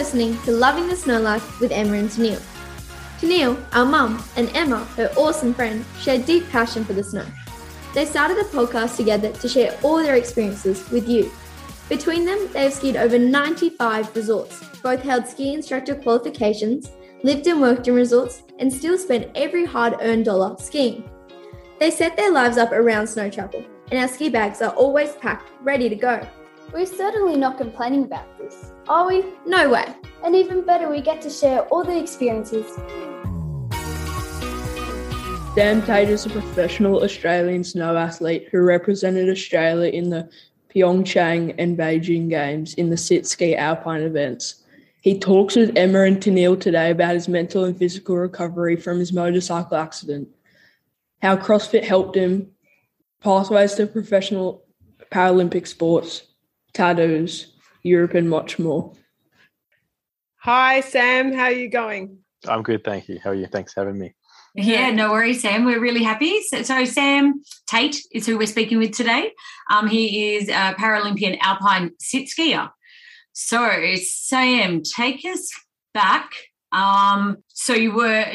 listening 0.00 0.40
to 0.44 0.50
Loving 0.50 0.88
the 0.88 0.96
Snow 0.96 1.20
Life 1.20 1.60
with 1.60 1.70
Emma 1.70 1.92
and 1.92 2.08
Tennille. 2.08 2.40
Tennille, 3.20 3.62
our 3.74 3.84
mum, 3.84 4.24
and 4.34 4.50
Emma, 4.56 4.82
her 4.96 5.12
awesome 5.14 5.52
friend, 5.52 5.84
share 6.00 6.16
deep 6.16 6.48
passion 6.48 6.86
for 6.86 6.94
the 6.94 7.04
snow. 7.04 7.26
They 7.92 8.06
started 8.06 8.38
the 8.38 8.44
podcast 8.44 8.96
together 8.96 9.30
to 9.30 9.46
share 9.46 9.78
all 9.82 9.98
their 9.98 10.16
experiences 10.16 10.88
with 10.88 11.06
you. 11.06 11.30
Between 11.90 12.24
them, 12.24 12.48
they 12.54 12.62
have 12.62 12.72
skied 12.72 12.96
over 12.96 13.18
95 13.18 14.16
resorts, 14.16 14.64
both 14.82 15.02
held 15.02 15.26
ski 15.26 15.52
instructor 15.52 15.94
qualifications, 15.94 16.90
lived 17.22 17.46
and 17.46 17.60
worked 17.60 17.86
in 17.86 17.92
resorts, 17.92 18.42
and 18.58 18.72
still 18.72 18.96
spent 18.96 19.30
every 19.34 19.66
hard 19.66 19.96
earned 20.00 20.24
dollar 20.24 20.56
skiing. 20.56 21.04
They 21.78 21.90
set 21.90 22.16
their 22.16 22.32
lives 22.32 22.56
up 22.56 22.72
around 22.72 23.06
Snow 23.06 23.28
travel, 23.28 23.62
and 23.90 24.00
our 24.00 24.08
ski 24.08 24.30
bags 24.30 24.62
are 24.62 24.72
always 24.72 25.12
packed, 25.16 25.50
ready 25.60 25.90
to 25.90 25.94
go. 25.94 26.26
We're 26.72 26.86
certainly 26.86 27.36
not 27.36 27.58
complaining 27.58 28.04
about 28.04 28.38
this, 28.38 28.69
are 28.90 29.06
we? 29.06 29.24
No 29.46 29.70
way. 29.70 29.94
And 30.24 30.34
even 30.34 30.66
better, 30.66 30.90
we 30.90 31.00
get 31.00 31.22
to 31.22 31.30
share 31.30 31.60
all 31.66 31.84
the 31.84 31.96
experiences. 31.96 32.66
Sam 35.54 35.80
Tate 35.82 36.08
is 36.08 36.26
a 36.26 36.30
professional 36.30 37.04
Australian 37.04 37.62
snow 37.62 37.96
athlete 37.96 38.48
who 38.50 38.60
represented 38.60 39.30
Australia 39.30 39.90
in 39.90 40.10
the 40.10 40.28
Pyeongchang 40.74 41.54
and 41.56 41.78
Beijing 41.78 42.28
Games 42.28 42.74
in 42.74 42.90
the 42.90 42.96
sit 42.96 43.26
ski 43.26 43.54
alpine 43.54 44.02
events. 44.02 44.64
He 45.02 45.18
talks 45.18 45.54
with 45.54 45.76
Emma 45.76 46.02
and 46.02 46.18
Tennille 46.18 46.60
today 46.60 46.90
about 46.90 47.14
his 47.14 47.28
mental 47.28 47.64
and 47.64 47.78
physical 47.78 48.16
recovery 48.16 48.74
from 48.74 48.98
his 48.98 49.12
motorcycle 49.12 49.76
accident, 49.76 50.28
how 51.22 51.36
CrossFit 51.36 51.84
helped 51.84 52.16
him, 52.16 52.50
pathways 53.20 53.74
to 53.74 53.86
professional 53.86 54.64
Paralympic 55.12 55.66
sports, 55.66 56.24
tattoos, 56.72 57.49
Europe, 57.82 58.14
and 58.14 58.28
much 58.28 58.58
more. 58.58 58.92
Hi, 60.38 60.80
Sam. 60.80 61.32
How 61.32 61.44
are 61.44 61.52
you 61.52 61.68
going? 61.68 62.18
I'm 62.48 62.62
good, 62.62 62.84
thank 62.84 63.08
you. 63.08 63.18
How 63.22 63.30
are 63.30 63.34
you? 63.34 63.46
Thanks 63.46 63.74
for 63.74 63.80
having 63.84 63.98
me. 63.98 64.14
Yeah, 64.54 64.90
no 64.90 65.12
worries, 65.12 65.42
Sam. 65.42 65.64
We're 65.64 65.80
really 65.80 66.02
happy. 66.02 66.40
So, 66.42 66.62
so, 66.62 66.84
Sam 66.84 67.42
Tate 67.68 68.02
is 68.12 68.26
who 68.26 68.36
we're 68.36 68.46
speaking 68.46 68.78
with 68.78 68.92
today. 68.92 69.32
Um, 69.70 69.86
he 69.86 70.34
is 70.34 70.48
a 70.48 70.74
Paralympian 70.78 71.38
alpine 71.40 71.92
sit 71.98 72.28
skier. 72.28 72.70
So, 73.32 73.94
Sam, 73.96 74.82
take 74.82 75.24
us 75.24 75.50
back. 75.94 76.32
Um, 76.72 77.38
so 77.48 77.74
you 77.74 77.92
were 77.92 78.26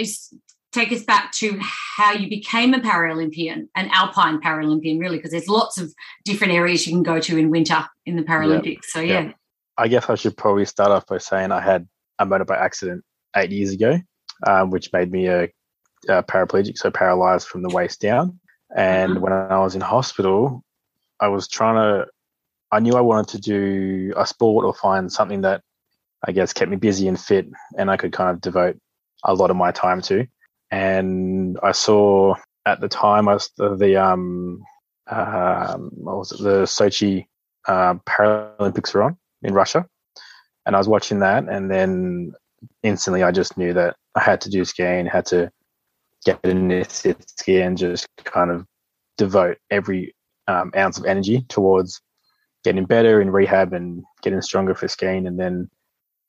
take 0.72 0.92
us 0.92 1.04
back 1.04 1.32
to 1.32 1.58
how 1.62 2.12
you 2.12 2.30
became 2.30 2.74
a 2.74 2.80
Paralympian, 2.80 3.68
an 3.76 3.90
alpine 3.94 4.42
Paralympian, 4.42 5.00
really, 5.00 5.18
because 5.18 5.32
there's 5.32 5.48
lots 5.48 5.80
of 5.80 5.94
different 6.26 6.54
areas 6.54 6.86
you 6.86 6.94
can 6.94 7.04
go 7.04 7.20
to 7.20 7.38
in 7.38 7.50
winter 7.50 7.86
in 8.06 8.18
the 8.18 8.24
Paralympics. 8.24 8.66
Yep. 8.66 8.84
So 8.84 9.00
yeah. 9.00 9.22
Yep. 9.22 9.36
I 9.78 9.88
guess 9.88 10.10
I 10.10 10.16
should 10.16 10.38
probably 10.38 10.66
start 10.66 10.92
off 10.92 11.06
by 11.08 11.18
saying 11.18 11.52
I 11.52 11.62
had 11.62 11.88
a 12.20 12.26
motorbike 12.26 12.60
accident 12.60 13.04
eight 13.36 13.52
years 13.52 13.72
ago, 13.72 14.00
um, 14.48 14.70
which 14.70 14.94
made 14.94 15.12
me 15.12 15.28
a 15.28 15.44
uh, 16.08 16.22
paraplegic, 16.24 16.78
so 16.78 16.92
paralyzed 16.92 17.48
from 17.48 17.62
the 17.62 17.74
waist 17.74 18.00
down. 18.00 18.40
And 18.76 19.14
mm-hmm. 19.14 19.22
when 19.22 19.34
I 19.34 19.60
was 19.60 19.76
in 19.76 19.82
hospital, 19.82 20.64
I 21.20 21.28
was 21.28 21.48
trying 21.48 21.76
to, 21.76 22.08
I 22.72 22.80
knew 22.80 22.94
I 22.94 23.02
wanted 23.02 23.28
to 23.30 23.42
do 23.42 24.14
a 24.16 24.26
sport 24.26 24.66
or 24.66 24.74
find 24.74 25.12
something 25.12 25.42
that 25.42 25.62
I 26.26 26.32
guess 26.32 26.54
kept 26.54 26.72
me 26.72 26.78
busy 26.78 27.08
and 27.08 27.20
fit 27.20 27.48
and 27.78 27.92
I 27.92 27.98
could 27.98 28.12
kind 28.12 28.30
of 28.30 28.42
devote 28.42 28.78
a 29.24 29.34
lot 29.34 29.52
of 29.52 29.58
my 29.58 29.72
time 29.72 30.02
to. 30.04 30.26
And 30.72 31.60
I 31.62 31.72
saw 31.72 32.36
at 32.66 32.82
the 32.82 32.88
time, 32.88 33.28
I 33.28 33.34
was 33.34 33.52
the, 33.58 33.76
the 33.76 33.98
um, 33.98 34.64
um, 35.08 35.92
what 35.94 36.18
was 36.18 36.32
it, 36.32 36.44
the 36.44 36.64
Sochi 36.64 37.28
uh, 37.68 37.96
Paralympics 38.06 38.94
were 38.94 39.04
on 39.04 39.18
in 39.46 39.54
Russia. 39.54 39.86
And 40.66 40.76
I 40.76 40.80
was 40.80 40.88
watching 40.88 41.20
that, 41.20 41.48
and 41.48 41.70
then 41.70 42.34
instantly 42.84 43.24
I 43.24 43.32
just 43.32 43.58
knew 43.58 43.74
that 43.74 43.96
I 44.16 44.22
had 44.22 44.42
to 44.42 44.50
do 44.50 44.66
skiing, 44.66 45.06
had 45.06 45.26
to 45.28 45.52
get 46.26 46.40
in 46.44 46.68
this 46.68 47.06
ski 47.28 47.62
and 47.62 47.78
just 47.78 48.08
kind 48.24 48.50
of 48.50 48.66
devote 49.18 49.58
every 49.70 50.16
um, 50.48 50.72
ounce 50.76 50.98
of 50.98 51.06
energy 51.06 51.46
towards 51.50 52.02
getting 52.64 52.86
better 52.86 53.22
in 53.22 53.30
rehab 53.30 53.74
and 53.74 54.04
getting 54.24 54.42
stronger 54.42 54.74
for 54.74 54.88
skiing, 54.88 55.28
and 55.28 55.40
then 55.40 55.70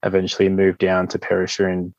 eventually 0.03 0.49
moved 0.49 0.79
down 0.79 1.09
to 1.09 1.19
Perisher 1.19 1.69
in 1.71 1.95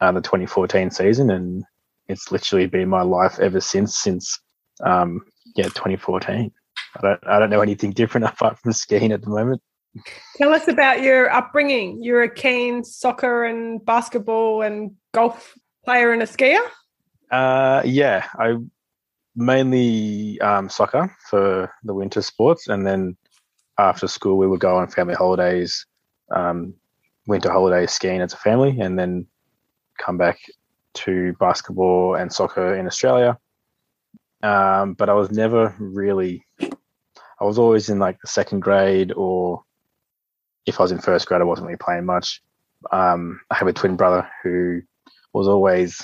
uh, 0.00 0.12
the 0.12 0.20
2014 0.20 0.90
season, 0.90 1.30
and 1.30 1.64
it's 2.08 2.30
literally 2.30 2.66
been 2.66 2.88
my 2.88 3.02
life 3.02 3.40
ever 3.40 3.60
since. 3.60 3.98
Since 3.98 4.38
um, 4.84 5.22
yeah, 5.56 5.64
2014. 5.64 6.52
I 6.96 7.00
don't 7.02 7.20
I 7.26 7.38
don't 7.38 7.50
know 7.50 7.60
anything 7.60 7.90
different 7.92 8.26
apart 8.26 8.58
from 8.58 8.72
skiing 8.72 9.12
at 9.12 9.22
the 9.22 9.30
moment. 9.30 9.60
Tell 10.36 10.52
us 10.52 10.68
about 10.68 11.02
your 11.02 11.30
upbringing. 11.30 12.02
You're 12.02 12.22
a 12.22 12.34
keen 12.34 12.84
soccer 12.84 13.44
and 13.44 13.84
basketball 13.84 14.62
and 14.62 14.92
golf 15.12 15.54
player 15.84 16.12
and 16.12 16.22
a 16.22 16.26
skier. 16.26 16.60
Uh, 17.30 17.82
yeah, 17.84 18.26
I 18.38 18.56
mainly 19.34 20.40
um, 20.40 20.68
soccer 20.68 21.14
for 21.28 21.72
the 21.84 21.94
winter 21.94 22.22
sports, 22.22 22.68
and 22.68 22.86
then 22.86 23.16
after 23.78 24.08
school 24.08 24.38
we 24.38 24.46
would 24.46 24.60
go 24.60 24.76
on 24.76 24.88
family 24.88 25.14
holidays, 25.14 25.86
um, 26.34 26.74
winter 27.26 27.50
holidays 27.50 27.92
skiing 27.92 28.20
as 28.20 28.32
a 28.32 28.38
family, 28.38 28.78
and 28.80 28.98
then 28.98 29.26
come 29.98 30.18
back 30.18 30.38
to 30.94 31.34
basketball 31.38 32.14
and 32.14 32.32
soccer 32.32 32.74
in 32.76 32.86
Australia. 32.86 33.38
Um, 34.42 34.94
but 34.94 35.08
I 35.08 35.14
was 35.14 35.30
never 35.30 35.74
really. 35.78 36.44
I 37.38 37.44
was 37.44 37.58
always 37.58 37.90
in 37.90 37.98
like 37.98 38.18
the 38.20 38.28
second 38.28 38.60
grade, 38.60 39.12
or 39.12 39.62
if 40.66 40.80
I 40.80 40.82
was 40.82 40.92
in 40.92 40.98
first 40.98 41.26
grade, 41.26 41.40
I 41.40 41.44
wasn't 41.44 41.66
really 41.66 41.78
playing 41.78 42.04
much. 42.04 42.42
Um, 42.92 43.40
I 43.50 43.54
have 43.54 43.68
a 43.68 43.72
twin 43.72 43.96
brother 43.96 44.28
who 44.42 44.82
was 45.32 45.48
always 45.48 46.02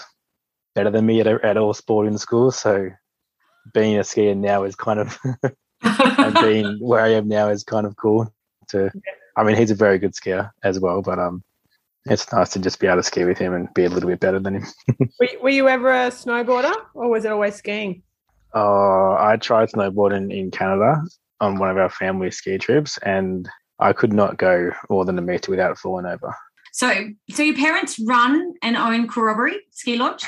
better 0.74 0.90
than 0.90 1.06
me 1.06 1.20
at, 1.20 1.26
at 1.26 1.56
all 1.56 1.74
sport 1.74 2.06
in 2.06 2.16
school. 2.18 2.50
So 2.50 2.90
being 3.74 3.96
a 3.96 4.00
skier 4.00 4.36
now 4.36 4.64
is 4.64 4.76
kind 4.76 5.00
of, 5.00 5.18
and 5.82 6.34
being 6.34 6.78
where 6.80 7.00
I 7.00 7.10
am 7.10 7.28
now 7.28 7.48
is 7.48 7.64
kind 7.64 7.86
of 7.86 7.96
cool. 7.96 8.32
To, 8.68 8.90
I 9.36 9.44
mean, 9.44 9.56
he's 9.56 9.70
a 9.70 9.74
very 9.74 9.98
good 9.98 10.12
skier 10.12 10.50
as 10.62 10.80
well, 10.80 11.02
but 11.02 11.18
um, 11.18 11.42
it's 12.06 12.32
nice 12.32 12.50
to 12.50 12.58
just 12.58 12.80
be 12.80 12.86
able 12.86 12.98
to 12.98 13.02
ski 13.02 13.24
with 13.24 13.38
him 13.38 13.54
and 13.54 13.72
be 13.74 13.84
a 13.84 13.88
little 13.88 14.08
bit 14.08 14.20
better 14.20 14.38
than 14.38 14.56
him. 14.56 14.66
were, 15.20 15.28
were, 15.42 15.50
you 15.50 15.68
ever 15.68 15.90
a 15.90 16.10
snowboarder, 16.10 16.74
or 16.94 17.08
was 17.10 17.24
it 17.24 17.32
always 17.32 17.56
skiing? 17.56 18.02
Uh, 18.54 19.14
I 19.14 19.36
tried 19.40 19.70
snowboarding 19.70 20.36
in 20.36 20.50
Canada 20.50 21.02
on 21.40 21.58
one 21.58 21.70
of 21.70 21.76
our 21.76 21.90
family 21.90 22.30
ski 22.30 22.58
trips, 22.58 22.98
and 22.98 23.48
I 23.78 23.92
could 23.92 24.12
not 24.12 24.38
go 24.38 24.70
more 24.88 25.04
than 25.04 25.18
a 25.18 25.22
meter 25.22 25.50
without 25.50 25.78
falling 25.78 26.06
over. 26.06 26.34
So, 26.72 27.08
so 27.30 27.42
your 27.42 27.56
parents 27.56 27.98
run 27.98 28.54
and 28.62 28.76
own 28.76 29.08
Corroboree 29.08 29.60
Ski 29.70 29.96
Lodge? 29.96 30.24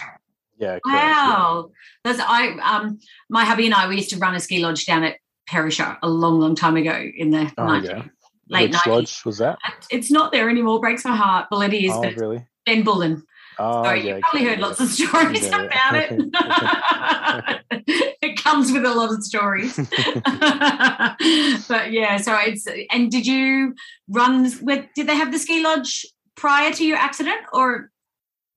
Yeah. 0.59 0.79
Wow. 0.85 1.71
Yeah. 2.05 2.13
That's 2.13 2.21
I 2.21 2.49
um 2.59 2.99
my 3.29 3.45
hubby 3.45 3.67
and 3.67 3.75
I 3.75 3.89
we 3.89 3.97
used 3.97 4.11
to 4.11 4.19
run 4.19 4.35
a 4.35 4.41
ski 4.41 4.61
lodge 4.61 4.87
down 4.87 5.05
at 5.05 5.17
Perisher 5.47 5.99
a 6.03 6.09
long, 6.09 6.41
long 6.41 6.55
time 6.55 6.77
ago 6.77 7.11
in 7.17 7.31
the 7.31 7.53
oh, 7.59 7.63
90s, 7.63 7.85
yeah. 7.85 8.03
late 8.49 8.71
Which 8.71 8.81
90s. 8.81 8.87
lodge 8.87 9.25
was 9.25 9.39
that? 9.39 9.59
It's 9.91 10.11
not 10.11 10.33
there 10.33 10.49
anymore. 10.49 10.81
Breaks 10.81 11.05
my 11.05 11.17
heart. 11.17 11.49
Well, 11.51 11.63
it 11.63 11.75
is. 11.75 11.93
Oh, 11.93 12.03
really? 12.17 12.47
Benbullen. 12.67 13.23
Oh, 13.59 13.85
so 13.85 13.93
yeah, 13.93 14.17
you 14.17 14.21
probably 14.23 14.45
heard 14.49 14.61
lots 14.61 14.81
of 14.81 14.89
stories 14.89 15.47
yeah, 15.47 15.63
about 15.63 15.95
it. 15.95 16.11
it 18.23 18.43
comes 18.43 18.73
with 18.73 18.85
a 18.85 18.95
lot 18.95 19.13
of 19.13 19.23
stories. 19.23 19.77
but 21.69 21.93
yeah, 21.93 22.17
so 22.19 22.37
it's 22.41 22.67
and 22.91 23.11
did 23.11 23.27
you 23.27 23.75
run 24.09 24.51
with 24.63 24.87
did 24.95 25.07
they 25.07 25.17
have 25.17 25.33
the 25.33 25.39
ski 25.39 25.63
lodge 25.63 26.05
prior 26.37 26.73
to 26.73 26.85
your 26.85 26.97
accident 26.97 27.41
or 27.53 27.91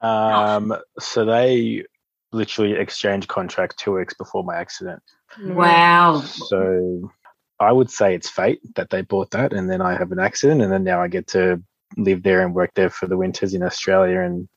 um, 0.02 0.76
so 1.00 1.26
they 1.26 1.84
literally 2.32 2.74
exchanged 2.74 3.28
contract 3.28 3.78
two 3.78 3.94
weeks 3.94 4.14
before 4.14 4.44
my 4.44 4.56
accident. 4.56 5.02
Wow. 5.42 6.22
So 6.22 7.12
I 7.60 7.72
would 7.72 7.90
say 7.90 8.14
it's 8.14 8.30
fate 8.30 8.60
that 8.76 8.90
they 8.90 9.02
bought 9.02 9.32
that, 9.32 9.54
and 9.54 9.70
then 9.70 9.82
I 9.82 9.98
have 9.98 10.12
an 10.12 10.20
accident, 10.20 10.62
and 10.62 10.72
then 10.72 10.84
now 10.84 11.02
I 11.02 11.08
get 11.08 11.28
to 11.28 11.62
live 11.96 12.24
there 12.24 12.46
and 12.46 12.54
work 12.54 12.72
there 12.76 12.90
for 12.90 13.08
the 13.08 13.18
winters 13.18 13.54
in 13.54 13.64
Australia. 13.64 14.22
And 14.22 14.48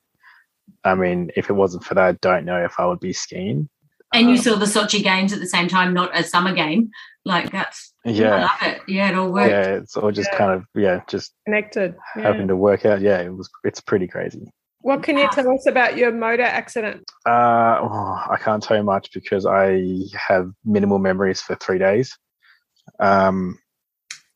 I 0.85 0.95
mean, 0.95 1.31
if 1.37 1.51
it 1.51 1.55
wasn't 1.55 1.85
for 1.85 1.95
that, 1.95 2.05
I 2.05 2.13
don't 2.21 2.45
know 2.45 2.63
if 2.63 2.79
I 2.79 2.87
would 2.87 3.01
be 3.01 3.13
skiing. 3.13 3.69
And 4.13 4.29
you 4.29 4.37
um, 4.37 4.39
saw 4.39 4.57
the 4.57 4.67
Sochi 4.67 5.03
games 5.03 5.33
at 5.33 5.39
the 5.39 5.47
same 5.47 5.69
time, 5.69 5.95
not 5.95 6.17
a 6.19 6.25
summer 6.25 6.53
game. 6.53 6.91
Like 7.25 7.53
that's 7.53 7.93
yeah, 8.05 8.35
I 8.35 8.41
love 8.41 8.75
it. 8.75 8.83
Yeah, 8.89 9.11
it 9.11 9.15
all 9.17 9.31
worked. 9.31 9.51
Yeah, 9.51 9.75
it's 9.75 9.97
all 9.97 10.11
just 10.11 10.31
yeah. 10.33 10.39
kind 10.39 10.53
of 10.53 10.65
yeah, 10.75 11.03
just 11.07 11.35
connected, 11.45 11.95
yeah. 12.17 12.23
having 12.23 12.49
to 12.49 12.57
work 12.57 12.85
out. 12.87 13.01
Yeah, 13.01 13.21
it 13.21 13.29
was. 13.29 13.49
It's 13.63 13.81
pretty 13.81 14.09
crazy. 14.09 14.51
What 14.83 15.03
can 15.03 15.19
you 15.19 15.29
tell 15.31 15.53
us 15.53 15.67
about 15.67 15.99
your 15.99 16.11
motor 16.11 16.43
accident? 16.43 17.05
Uh, 17.27 17.79
oh, 17.83 18.25
I 18.31 18.39
can't 18.41 18.63
tell 18.63 18.79
you 18.79 18.83
much 18.83 19.13
because 19.13 19.45
I 19.45 19.83
have 20.17 20.51
minimal 20.65 20.99
memories 20.99 21.43
for 21.43 21.55
three 21.57 21.79
days. 21.79 22.17
Um, 22.99 23.59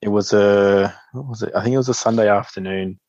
it 0.03 0.09
was 0.09 0.35
a 0.35 0.95
what 1.13 1.27
was 1.27 1.43
it? 1.43 1.53
I 1.57 1.63
think 1.63 1.73
it 1.73 1.79
was 1.79 1.89
a 1.89 1.95
Sunday 1.95 2.29
afternoon, 2.29 3.01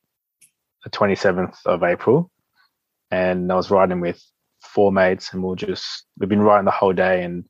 the 0.86 0.89
twenty 0.89 1.16
seventh 1.16 1.57
of 1.66 1.83
April, 1.83 2.31
and 3.12 3.52
I 3.52 3.56
was 3.56 3.72
riding 3.72 4.00
with 4.02 4.22
four 4.62 4.92
mates, 4.92 5.34
and 5.34 5.42
we 5.42 5.48
we'll 5.48 5.56
just 5.56 6.06
we've 6.19 6.30
been 6.30 6.42
riding 6.42 6.66
the 6.66 6.72
whole 6.72 6.94
day, 6.94 7.24
and 7.24 7.46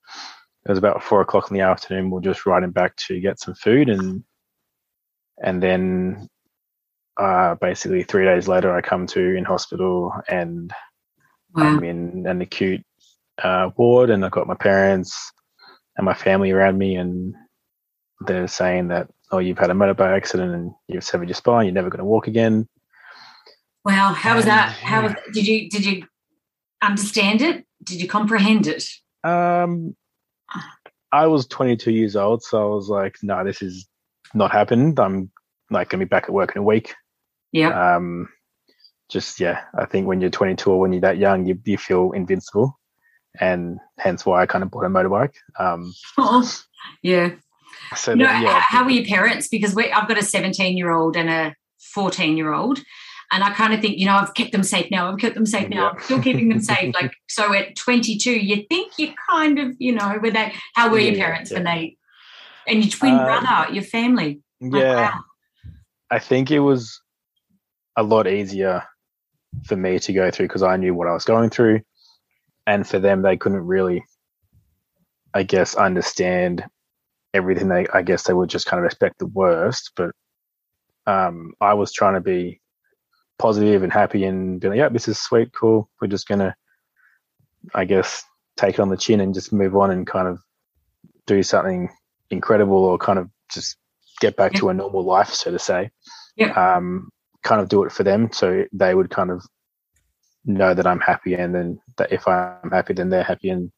it 0.66 0.70
was 0.70 0.78
about 0.78 1.04
four 1.04 1.22
o'clock 1.22 1.50
in 1.50 1.58
the 1.58 1.64
afternoon. 1.64 2.06
We 2.06 2.12
we're 2.12 2.22
just 2.22 2.46
riding 2.46 2.72
back 2.72 2.96
to 3.08 3.20
get 3.20 3.40
some 3.40 3.56
food, 3.56 3.90
and 3.90 4.24
and 5.44 5.62
then 5.62 6.28
uh, 7.20 7.56
basically 7.56 8.04
three 8.04 8.26
days 8.26 8.48
later, 8.48 8.76
I 8.76 8.82
come 8.82 9.08
to 9.08 9.36
in 9.36 9.46
hospital 9.46 10.14
and 10.28 10.74
Wow. 11.56 11.78
I'm 11.78 11.84
in 11.84 12.26
an 12.28 12.42
acute 12.42 12.84
uh, 13.42 13.70
ward, 13.78 14.10
and 14.10 14.26
I've 14.26 14.32
got 14.32 14.48
my 14.48 14.56
parents 14.56 15.32
and 15.96 16.06
my 16.06 16.14
family 16.14 16.52
around 16.52 16.78
me, 16.78 16.96
and 16.96 17.34
they're 18.22 18.48
saying 18.48 18.90
that, 18.90 19.10
oh, 19.32 19.40
you've 19.40 19.58
had 19.58 19.70
a 19.70 19.74
motorbike 19.74 20.16
accident 20.16 20.54
and 20.54 20.72
you've 20.88 21.04
severed 21.04 21.30
your 21.30 21.36
spine, 21.36 21.66
you're 21.66 21.74
never 21.74 21.90
going 21.90 22.00
to 22.00 22.06
walk 22.06 22.28
again. 22.28 22.68
Wow. 23.86 24.14
How 24.14 24.36
was 24.36 24.46
that? 24.46 24.70
How 24.72 25.04
was, 25.04 25.14
did 25.32 25.46
you 25.48 25.70
did 25.70 25.86
you 25.86 26.08
understand 26.82 27.42
it? 27.42 27.66
Did 27.84 28.02
you 28.02 28.08
comprehend 28.08 28.66
it? 28.68 28.90
Um, 29.24 29.96
I 31.12 31.28
was 31.28 31.48
22 31.48 31.92
years 31.92 32.16
old, 32.16 32.44
so 32.44 32.62
I 32.62 32.76
was 32.76 32.90
like, 32.90 33.16
no, 33.22 33.44
this 33.44 33.62
is 33.62 33.88
not 34.34 34.52
happened. 34.52 35.00
I'm 35.00 35.32
like 35.70 35.90
going 35.90 36.00
to 36.00 36.06
be 36.06 36.10
back 36.10 36.24
at 36.24 36.34
work 36.34 36.56
in 36.56 36.62
a 36.62 36.64
week. 36.66 36.94
Yeah. 37.52 37.96
Um, 37.96 38.28
just 39.10 39.40
yeah, 39.40 39.62
I 39.78 39.86
think 39.86 40.08
when 40.08 40.20
you're 40.20 40.32
22 40.32 40.70
or 40.70 40.80
when 40.80 40.92
you're 40.92 41.02
that 41.02 41.18
young, 41.18 41.46
you 41.46 41.60
you 41.64 41.78
feel 41.78 42.12
invincible, 42.12 42.80
and 43.40 43.78
hence 44.00 44.26
why 44.26 44.42
I 44.42 44.46
kind 44.48 44.64
of 44.64 44.72
bought 44.72 44.84
a 44.86 44.90
motorbike. 44.90 45.36
Um, 45.60 45.94
yeah. 47.04 47.32
so 47.96 48.16
that- 48.16 48.42
yeah, 48.42 48.60
how 48.68 48.84
were 48.84 48.90
your 48.90 49.06
parents? 49.06 49.48
Because 49.48 49.76
we, 49.76 49.92
I've 49.92 50.08
got 50.08 50.18
a 50.18 50.24
17 50.24 50.76
year 50.76 50.92
old 50.92 51.16
and 51.16 51.30
a 51.30 51.56
14 51.94 52.36
year 52.36 52.52
old. 52.52 52.80
And 53.32 53.44
I 53.44 53.52
kind 53.54 53.74
of 53.74 53.82
think, 53.82 53.98
you 53.98 54.06
know, 54.06 54.16
I've 54.16 54.34
kept 54.34 54.52
them 54.52 54.64
safe 54.64 54.90
now. 54.92 55.12
I've 55.12 55.20
kept 55.20 55.36
them 55.36 55.46
safe 55.46 55.70
now. 55.70 55.92
I'm 55.92 56.02
still 56.02 56.22
keeping 56.22 56.50
them 56.50 56.62
safe. 56.62 56.94
Like, 56.94 57.12
so 57.28 57.54
at 57.54 57.76
22, 57.76 58.32
you 58.32 58.66
think 58.70 58.94
you 58.98 59.14
kind 59.30 59.60
of, 59.60 59.76
you 59.80 59.94
know, 59.94 60.18
were 60.22 60.32
they, 60.32 60.54
how 60.76 60.90
were 60.90 61.00
your 61.00 61.16
parents 61.16 61.52
yeah. 61.52 61.58
when 61.58 61.64
they, 61.66 61.98
and 62.68 62.84
your 62.84 62.92
twin 62.92 63.16
Uh, 63.16 63.26
brother, 63.26 63.74
your 63.74 63.84
family? 63.84 64.42
Like, 64.62 64.82
yeah. 64.82 64.96
wow. 64.96 65.20
I 66.12 66.20
think 66.20 66.52
it 66.52 66.60
was 66.60 67.02
a 67.96 68.04
lot 68.04 68.28
easier 68.28 68.84
for 69.66 69.76
me 69.76 70.00
to 70.00 70.14
go 70.14 70.30
through 70.32 70.48
because 70.48 70.64
I 70.64 70.78
knew 70.78 70.94
what 70.94 71.08
I 71.08 71.14
was 71.14 71.26
going 71.26 71.50
through, 71.50 71.82
and 72.68 72.88
for 72.88 73.00
them, 73.00 73.22
they 73.22 73.38
couldn't 73.38 73.66
really, 73.66 74.04
I 75.34 75.44
guess, 75.44 75.76
understand 75.76 76.64
everything. 77.34 77.70
They, 77.70 77.88
I 77.94 78.02
guess, 78.02 78.24
they 78.24 78.34
would 78.34 78.50
just 78.50 78.66
kind 78.66 78.80
of 78.80 78.86
expect 78.86 79.20
the 79.20 79.28
worst. 79.28 79.92
But 79.96 80.12
um, 81.08 81.54
I 81.62 81.74
was 81.74 81.92
trying 81.92 82.16
to 82.16 82.22
be 82.22 82.62
positive 83.38 83.84
and 83.84 83.92
happy 83.92 84.26
and 84.26 84.60
be 84.60 84.70
like, 84.70 84.78
"Yeah, 84.78 84.90
this 84.90 85.08
is 85.08 85.20
sweet, 85.20 85.52
cool. 85.54 85.90
We're 86.02 86.08
just 86.08 86.28
gonna, 86.28 86.56
I 87.74 87.86
guess, 87.86 88.24
take 88.58 88.76
it 88.76 88.80
on 88.82 88.90
the 88.90 88.98
chin 88.98 89.22
and 89.22 89.34
just 89.34 89.54
move 89.54 89.76
on 89.76 89.92
and 89.92 90.08
kind 90.08 90.28
of 90.28 90.40
do 91.28 91.44
something 91.44 91.90
incredible 92.30 92.78
or 92.78 92.98
kind 92.98 93.20
of 93.20 93.30
just 93.52 93.78
get 94.22 94.36
back 94.36 94.54
to 94.54 94.70
a 94.70 94.74
normal 94.74 95.04
life, 95.04 95.30
so 95.30 95.52
to 95.52 95.60
say." 95.60 95.92
Yeah. 96.38 96.52
um, 96.52 97.10
kind 97.46 97.62
of 97.62 97.70
do 97.70 97.84
it 97.84 97.92
for 97.92 98.04
them 98.04 98.30
so 98.34 98.66
they 98.74 98.96
would 98.96 99.10
kind 99.12 99.30
of 99.30 99.46
know 100.46 100.74
that 100.74 100.88
I'm 100.88 101.00
happy 101.00 101.36
and 101.36 101.54
then 101.54 101.80
that 101.98 102.12
if 102.12 102.28
I'm 102.28 102.72
happy 102.72 102.94
then 102.94 103.10
they're 103.10 103.24
happy 103.24 103.50
and 103.50 103.72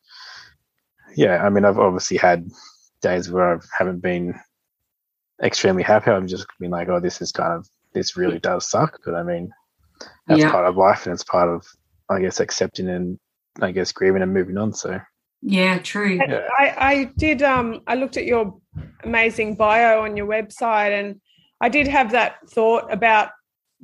yeah 1.16 1.44
I 1.46 1.50
mean 1.50 1.66
I've 1.66 1.78
obviously 1.78 2.18
had 2.18 2.50
days 3.02 3.30
where 3.30 3.56
I 3.56 3.60
haven't 3.78 4.02
been 4.02 4.34
extremely 5.44 5.84
happy 5.84 6.12
I've 6.12 6.26
just 6.26 6.48
been 6.60 6.72
like 6.72 6.88
oh 6.88 7.02
this 7.02 7.22
is 7.22 7.32
kind 7.32 7.54
of 7.54 7.68
this 7.98 8.16
really 8.16 8.40
does 8.40 8.68
suck 8.70 9.00
but 9.06 9.16
I 9.16 9.24
mean 9.24 9.52
that's 10.28 10.42
Yeah. 10.42 10.52
part 10.52 10.66
of 10.68 10.78
life 10.78 11.06
and 11.06 11.14
it's 11.14 11.24
part 11.24 11.50
of 11.50 11.66
I 12.10 12.20
guess 12.22 12.40
accepting 12.40 12.88
and 12.90 13.20
I 13.62 13.72
guess 13.72 13.92
grieving 13.92 14.22
and 14.22 14.34
moving 14.34 14.58
on 14.58 14.74
so 14.74 15.00
Yeah, 15.42 15.80
true. 15.80 16.20
Yeah. 16.28 16.48
I, 16.58 16.76
I 16.92 17.04
did 17.18 17.42
um 17.42 17.82
I 17.88 17.96
looked 17.96 18.18
at 18.18 18.26
your 18.26 18.60
amazing 19.04 19.56
bio 19.56 20.02
on 20.04 20.16
your 20.18 20.28
website 20.28 20.92
and 21.00 21.20
I 21.60 21.70
did 21.70 21.88
have 21.88 22.12
that 22.12 22.36
thought 22.50 22.92
about 22.94 23.30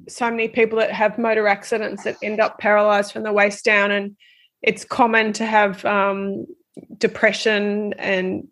so 0.08 0.30
many 0.30 0.48
people 0.48 0.78
that 0.80 0.92
have 0.92 1.18
motor 1.18 1.48
accidents 1.48 2.04
that 2.04 2.18
end 2.22 2.40
up 2.40 2.58
paralyzed 2.60 3.12
from 3.12 3.24
the 3.24 3.34
waist 3.34 3.66
down 3.66 3.92
and 3.92 4.16
it's 4.62 4.86
common 4.86 5.34
to 5.34 5.46
have 5.46 5.84
um, 5.86 6.46
depression 6.98 7.94
and 8.00 8.48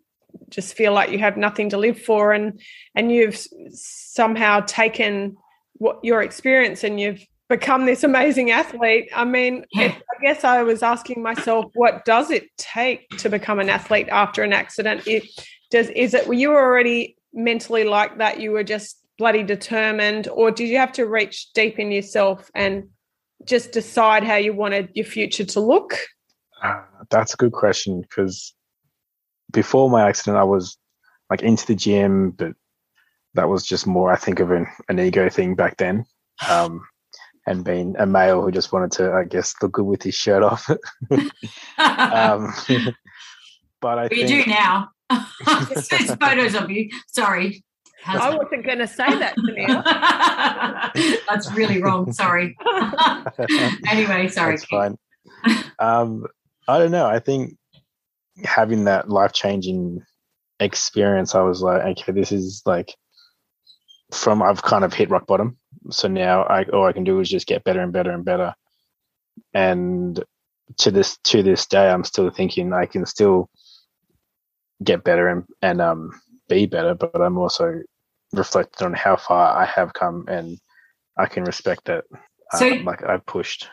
just 0.50 0.74
feel 0.74 0.92
like 0.92 1.10
you 1.10 1.18
have 1.18 1.36
nothing 1.36 1.70
to 1.70 1.78
live 1.78 2.00
for 2.00 2.32
and 2.32 2.60
and 2.94 3.10
you've 3.10 3.38
somehow 3.70 4.60
taken 4.60 5.36
what 5.82 5.98
your 6.04 6.22
experience 6.22 6.84
and 6.84 7.00
you've 7.00 7.26
become 7.48 7.84
this 7.86 8.04
amazing 8.04 8.50
athlete. 8.50 9.10
I 9.14 9.24
mean 9.24 9.64
Yeah. 9.72 9.94
i 10.14 10.24
guess 10.24 10.44
i 10.44 10.62
was 10.62 10.82
asking 10.82 11.22
myself 11.22 11.66
what 11.74 12.04
does 12.04 12.30
it 12.30 12.44
take 12.56 13.00
to 13.18 13.28
become 13.28 13.58
an 13.58 13.68
athlete 13.68 14.08
after 14.08 14.42
an 14.42 14.52
accident? 14.52 15.06
It 15.06 15.24
does 15.70 15.88
is 15.90 16.14
it 16.14 16.26
were 16.28 16.40
you 16.44 16.50
already 16.52 17.16
mentally 17.48 17.84
like 17.84 18.18
that? 18.18 18.40
You 18.40 18.52
were 18.52 18.64
just 18.64 18.90
bloody 19.18 19.42
determined 19.42 20.28
or 20.28 20.50
did 20.50 20.68
you 20.68 20.78
have 20.78 20.92
to 20.92 21.04
reach 21.06 21.52
deep 21.52 21.78
in 21.78 21.90
yourself 21.90 22.50
and 22.54 22.88
just 23.44 23.72
decide 23.72 24.22
how 24.24 24.36
you 24.36 24.52
wanted 24.54 24.90
your 24.94 25.04
future 25.04 25.44
to 25.44 25.60
look? 25.60 25.98
Uh, 26.62 26.82
that's 27.10 27.34
a 27.34 27.36
good 27.36 27.52
question 27.52 28.02
because 28.02 28.54
before 29.50 29.90
my 29.90 30.08
accident, 30.08 30.36
I 30.38 30.44
was 30.44 30.78
like 31.28 31.42
into 31.42 31.66
the 31.66 31.74
gym, 31.74 32.30
but 32.30 32.52
that 33.34 33.48
was 33.48 33.64
just 33.64 33.86
more, 33.86 34.12
I 34.12 34.16
think, 34.16 34.40
of 34.40 34.50
an, 34.50 34.66
an 34.88 34.98
ego 35.00 35.28
thing 35.28 35.54
back 35.54 35.76
then. 35.76 36.04
Um, 36.48 36.84
and 37.46 37.64
being 37.64 37.94
a 37.98 38.06
male 38.06 38.42
who 38.42 38.50
just 38.50 38.72
wanted 38.72 38.92
to, 38.92 39.12
I 39.12 39.24
guess, 39.24 39.54
look 39.60 39.72
good 39.72 39.84
with 39.84 40.02
his 40.02 40.14
shirt 40.14 40.42
off. 40.42 40.68
um, 41.10 42.52
but 43.80 43.98
I 43.98 44.08
you 44.10 44.26
think 44.26 44.28
do 44.28 44.44
now. 44.46 44.90
There's 45.90 46.14
photos 46.14 46.54
of 46.54 46.70
you. 46.70 46.88
Sorry. 47.08 47.64
i 48.06 48.30
wasn't 48.30 48.64
going 48.64 48.78
to 48.78 48.86
say 48.86 49.06
that 49.06 49.36
Tennille. 50.96 51.18
That's 51.28 51.52
really 51.52 51.82
wrong. 51.82 52.12
Sorry. 52.12 52.56
anyway, 53.88 54.28
sorry. 54.28 54.56
That's 54.56 54.64
fine. 54.66 54.96
Um, 55.78 56.26
I 56.68 56.78
don't 56.78 56.92
know. 56.92 57.06
I 57.06 57.18
think 57.18 57.56
having 58.44 58.84
that 58.84 59.08
life 59.08 59.32
changing 59.32 60.02
experience, 60.60 61.34
I 61.34 61.42
was 61.42 61.60
like, 61.60 61.82
okay, 61.82 62.12
this 62.12 62.30
is 62.30 62.62
like 62.64 62.94
from 64.12 64.42
I've 64.42 64.62
kind 64.62 64.84
of 64.84 64.92
hit 64.92 65.10
rock 65.10 65.26
bottom. 65.26 65.56
So 65.90 66.08
now 66.08 66.42
I 66.44 66.64
all 66.64 66.86
I 66.86 66.92
can 66.92 67.04
do 67.04 67.20
is 67.20 67.28
just 67.28 67.46
get 67.46 67.64
better 67.64 67.80
and 67.80 67.92
better 67.92 68.10
and 68.10 68.24
better. 68.24 68.54
And 69.54 70.22
to 70.78 70.90
this 70.90 71.18
to 71.24 71.42
this 71.42 71.66
day, 71.66 71.88
I'm 71.90 72.04
still 72.04 72.30
thinking 72.30 72.72
I 72.72 72.86
can 72.86 73.06
still 73.06 73.48
get 74.84 75.04
better 75.04 75.28
and 75.28 75.44
and 75.62 75.80
um 75.80 76.20
be 76.48 76.66
better, 76.66 76.94
but 76.94 77.20
I'm 77.20 77.38
also 77.38 77.80
reflected 78.32 78.84
on 78.84 78.94
how 78.94 79.16
far 79.16 79.56
I 79.56 79.64
have 79.66 79.92
come, 79.92 80.24
and 80.28 80.58
I 81.16 81.26
can 81.26 81.44
respect 81.44 81.86
that. 81.86 82.04
So- 82.54 82.70
um, 82.70 82.84
like 82.84 83.02
I've 83.04 83.26
pushed 83.26 83.68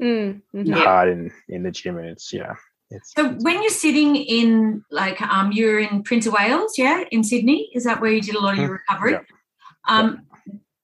Mm, 0.00 0.40
mhm. 0.54 0.72
Hard 0.74 1.10
in 1.10 1.30
in 1.50 1.62
the 1.62 1.70
gym, 1.70 1.98
and 1.98 2.08
it's 2.08 2.32
yeah, 2.32 2.54
it's 2.90 3.12
So 3.14 3.32
when 3.42 3.60
you're 3.60 3.68
sitting 3.70 4.16
in 4.16 4.82
like 4.90 5.20
um 5.20 5.52
you're 5.52 5.78
in 5.78 6.02
Prince 6.02 6.26
of 6.26 6.32
Wales, 6.32 6.78
yeah, 6.78 7.04
in 7.10 7.22
Sydney, 7.22 7.70
is 7.74 7.84
that 7.84 8.00
where 8.00 8.10
you 8.10 8.22
did 8.22 8.34
a 8.34 8.40
lot 8.40 8.54
of 8.54 8.60
your 8.60 8.72
recovery? 8.72 9.12
Mm-hmm. 9.12 9.20
Yeah. 9.30 9.39
Um 9.88 10.22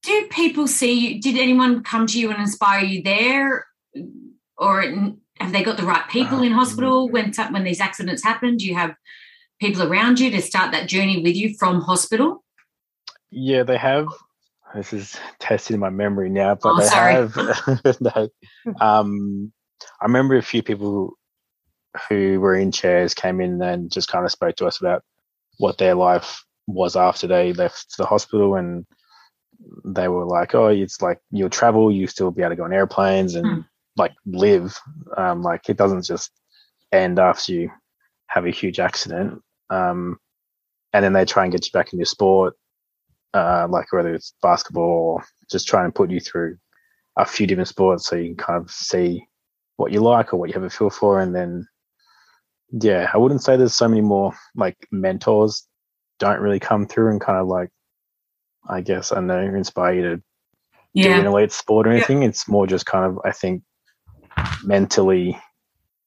do 0.02 0.26
people 0.30 0.68
see 0.68 0.92
you 1.14 1.20
did 1.20 1.36
anyone 1.36 1.82
come 1.82 2.06
to 2.06 2.18
you 2.20 2.30
and 2.30 2.40
inspire 2.40 2.84
you 2.84 3.02
there 3.02 3.66
or 4.56 4.82
have 5.38 5.52
they 5.52 5.62
got 5.62 5.76
the 5.76 5.82
right 5.82 6.08
people 6.08 6.42
in 6.42 6.52
Um, 6.52 6.58
hospital 6.58 7.08
when 7.08 7.32
when 7.50 7.64
these 7.64 7.80
accidents 7.80 8.22
happen? 8.24 8.56
Do 8.56 8.66
you 8.66 8.74
have 8.74 8.94
people 9.60 9.82
around 9.82 10.20
you 10.20 10.30
to 10.30 10.40
start 10.40 10.72
that 10.72 10.88
journey 10.88 11.22
with 11.22 11.34
you 11.36 11.54
from 11.58 11.80
hospital? 11.80 12.44
yeah. 13.30 13.62
They 13.64 13.76
have. 13.78 14.06
This 14.74 14.92
is 14.92 15.16
testing 15.38 15.78
my 15.78 15.90
memory 15.90 16.28
now, 16.28 16.54
but 16.54 16.72
Oh, 16.72 16.78
they 16.80 16.86
sorry. 16.86 17.12
have. 17.14 18.00
no, 18.00 18.28
um, 18.80 19.52
I 20.00 20.04
remember 20.04 20.36
a 20.36 20.42
few 20.42 20.62
people 20.62 21.12
who 22.08 22.40
were 22.40 22.54
in 22.54 22.72
chairs 22.72 23.14
came 23.14 23.40
in 23.40 23.62
and 23.62 23.90
just 23.90 24.08
kind 24.08 24.24
of 24.24 24.30
spoke 24.32 24.56
to 24.56 24.66
us 24.66 24.80
about 24.80 25.02
what 25.58 25.78
their 25.78 25.94
life 25.94 26.44
was 26.66 26.96
after 26.96 27.26
they 27.26 27.52
left 27.52 27.96
the 27.96 28.06
hospital 28.06 28.56
and 28.56 28.85
they 29.85 30.08
were 30.08 30.25
like 30.26 30.54
oh 30.54 30.66
it's 30.68 31.00
like 31.00 31.18
you'll 31.30 31.49
travel 31.49 31.90
you 31.90 32.06
still 32.06 32.30
be 32.30 32.42
able 32.42 32.50
to 32.50 32.56
go 32.56 32.64
on 32.64 32.73
airplanes 32.73 33.35
and 33.35 33.46
Hmm. 33.46 33.61
like 33.96 34.12
live. 34.26 34.76
Um, 35.16 35.42
like 35.42 35.68
it 35.68 35.76
doesn't 35.76 36.04
just 36.04 36.30
end 36.92 37.18
after 37.18 37.52
you 37.52 37.70
have 38.28 38.44
a 38.46 38.50
huge 38.50 38.78
accident. 38.80 39.40
Um, 39.70 40.18
and 40.92 41.04
then 41.04 41.12
they 41.12 41.25
try 41.25 41.44
and 41.44 41.52
get 41.52 41.64
you 41.66 41.73
back 41.73 41.92
into 41.92 42.04
sport 42.06 42.54
uh, 43.35 43.66
like 43.68 43.92
whether 43.92 44.14
it's 44.14 44.35
basketball 44.42 44.85
or 45.18 45.25
just 45.50 45.66
trying 45.68 45.88
to 45.88 45.92
put 45.92 46.11
you 46.11 46.20
through 46.20 46.56
a 47.16 47.25
few 47.25 47.46
different 47.46 47.68
sports 47.68 48.06
so 48.06 48.16
you 48.16 48.35
can 48.35 48.37
kind 48.37 48.62
of 48.62 48.70
see 48.70 49.26
what 49.76 49.92
you 49.92 50.00
like 50.00 50.32
or 50.32 50.37
what 50.38 50.49
you 50.49 50.54
have 50.54 50.62
a 50.62 50.70
feel 50.70 50.90
for. 50.90 51.20
And 51.20 51.35
then 51.35 51.66
yeah 52.82 53.08
i 53.14 53.16
wouldn't 53.16 53.42
say 53.42 53.56
there's 53.56 53.75
so 53.75 53.88
many 53.88 54.00
more 54.00 54.32
like 54.56 54.76
mentors 54.90 55.68
don't 56.18 56.40
really 56.40 56.61
come 56.61 56.87
through 56.87 57.11
and 57.11 57.20
kind 57.20 57.38
of 57.38 57.46
like 57.46 57.68
i 58.68 58.80
guess 58.80 59.12
i 59.12 59.20
know 59.20 59.38
inspire 59.40 59.94
you 59.94 60.02
to 60.02 60.16
do 60.16 60.23
an 61.12 61.14
Yeah. 61.25 61.26
elite 61.26 61.52
sport 61.52 61.87
or 61.87 61.90
Yeah. 61.90 61.96
anything 61.99 62.23
it's 62.23 62.49
more 62.49 62.66
just 62.66 62.87
kind 62.87 63.04
of 63.04 63.18
i 63.25 63.32
think 63.32 63.62
mentally 64.64 65.38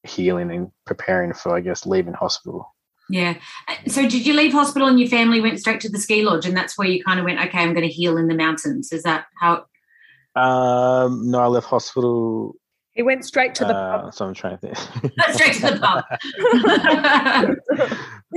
healing 0.03 0.51
and 0.51 0.71
preparing 0.85 1.33
for 1.33 1.55
i 1.55 1.59
guess 1.61 1.85
leaving 1.85 2.13
hospital 2.13 2.73
Yeah. 3.11 3.35
Uh, 3.67 3.75
So 3.87 4.07
did 4.07 4.23
you 4.25 4.33
leave 4.33 4.53
hospital 4.53 4.87
and 4.87 4.99
your 4.99 5.09
family 5.09 5.41
went 5.41 5.59
straight 5.59 5.81
to 5.81 5.89
the 5.89 5.97
ski 5.99 6.21
lodge 6.23 6.45
and 6.45 6.55
that's 6.55 6.77
where 6.77 6.87
you 6.87 7.03
kind 7.03 7.19
of 7.19 7.25
went, 7.25 7.39
okay, 7.39 7.57
I'm 7.63 7.73
going 7.73 7.87
to 7.87 7.91
heal 7.93 8.17
in 8.17 8.27
the 8.27 8.35
mountains. 8.35 8.91
Is 8.91 9.01
that 9.01 9.25
how? 9.41 9.65
Um, 10.35 11.31
no, 11.31 11.39
I 11.39 11.47
left 11.47 11.65
hospital. 11.65 12.53
He 12.91 13.01
went 13.01 13.25
straight 13.25 13.55
to 13.55 13.65
the 13.65 13.73
uh, 13.75 14.01
pub. 14.03 14.13
so 14.13 14.27
I'm 14.27 14.35
trying 14.35 14.59
to 14.59 14.61
think. 14.61 14.77
Straight 15.33 15.55
to 15.55 15.61
the 15.71 15.79
pub. 15.81 16.03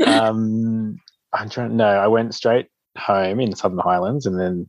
um, 0.09 0.97
I'm 1.33 1.49
trying. 1.49 1.77
No, 1.77 1.87
I 1.87 2.07
went 2.09 2.35
straight 2.35 2.69
home 2.99 3.41
in 3.41 3.51
the 3.51 3.57
Southern 3.57 3.79
Highlands, 3.79 4.27
and 4.27 4.39
then 4.39 4.69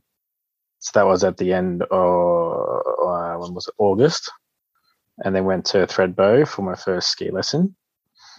so 0.78 0.90
that 0.98 1.06
was 1.06 1.24
at 1.24 1.36
the 1.36 1.52
end 1.52 1.82
of 1.82 1.90
uh, 1.90 3.34
when 3.38 3.54
was 3.54 3.68
it 3.68 3.74
August, 3.78 4.30
and 5.24 5.34
then 5.34 5.44
went 5.44 5.64
to 5.66 5.86
Thredbo 5.86 6.46
for 6.48 6.62
my 6.62 6.74
first 6.74 7.08
ski 7.10 7.30
lesson. 7.30 7.74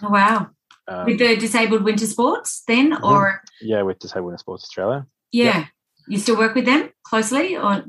Oh, 0.02 0.10
wow. 0.10 0.48
Um, 0.88 1.06
With 1.06 1.18
the 1.18 1.34
disabled 1.36 1.82
winter 1.82 2.06
sports 2.06 2.62
then 2.68 2.92
Mhm. 2.92 3.02
or 3.02 3.42
yeah, 3.60 3.82
with 3.82 3.98
Disabled 3.98 4.26
Winter 4.26 4.38
Sports 4.38 4.64
Australia. 4.64 5.06
yeah. 5.32 5.66
You 6.08 6.18
still 6.18 6.36
work 6.38 6.54
with 6.54 6.66
them 6.66 6.90
closely 7.02 7.56
or 7.56 7.82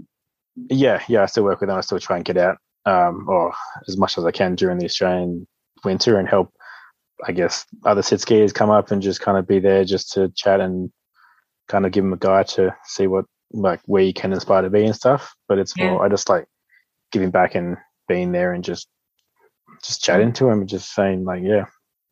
Yeah, 0.56 1.03
yeah, 1.08 1.22
I 1.22 1.27
still 1.27 1.44
work 1.44 1.60
with 1.62 1.70
them. 1.70 1.77
I 1.77 1.82
still 1.82 2.00
try 2.00 2.15
and 2.15 2.25
get 2.25 2.38
out, 2.38 2.58
um, 2.86 3.27
or 3.29 3.53
as 3.88 3.96
much 3.98 4.17
as 4.17 4.25
I 4.25 4.32
can 4.32 4.56
during 4.56 4.79
the 4.79 4.86
Australian 4.86 5.48
winter 5.86 6.17
and 6.17 6.27
help. 6.27 6.51
I 7.25 7.31
guess 7.31 7.65
other 7.83 8.01
sit 8.01 8.19
skiers 8.19 8.53
come 8.53 8.69
up 8.69 8.91
and 8.91 9.01
just 9.01 9.21
kind 9.21 9.38
of 9.38 9.47
be 9.47 9.59
there 9.59 9.83
just 9.83 10.12
to 10.13 10.29
chat 10.36 10.59
and 10.59 10.91
kind 11.67 11.86
of 11.86 11.91
give 11.91 12.03
them 12.03 12.13
a 12.13 12.17
guide 12.17 12.47
to 12.50 12.75
see 12.86 13.07
what 13.07 13.25
like 13.51 13.81
where 13.86 14.03
you 14.03 14.13
can 14.13 14.33
aspire 14.33 14.62
to 14.62 14.69
be 14.69 14.86
and 14.86 14.95
stuff. 14.95 15.33
But 15.47 15.57
it's 15.57 15.74
Yeah. 15.75 15.91
more 15.91 16.05
I 16.05 16.09
just 16.09 16.29
like 16.29 16.45
giving 17.12 17.31
back 17.31 17.55
and 17.55 17.77
being 18.07 18.31
there 18.31 18.53
and 18.53 18.63
just 18.63 18.88
just 19.83 20.03
chatting 20.03 20.33
to 20.33 20.45
them 20.45 20.59
and 20.62 20.69
just 20.69 20.93
saying 20.93 21.24
like 21.25 21.41
yeah. 21.43 21.65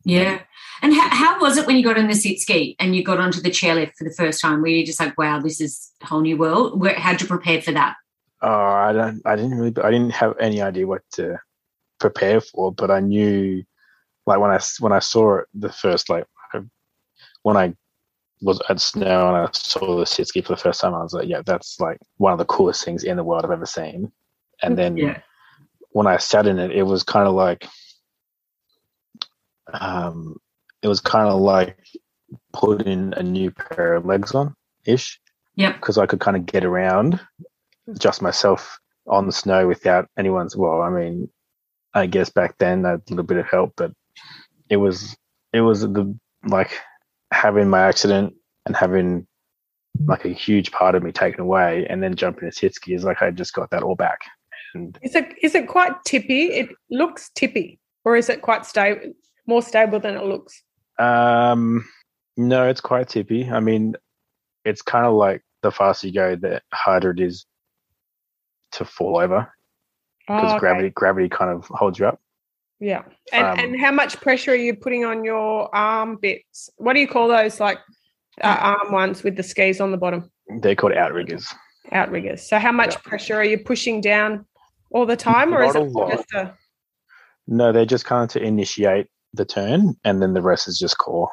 Yeah. 0.04 0.42
And 0.82 0.94
how, 0.94 1.08
how 1.08 1.40
was 1.40 1.56
it 1.56 1.66
when 1.66 1.76
you 1.76 1.82
got 1.82 1.98
on 1.98 2.06
the 2.06 2.14
sit 2.14 2.38
ski 2.38 2.76
and 2.78 2.94
you 2.94 3.02
got 3.02 3.18
onto 3.18 3.40
the 3.40 3.50
chairlift 3.50 3.94
for 3.98 4.04
the 4.04 4.14
first 4.14 4.40
time? 4.40 4.60
Were 4.60 4.68
you 4.68 4.86
just 4.86 5.00
like, 5.00 5.18
wow, 5.18 5.40
this 5.40 5.60
is 5.60 5.90
a 6.02 6.06
whole 6.06 6.20
new 6.20 6.36
world? 6.36 6.80
Where, 6.80 6.94
how'd 6.94 7.20
you 7.20 7.26
prepare 7.26 7.60
for 7.60 7.72
that? 7.72 7.96
Oh, 8.40 8.48
I 8.48 8.92
don't. 8.92 9.20
I 9.24 9.34
didn't 9.34 9.58
really. 9.58 9.74
I 9.82 9.90
didn't 9.90 10.12
have 10.12 10.34
any 10.38 10.60
idea 10.62 10.86
what 10.86 11.02
to 11.14 11.38
prepare 11.98 12.40
for, 12.40 12.72
but 12.72 12.90
I 12.90 13.00
knew, 13.00 13.64
like 14.26 14.40
when 14.40 14.50
I 14.50 14.58
when 14.80 14.92
I 14.92 14.98
saw 14.98 15.38
it 15.38 15.46
the 15.54 15.70
first, 15.72 16.08
like 16.08 16.24
when 17.42 17.56
I 17.56 17.74
was 18.42 18.60
at 18.68 18.80
snow 18.80 19.28
and 19.28 19.36
I 19.36 19.48
saw 19.52 19.98
the 19.98 20.04
sit 20.06 20.28
ski 20.28 20.42
for 20.42 20.52
the 20.54 20.56
first 20.60 20.80
time, 20.80 20.94
I 20.94 21.02
was 21.02 21.12
like, 21.14 21.28
yeah, 21.28 21.42
that's 21.44 21.80
like 21.80 21.98
one 22.18 22.32
of 22.32 22.38
the 22.38 22.44
coolest 22.44 22.84
things 22.84 23.04
in 23.04 23.16
the 23.16 23.24
world 23.24 23.44
I've 23.44 23.50
ever 23.50 23.66
seen. 23.66 24.12
And 24.62 24.76
then 24.76 24.96
Yeah. 24.96 25.20
when 25.90 26.06
I 26.06 26.16
sat 26.18 26.46
in 26.46 26.58
it, 26.58 26.70
it 26.70 26.82
was 26.82 27.02
kind 27.02 27.26
of 27.28 27.34
like, 27.34 27.66
um, 29.72 30.36
it 30.82 30.88
was 30.88 31.00
kind 31.00 31.28
of 31.28 31.40
like 31.40 31.78
putting 32.52 33.14
a 33.14 33.22
new 33.22 33.50
pair 33.50 33.94
of 33.94 34.04
legs 34.04 34.34
on 34.34 34.54
ish 34.86 35.20
Yep. 35.54 35.76
because 35.76 35.96
I 35.98 36.06
could 36.06 36.20
kind 36.20 36.36
of 36.36 36.46
get 36.46 36.64
around 36.64 37.20
just 37.98 38.20
myself 38.22 38.78
on 39.06 39.26
the 39.26 39.32
snow 39.32 39.66
without 39.66 40.08
anyone's. 40.18 40.56
Well, 40.56 40.82
I 40.82 40.90
mean, 40.90 41.30
I 41.94 42.06
guess 42.06 42.28
back 42.28 42.58
then 42.58 42.84
I 42.84 42.90
had 42.90 43.00
a 43.06 43.10
little 43.10 43.24
bit 43.24 43.38
of 43.38 43.46
help, 43.46 43.72
but 43.76 43.92
it 44.68 44.76
was 44.76 45.16
it 45.52 45.60
was 45.60 45.80
the 45.82 46.16
like 46.46 46.72
having 47.32 47.68
my 47.68 47.80
accident 47.80 48.34
and 48.66 48.76
having 48.76 49.26
like 50.06 50.24
a 50.24 50.28
huge 50.28 50.70
part 50.72 50.94
of 50.94 51.02
me 51.02 51.12
taken 51.12 51.40
away, 51.40 51.86
and 51.88 52.02
then 52.02 52.14
jumping 52.16 52.48
to 52.50 52.54
sit 52.56 52.74
ski 52.74 52.94
is 52.94 53.04
like 53.04 53.22
I 53.22 53.30
just 53.30 53.54
got 53.54 53.70
that 53.70 53.82
all 53.82 53.94
back. 53.96 54.20
And 54.74 54.98
Is 55.02 55.14
it 55.14 55.34
is 55.42 55.54
it 55.54 55.68
quite 55.68 55.92
tippy? 56.04 56.46
It 56.52 56.68
looks 56.90 57.30
tippy, 57.34 57.78
or 58.04 58.16
is 58.16 58.28
it 58.28 58.42
quite 58.42 58.66
stable, 58.66 59.12
more 59.46 59.62
stable 59.62 60.00
than 60.00 60.16
it 60.16 60.24
looks? 60.24 60.62
um, 60.98 61.86
no, 62.36 62.66
it's 62.68 62.80
quite 62.80 63.08
tippy. 63.08 63.48
I 63.48 63.60
mean, 63.60 63.94
it's 64.64 64.82
kind 64.82 65.06
of 65.06 65.14
like 65.14 65.42
the 65.62 65.70
faster 65.70 66.06
you 66.08 66.12
go, 66.14 66.36
the 66.36 66.60
harder 66.72 67.10
it 67.10 67.20
is 67.20 67.46
to 68.72 68.84
fall 68.84 69.18
over 69.18 69.50
because 70.26 70.52
Oh, 70.52 70.56
okay. 70.56 70.58
gravity 70.58 70.90
gravity 70.90 71.28
kind 71.28 71.50
of 71.50 71.64
holds 71.66 71.98
you 71.98 72.06
up. 72.06 72.20
Yeah. 72.80 73.02
And 73.32 73.46
Um, 73.46 73.58
and 73.58 73.80
how 73.80 73.90
much 73.90 74.20
pressure 74.20 74.52
are 74.52 74.54
you 74.54 74.74
putting 74.76 75.04
on 75.04 75.24
your 75.24 75.74
arm 75.74 76.16
bits? 76.20 76.68
What 76.76 76.92
do 76.94 77.00
you 77.00 77.08
call 77.08 77.28
those 77.28 77.58
like 77.60 77.78
uh, 78.42 78.56
arm 78.60 78.92
ones 78.92 79.22
with 79.22 79.36
the 79.36 79.42
skis 79.42 79.80
on 79.80 79.90
the 79.92 79.96
bottom? 79.96 80.30
They're 80.60 80.74
called 80.74 80.92
outriggers. 80.92 81.52
Outriggers. 81.92 82.42
So 82.46 82.58
how 82.58 82.72
much 82.72 82.94
Yeah. 82.94 83.00
pressure 83.04 83.34
are 83.36 83.44
you 83.44 83.58
pushing 83.58 84.00
down 84.00 84.46
all 84.90 85.06
the 85.06 85.16
time 85.16 85.54
or 85.54 85.62
is 85.62 85.74
Not 85.74 85.82
a 85.82 85.86
it 85.86 85.92
lot. 85.92 86.10
just 86.10 86.32
a 86.34 86.54
No, 87.46 87.72
they're 87.72 87.86
just 87.86 88.04
kind 88.04 88.24
of 88.24 88.30
to 88.30 88.42
initiate 88.42 89.06
the 89.32 89.44
turn, 89.44 89.94
and 90.04 90.20
then 90.20 90.34
the 90.34 90.42
rest 90.42 90.66
is 90.68 90.78
just 90.78 90.98
core. 90.98 91.30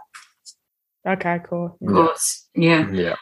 Okay, 1.07 1.39
cool. 1.49 1.77
Of 1.81 1.87
course. 1.93 2.47
Yeah. 2.55 2.89
Yeah. 2.91 3.15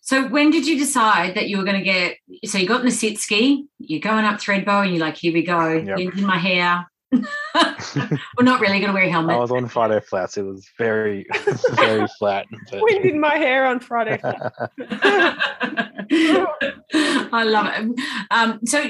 So 0.00 0.26
when 0.28 0.50
did 0.50 0.66
you 0.66 0.78
decide 0.78 1.34
that 1.34 1.48
you 1.48 1.58
were 1.58 1.64
going 1.64 1.78
to 1.78 1.84
get? 1.84 2.16
So 2.46 2.56
you 2.58 2.66
got 2.66 2.80
in 2.80 2.86
the 2.86 2.92
sit 2.92 3.18
ski, 3.18 3.66
you're 3.78 4.00
going 4.00 4.24
up 4.24 4.40
Thredbo, 4.40 4.82
and 4.84 4.90
you're 4.94 5.04
like, 5.04 5.16
"Here 5.16 5.32
we 5.34 5.42
go, 5.42 5.72
Yep. 5.72 5.98
in 5.98 6.24
my 6.24 6.38
hair." 6.38 6.86
We're 7.12 8.42
not 8.42 8.60
really 8.60 8.80
going 8.80 8.88
to 8.88 8.92
wear 8.92 9.04
a 9.04 9.10
I 9.10 9.34
I 9.34 9.36
was 9.36 9.50
on 9.50 9.66
Friday 9.68 10.00
flats. 10.00 10.36
It 10.36 10.42
was 10.42 10.68
very, 10.76 11.26
very 11.72 12.06
flat. 12.18 12.46
But 12.70 12.82
Wind 12.82 13.04
in 13.06 13.18
my 13.20 13.36
hair 13.36 13.66
on 13.66 13.80
Friday. 13.80 14.20
I 16.92 17.44
love 17.44 17.66
it. 17.72 18.00
Um, 18.30 18.60
so, 18.66 18.84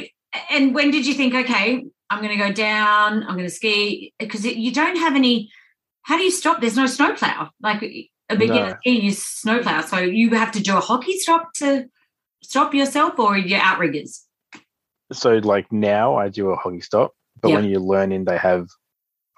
and 0.50 0.74
when 0.74 0.90
did 0.90 1.06
you 1.06 1.14
think, 1.14 1.34
okay, 1.34 1.84
I'm 2.10 2.22
going 2.22 2.36
to 2.36 2.44
go 2.44 2.52
down, 2.52 3.22
I'm 3.22 3.34
going 3.36 3.44
to 3.44 3.50
ski? 3.50 4.12
Because 4.18 4.44
you 4.44 4.72
don't 4.72 4.96
have 4.96 5.14
any, 5.14 5.50
how 6.02 6.16
do 6.16 6.24
you 6.24 6.30
stop? 6.30 6.60
There's 6.60 6.76
no 6.76 6.86
snowplow. 6.86 7.50
Like 7.60 7.82
a 7.82 8.36
beginner 8.36 8.70
No. 8.70 8.76
ski, 8.80 9.00
you 9.00 9.12
snowplow. 9.12 9.82
So 9.82 9.98
you 9.98 10.30
have 10.30 10.52
to 10.52 10.60
do 10.60 10.76
a 10.76 10.80
hockey 10.80 11.18
stop 11.18 11.52
to 11.54 11.88
stop 12.42 12.74
yourself 12.74 13.18
or 13.18 13.36
your 13.38 13.60
outriggers? 13.60 14.24
so, 15.12 15.36
like 15.36 15.70
now, 15.72 16.16
I 16.16 16.28
do 16.28 16.50
a 16.50 16.56
hockey 16.56 16.80
stop, 16.80 17.12
but 17.40 17.48
Yeah. 17.48 17.56
when 17.56 17.64
you're 17.64 17.80
learning, 17.80 18.24
they 18.24 18.36
have 18.38 18.66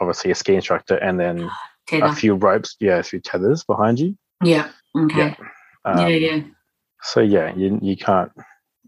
obviously 0.01 0.31
a 0.31 0.35
ski 0.35 0.55
instructor 0.55 0.97
and 0.97 1.19
then 1.21 1.49
a 1.93 2.15
few 2.15 2.35
ropes, 2.35 2.77
yeah, 2.81 2.99
a 2.99 3.03
few 3.03 3.21
tethers 3.21 3.65
behind 3.65 3.99
you. 3.99 4.17
Yeah. 4.45 4.71
Okay. 4.97 5.37
Um, 5.85 5.99
yeah, 5.99 6.09
yeah. 6.09 6.41
So 7.03 7.21
yeah, 7.21 7.55
you 7.55 7.79
you 7.83 7.97
can't 7.97 8.31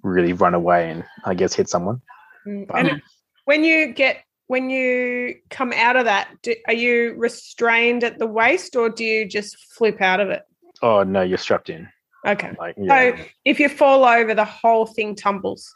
really 0.02 0.33
run 0.33 0.54
away 0.54 0.90
and 0.90 1.04
I 1.25 1.35
guess 1.35 1.54
hit 1.54 1.69
someone. 1.69 2.00
Mm, 2.47 2.66
But- 2.66 2.76
And 2.87 3.02
when 3.45 3.64
you 3.64 3.92
get 3.92 4.25
when 4.49 4.69
you 4.69 5.37
come 5.49 5.73
out 5.73 5.97
of 5.97 6.04
that, 6.04 6.28
do, 6.42 6.54
are 6.66 6.75
you 6.75 7.14
restrained 7.16 8.04
at 8.04 8.19
the 8.19 8.26
waist 8.26 8.76
or 8.76 8.90
do 8.90 9.02
you 9.04 9.26
just 9.26 9.57
flip 9.76 10.02
out 10.02 10.21
of 10.21 10.28
it? 10.28 10.42
Oh 10.83 11.02
no, 11.04 11.23
you're 11.23 11.38
strapped 11.38 11.71
in. 11.71 11.88
Okay. 12.26 12.52
Like 12.59 12.75
yeah, 12.78 13.16
If 13.45 13.59
you 13.59 13.69
fall 13.69 14.04
over, 14.04 14.35
the 14.35 14.45
whole 14.45 14.87
thing 14.87 15.14
tumbles. 15.16 15.75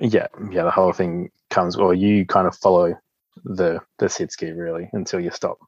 yeah, 0.00 0.28
yeah. 0.50 0.62
The 0.64 0.70
whole 0.70 0.92
thing 0.92 1.30
comes, 1.50 1.76
or 1.76 1.94
you 1.94 2.24
kind 2.26 2.46
of 2.46 2.56
follow 2.56 2.94
the 3.44 3.80
the 3.98 4.08
sit 4.08 4.32
ski 4.32 4.50
really 4.50 4.88
until 4.92 5.20
you 5.20 5.30
stop. 5.30 5.58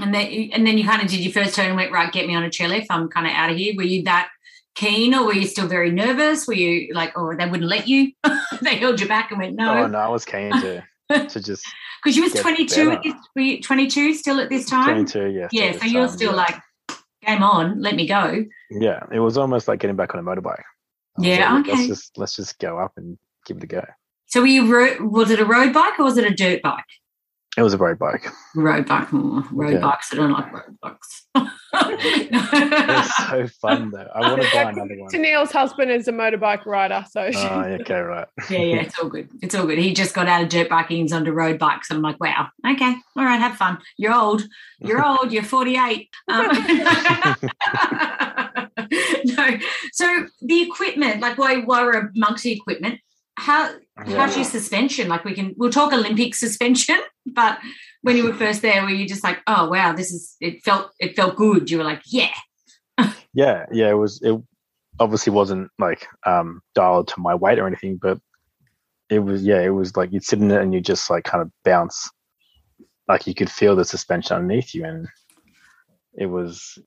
And 0.00 0.12
then, 0.12 0.50
and 0.52 0.66
then 0.66 0.76
you 0.76 0.84
kind 0.84 1.02
of 1.02 1.08
did 1.08 1.20
your 1.20 1.32
first 1.32 1.54
turn 1.54 1.66
and 1.66 1.76
went, 1.76 1.92
right, 1.92 2.12
get 2.12 2.26
me 2.26 2.34
on 2.34 2.42
a 2.42 2.48
chairlift. 2.48 2.86
I'm 2.90 3.08
kind 3.08 3.26
of 3.26 3.32
out 3.32 3.50
of 3.50 3.56
here. 3.56 3.74
Were 3.76 3.84
you 3.84 4.02
that 4.04 4.28
keen 4.74 5.14
or 5.14 5.24
were 5.24 5.34
you 5.34 5.46
still 5.46 5.68
very 5.68 5.92
nervous? 5.92 6.48
Were 6.48 6.54
you 6.54 6.92
like, 6.92 7.12
oh, 7.16 7.32
they 7.36 7.48
wouldn't 7.48 7.68
let 7.68 7.86
you? 7.86 8.10
they 8.60 8.74
held 8.76 9.00
you 9.00 9.06
back 9.06 9.30
and 9.30 9.38
went, 9.38 9.52
Oh 9.60 9.74
no. 9.74 9.86
no, 9.86 9.98
I 9.98 10.08
was 10.08 10.24
keen 10.24 10.50
to 10.50 10.84
to 11.28 11.40
just 11.40 11.64
Because 12.02 12.16
you 12.16 12.24
was 12.24 12.32
22 12.32 12.90
at 12.90 13.02
this, 13.04 13.14
were 13.36 13.42
you 13.42 13.62
22 13.62 14.14
still 14.14 14.40
at 14.40 14.48
this 14.48 14.66
time? 14.66 15.06
22. 15.06 15.26
Yeah, 15.28 15.48
Yeah, 15.52 15.78
so 15.78 15.84
you're 15.84 16.06
time, 16.08 16.16
still 16.16 16.30
yeah. 16.32 16.36
like, 16.36 16.60
game 17.24 17.42
on, 17.44 17.80
let 17.80 17.94
me 17.94 18.08
go. 18.08 18.44
yeah. 18.70 19.04
It 19.12 19.20
was 19.20 19.38
almost 19.38 19.68
like 19.68 19.78
getting 19.78 19.96
back 19.96 20.12
on 20.14 20.20
a 20.20 20.24
motorbike. 20.24 20.58
I 21.18 21.22
Yeah, 21.22 21.52
like, 21.54 21.68
okay. 21.68 21.76
Let's 21.76 21.86
just 21.86 22.18
let's 22.18 22.34
just 22.36 22.58
go 22.58 22.78
up 22.78 22.94
and 22.96 23.16
give 23.46 23.58
it 23.58 23.62
a 23.62 23.66
go. 23.68 23.84
So 24.34 24.40
were 24.40 24.48
you, 24.48 24.66
ro- 24.66 24.96
was 25.06 25.30
it 25.30 25.38
a 25.38 25.44
road 25.44 25.72
bike 25.72 25.96
or 25.96 26.06
was 26.06 26.18
it 26.18 26.24
a 26.24 26.34
dirt 26.34 26.60
bike? 26.60 26.82
It 27.56 27.62
was 27.62 27.72
a 27.72 27.78
road 27.78 28.00
bike. 28.00 28.26
Road 28.56 28.84
bike, 28.84 29.06
mm, 29.10 29.46
road 29.52 29.74
Yeah. 29.74 29.78
bikes. 29.78 30.12
I 30.12 30.16
don't 30.16 30.32
like 30.32 30.52
road 30.52 30.76
bikes. 30.82 31.26
It 31.76 32.32
was 32.32 33.14
so 33.28 33.46
fun 33.60 33.90
though. 33.92 34.08
I 34.12 34.20
want 34.22 34.42
to 34.42 34.48
buy 34.52 34.70
another 34.70 34.96
one. 34.98 35.08
Tennille's 35.10 35.52
husband 35.52 35.92
is 35.92 36.08
a 36.08 36.12
motorbike 36.12 36.66
rider, 36.66 37.04
so 37.08 37.30
she- 37.30 37.38
Oh, 37.38 37.60
okay, 37.80 38.00
right. 38.00 38.26
yeah, 38.50 38.58
yeah, 38.58 38.76
it's 38.80 38.98
all 38.98 39.08
good. 39.08 39.28
It's 39.40 39.54
all 39.54 39.66
good. 39.66 39.78
He 39.78 39.94
just 39.94 40.14
got 40.16 40.26
out 40.26 40.42
of 40.42 40.48
dirt 40.48 40.68
biking, 40.68 41.02
he's 41.02 41.12
onto 41.12 41.30
road 41.30 41.60
bikes. 41.60 41.92
I'm 41.92 42.02
like, 42.02 42.18
wow, 42.18 42.48
okay, 42.68 42.92
all 43.16 43.24
right, 43.24 43.38
have 43.40 43.54
fun. 43.56 43.78
You're 43.98 44.14
old. 44.14 44.42
You're 44.80 45.04
old. 45.06 45.30
You're 45.32 45.44
48. 45.44 46.08
Um, 46.26 46.48
no. 49.26 49.58
So 49.92 50.26
the 50.42 50.62
equipment, 50.62 51.20
like 51.20 51.38
while, 51.38 51.60
while 51.66 51.84
we're 51.84 52.10
amongst 52.16 52.42
the 52.42 52.50
equipment, 52.52 52.98
how 53.36 53.74
how's 53.96 54.36
your 54.36 54.44
suspension? 54.44 55.08
Like 55.08 55.24
we 55.24 55.34
can 55.34 55.54
we'll 55.56 55.70
talk 55.70 55.92
Olympic 55.92 56.34
suspension, 56.44 56.98
but 57.26 57.58
when 58.02 58.16
you 58.16 58.24
were 58.24 58.34
first 58.34 58.62
there, 58.62 58.82
were 58.82 58.90
you 58.90 59.08
just 59.08 59.24
like, 59.24 59.40
oh 59.46 59.68
wow, 59.68 59.92
this 59.92 60.12
is 60.12 60.36
it 60.40 60.62
felt 60.62 60.90
it 60.98 61.16
felt 61.16 61.36
good. 61.36 61.70
You 61.70 61.78
were 61.78 61.84
like, 61.84 62.02
yeah. 62.06 62.34
Yeah, 63.36 63.66
yeah. 63.72 63.90
It 63.90 63.94
was. 63.94 64.22
It 64.22 64.40
obviously 65.00 65.32
wasn't 65.32 65.68
like 65.80 66.06
um 66.24 66.60
dialed 66.76 67.08
to 67.08 67.20
my 67.20 67.34
weight 67.34 67.58
or 67.58 67.66
anything, 67.66 67.98
but 68.00 68.20
it 69.10 69.18
was. 69.18 69.42
Yeah, 69.42 69.60
it 69.60 69.70
was 69.70 69.96
like 69.96 70.12
you'd 70.12 70.22
sit 70.22 70.38
in 70.38 70.52
it 70.52 70.62
and 70.62 70.72
you 70.72 70.80
just 70.80 71.10
like 71.10 71.24
kind 71.24 71.42
of 71.42 71.50
bounce, 71.64 72.08
like 73.08 73.26
you 73.26 73.34
could 73.34 73.50
feel 73.50 73.74
the 73.74 73.84
suspension 73.84 74.36
underneath 74.36 74.72
you, 74.72 74.84
and 74.84 75.08
it 76.16 76.26
was, 76.26 76.78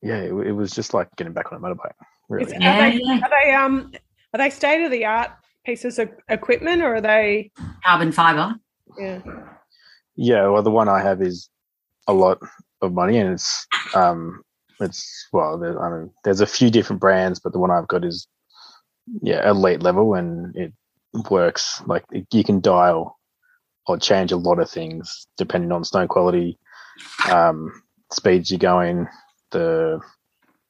yeah, 0.00 0.16
it, 0.16 0.32
it 0.32 0.52
was 0.52 0.70
just 0.70 0.94
like 0.94 1.14
getting 1.16 1.34
back 1.34 1.52
on 1.52 1.58
a 1.58 1.60
motorbike. 1.60 1.92
Really. 2.30 2.54
Are, 2.54 2.58
they, 2.58 2.98
are 3.02 3.30
they 3.30 3.52
um 3.52 3.92
are 4.32 4.38
they 4.38 4.48
state 4.48 4.82
of 4.82 4.90
the 4.90 5.04
art 5.04 5.30
pieces 5.66 5.98
of 5.98 6.08
equipment 6.28 6.80
or 6.80 6.94
are 6.94 7.00
they 7.00 7.50
Carbon 7.84 8.12
fiber. 8.12 8.54
yeah 8.98 9.20
Yeah, 10.14 10.46
well, 10.48 10.62
the 10.62 10.70
one 10.70 10.88
I 10.88 11.02
have 11.02 11.20
is 11.20 11.50
a 12.06 12.14
lot 12.14 12.38
of 12.80 12.92
money, 12.92 13.18
and 13.18 13.32
it's 13.34 13.66
um, 13.94 14.42
it's 14.80 15.28
well, 15.32 15.58
there, 15.58 15.80
I 15.82 15.90
mean, 15.90 16.10
there's 16.24 16.40
a 16.40 16.46
few 16.46 16.70
different 16.70 17.00
brands, 17.00 17.40
but 17.40 17.52
the 17.52 17.58
one 17.58 17.70
I've 17.70 17.88
got 17.88 18.04
is 18.04 18.26
yeah, 19.22 19.48
elite 19.48 19.82
level, 19.82 20.14
and 20.14 20.54
it 20.56 20.72
works 21.30 21.82
like 21.86 22.04
it, 22.12 22.26
you 22.32 22.44
can 22.44 22.60
dial 22.60 23.18
or 23.86 23.98
change 23.98 24.32
a 24.32 24.36
lot 24.36 24.58
of 24.58 24.70
things 24.70 25.26
depending 25.36 25.72
on 25.72 25.84
snow 25.84 26.06
quality, 26.06 26.58
um, 27.30 27.70
speeds 28.12 28.50
you're 28.50 28.58
going, 28.58 29.06
the 29.50 30.00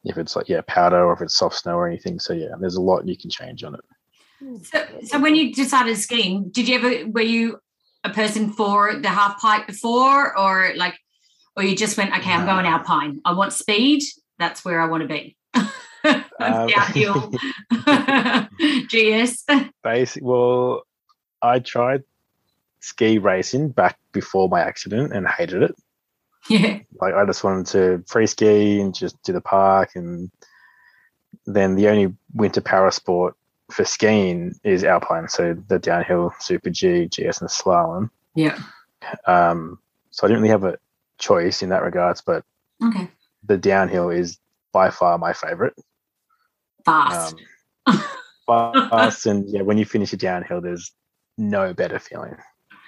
if 0.05 0.19
it's 0.19 0.37
like 0.37 0.49
yeah 0.49 0.61
powder 0.69 1.05
or 1.05 1.13
if 1.13 1.21
it's 1.21 1.37
soft 1.37 1.57
snow 1.57 1.77
or 1.77 1.89
anything. 1.89 2.19
So 2.19 2.33
yeah, 2.33 2.55
there's 2.61 2.77
a 2.77 2.81
lot 2.81 3.07
you 3.07 3.17
can 3.17 3.31
change 3.31 3.63
on 3.65 3.75
it. 3.75 3.85
So, 4.63 4.85
so 5.05 5.21
when 5.21 5.35
you 5.35 5.55
decided 5.55 5.97
skiing, 5.97 6.51
did 6.51 6.69
you 6.69 6.77
ever 6.77 7.09
were 7.09 7.21
you 7.23 7.59
a 8.07 8.11
person 8.11 8.53
for 8.53 8.95
the 8.95 9.09
half 9.09 9.41
pipe 9.41 9.67
before, 9.67 10.39
or 10.39 10.73
like, 10.77 10.95
or 11.57 11.63
you 11.63 11.77
just 11.77 11.97
went, 11.97 12.17
okay, 12.17 12.31
I'm 12.33 12.47
going 12.47 12.67
alpine. 12.67 13.21
I 13.25 13.33
want 13.33 13.53
speed. 13.53 14.03
That's 14.39 14.65
where 14.65 14.81
I 14.81 14.87
want 14.87 15.03
to 15.03 15.09
be. 15.09 15.37
Um, 16.39 16.69
Downhill. 16.69 17.33
GS. 18.87 19.45
Basic. 19.83 20.23
Well, 20.23 20.83
I 21.43 21.59
tried 21.59 22.05
ski 22.79 23.19
racing 23.19 23.71
back 23.71 23.99
before 24.13 24.49
my 24.49 24.61
accident 24.61 25.13
and 25.13 25.27
hated 25.27 25.63
it. 25.65 25.75
Yeah. 26.49 26.79
Like 27.01 27.15
I 27.15 27.25
just 27.25 27.43
wanted 27.43 27.67
to 27.69 28.05
free 28.07 28.29
ski 28.29 28.81
and 28.81 28.95
just 28.95 29.21
do 29.25 29.33
the 29.33 29.41
park, 29.41 29.97
and 29.97 30.31
then 31.47 31.75
the 31.75 31.89
only 31.89 32.15
winter 32.35 32.61
para 32.61 32.93
sport 32.93 33.35
for 33.71 33.85
skiing 33.85 34.55
is 34.65 34.85
alpine, 34.85 35.29
so 35.29 35.55
the 35.69 35.79
downhill, 35.79 36.33
super 36.41 36.71
G, 36.71 37.07
GS, 37.07 37.41
and 37.41 37.51
slalom. 37.51 38.11
Yeah. 38.35 38.59
Um, 39.27 39.79
so 40.11 40.27
I 40.27 40.29
didn't 40.29 40.43
really 40.43 40.51
have 40.53 40.65
a 40.65 40.79
choice 41.19 41.63
in 41.63 41.69
that 41.71 41.83
regards, 41.83 42.21
but 42.21 42.45
Okay. 42.85 43.09
the 43.45 43.57
downhill 43.57 44.11
is 44.11 44.39
by 44.73 44.91
far 44.91 45.19
my 45.19 45.33
favorite. 45.33 45.75
Fast. 46.85 47.37
Um, 47.87 48.03
fast 48.47 49.27
and 49.27 49.49
yeah, 49.49 49.63
when 49.63 49.79
you 49.79 49.85
finish 49.85 50.13
a 50.13 50.17
downhill, 50.17 50.61
there's 50.61 50.93
no 51.39 51.73
better 51.75 51.99
feeling 51.99 52.37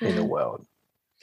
in 0.00 0.14
the 0.14 0.25
world. 0.25 0.64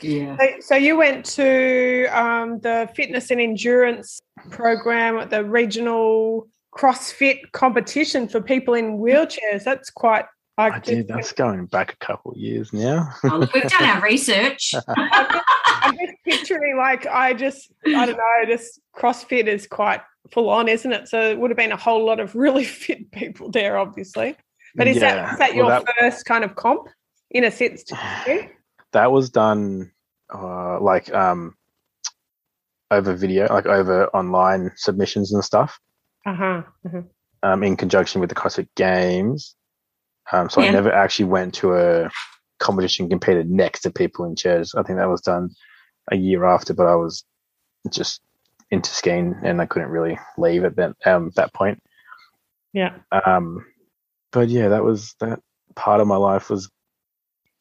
yeah. 0.01 0.35
So- 0.38 0.59
so 0.59 0.75
you 0.75 0.97
went 0.97 1.25
to 1.25 2.05
um, 2.07 2.59
the 2.59 2.89
fitness 2.95 3.31
and 3.31 3.39
endurance 3.39 4.19
program 4.50 5.17
at 5.17 5.29
the 5.29 5.43
regional 5.45 6.47
CrossFit 6.77 7.51
competition 7.51 8.27
for 8.27 8.41
people 8.41 8.74
in 8.74 8.98
wheelchairs. 8.98 9.63
That's 9.63 9.89
quite. 9.89 10.25
I, 10.58 10.70
I 10.70 10.79
did. 10.79 11.08
That's 11.08 11.34
going 11.34 11.65
back 11.65 11.94
a 11.94 12.05
couple 12.05 12.32
of 12.32 12.38
years 12.38 12.72
now. 12.72 13.10
Oh, 13.25 13.38
look, 13.39 13.53
we've 13.53 13.63
done 13.63 13.84
our 13.84 14.01
research. 14.01 14.74
I'm 14.88 15.98
just 15.98 16.13
picturing 16.24 16.77
like 16.77 17.05
I 17.08 17.34
just 17.34 17.72
I 17.86 18.05
don't 18.05 18.17
know. 18.17 18.46
Just 18.48 18.79
CrossFit 18.96 19.48
is 19.48 19.67
quite 19.67 20.01
full 20.32 20.50
on, 20.50 20.67
isn't 20.67 20.91
it? 20.91 21.08
So 21.08 21.29
it 21.29 21.38
would 21.38 21.51
have 21.51 21.58
been 21.58 21.74
a 21.74 21.77
whole 21.77 22.05
lot 22.05 22.20
of 22.20 22.36
really 22.36 22.63
fit 22.63 23.12
people 23.12 23.51
there, 23.51 23.77
obviously. 23.77 24.36
But 24.75 24.88
is 24.88 25.00
that 25.00 25.34
is 25.34 25.39
that 25.39 25.55
well, 25.55 25.67
your 25.70 25.84
first 26.00 26.25
kind 26.25 26.44
of 26.44 26.55
comp 26.55 26.89
in 27.32 27.44
a 27.44 27.51
sense? 27.51 27.84
that 28.91 29.12
was 29.12 29.29
done 29.29 29.91
uh, 30.34 30.79
like 30.79 31.13
um, 31.13 31.55
over 32.91 33.13
video, 33.13 33.48
like 33.48 33.65
over 33.65 34.08
online 34.08 34.72
submissions 34.75 35.34
and 35.34 35.44
stuff, 35.44 35.79
Uh 36.25 36.36
huh. 36.36 36.62
um, 37.44 37.63
in 37.63 37.77
conjunction 37.77 38.20
with 38.22 38.29
the 38.29 38.36
CrossFit 38.36 38.67
Games. 38.75 39.55
Um, 40.32 40.50
so 40.50 40.62
Yeah. 40.62 40.70
I 40.70 40.72
never 40.72 40.91
actually 40.91 41.25
went 41.25 41.53
to 41.55 41.76
a 41.76 42.10
competition 42.60 43.10
competed 43.10 43.49
next 43.49 43.82
to 43.82 43.91
people 43.91 44.26
in 44.26 44.36
chairs. 44.36 44.73
I 44.76 44.82
think 44.84 44.97
that 44.97 45.10
was 45.10 45.21
done 45.21 45.52
a 46.12 46.15
year 46.15 46.45
after, 46.45 46.73
but 46.73 46.88
I 46.88 46.95
was 46.95 47.23
just 47.89 48.21
into 48.71 48.89
skiing 48.89 49.36
and 49.43 49.62
I 49.62 49.65
couldn't 49.67 49.89
really 49.89 50.17
leave 50.38 50.63
at 50.63 50.76
that 50.78 50.95
um, 51.06 51.32
that 51.36 51.54
point. 51.54 51.82
Yeah. 52.73 52.95
Um, 53.12 53.65
but 54.32 54.49
yeah, 54.49 54.69
that 54.69 54.84
was 54.84 55.15
that 55.19 55.39
part 55.76 56.02
of 56.02 56.08
my 56.08 56.17
life 56.17 56.49
was 56.49 56.69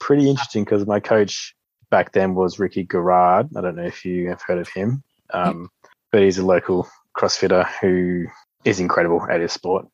pretty 0.01 0.29
interesting 0.31 0.65
because 0.65 0.87
my 0.87 1.01
coach 1.01 1.55
back 1.91 2.13
then 2.13 2.35
was 2.35 2.59
Ricky 2.59 2.85
Garard. 2.85 3.49
I 3.57 3.61
don't 3.61 3.77
know 3.77 3.85
if 3.85 4.05
you 4.05 4.29
have 4.31 4.43
heard 4.43 4.59
of 4.59 4.69
him, 4.69 5.03
um, 5.33 5.71
but 6.11 6.23
he's 6.23 6.39
a 6.39 6.47
local 6.47 6.89
CrossFitter 7.17 7.69
who 7.81 8.27
is 8.65 8.81
incredible 8.81 9.23
at 9.31 9.41
his 9.41 9.53
sport, 9.53 9.87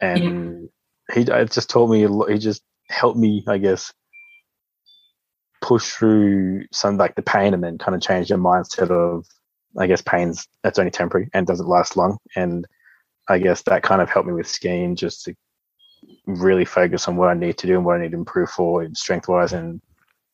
and 0.00 0.68
he 1.14 1.30
uh, 1.30 1.44
just 1.44 1.70
taught 1.70 1.88
me. 1.88 2.06
He 2.28 2.38
just 2.38 2.62
helped 2.88 3.18
me, 3.18 3.44
I 3.48 3.58
guess, 3.58 3.92
push 5.60 5.92
through 5.92 6.66
some 6.72 6.96
like 6.96 7.14
the 7.14 7.22
pain, 7.22 7.54
and 7.54 7.62
then 7.62 7.78
kind 7.78 7.94
of 7.94 8.02
change 8.02 8.30
your 8.30 8.38
mindset 8.38 8.90
of, 8.90 9.26
I 9.78 9.86
guess, 9.86 10.02
pain's 10.02 10.46
that's 10.62 10.78
only 10.78 10.90
temporary 10.90 11.28
and 11.34 11.46
doesn't 11.46 11.68
last 11.68 11.96
long, 11.96 12.18
and 12.36 12.66
I 13.28 13.38
guess 13.38 13.62
that 13.62 13.82
kind 13.82 14.02
of 14.02 14.10
helped 14.10 14.28
me 14.28 14.34
with 14.34 14.48
skiing 14.48 14.96
just 14.96 15.24
to 15.24 15.34
really 16.26 16.64
focus 16.64 17.08
on 17.08 17.16
what 17.16 17.28
I 17.28 17.34
need 17.34 17.58
to 17.58 17.66
do 17.66 17.76
and 17.76 17.84
what 17.84 17.96
I 17.96 18.02
need 18.02 18.10
to 18.10 18.16
improve 18.16 18.50
for 18.50 18.86
strength 18.94 19.28
wise 19.28 19.52
and 19.52 19.80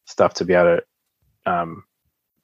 stuff 0.07 0.35
to 0.35 0.45
be 0.45 0.55
able 0.55 0.79
to 0.79 1.53
um, 1.53 1.85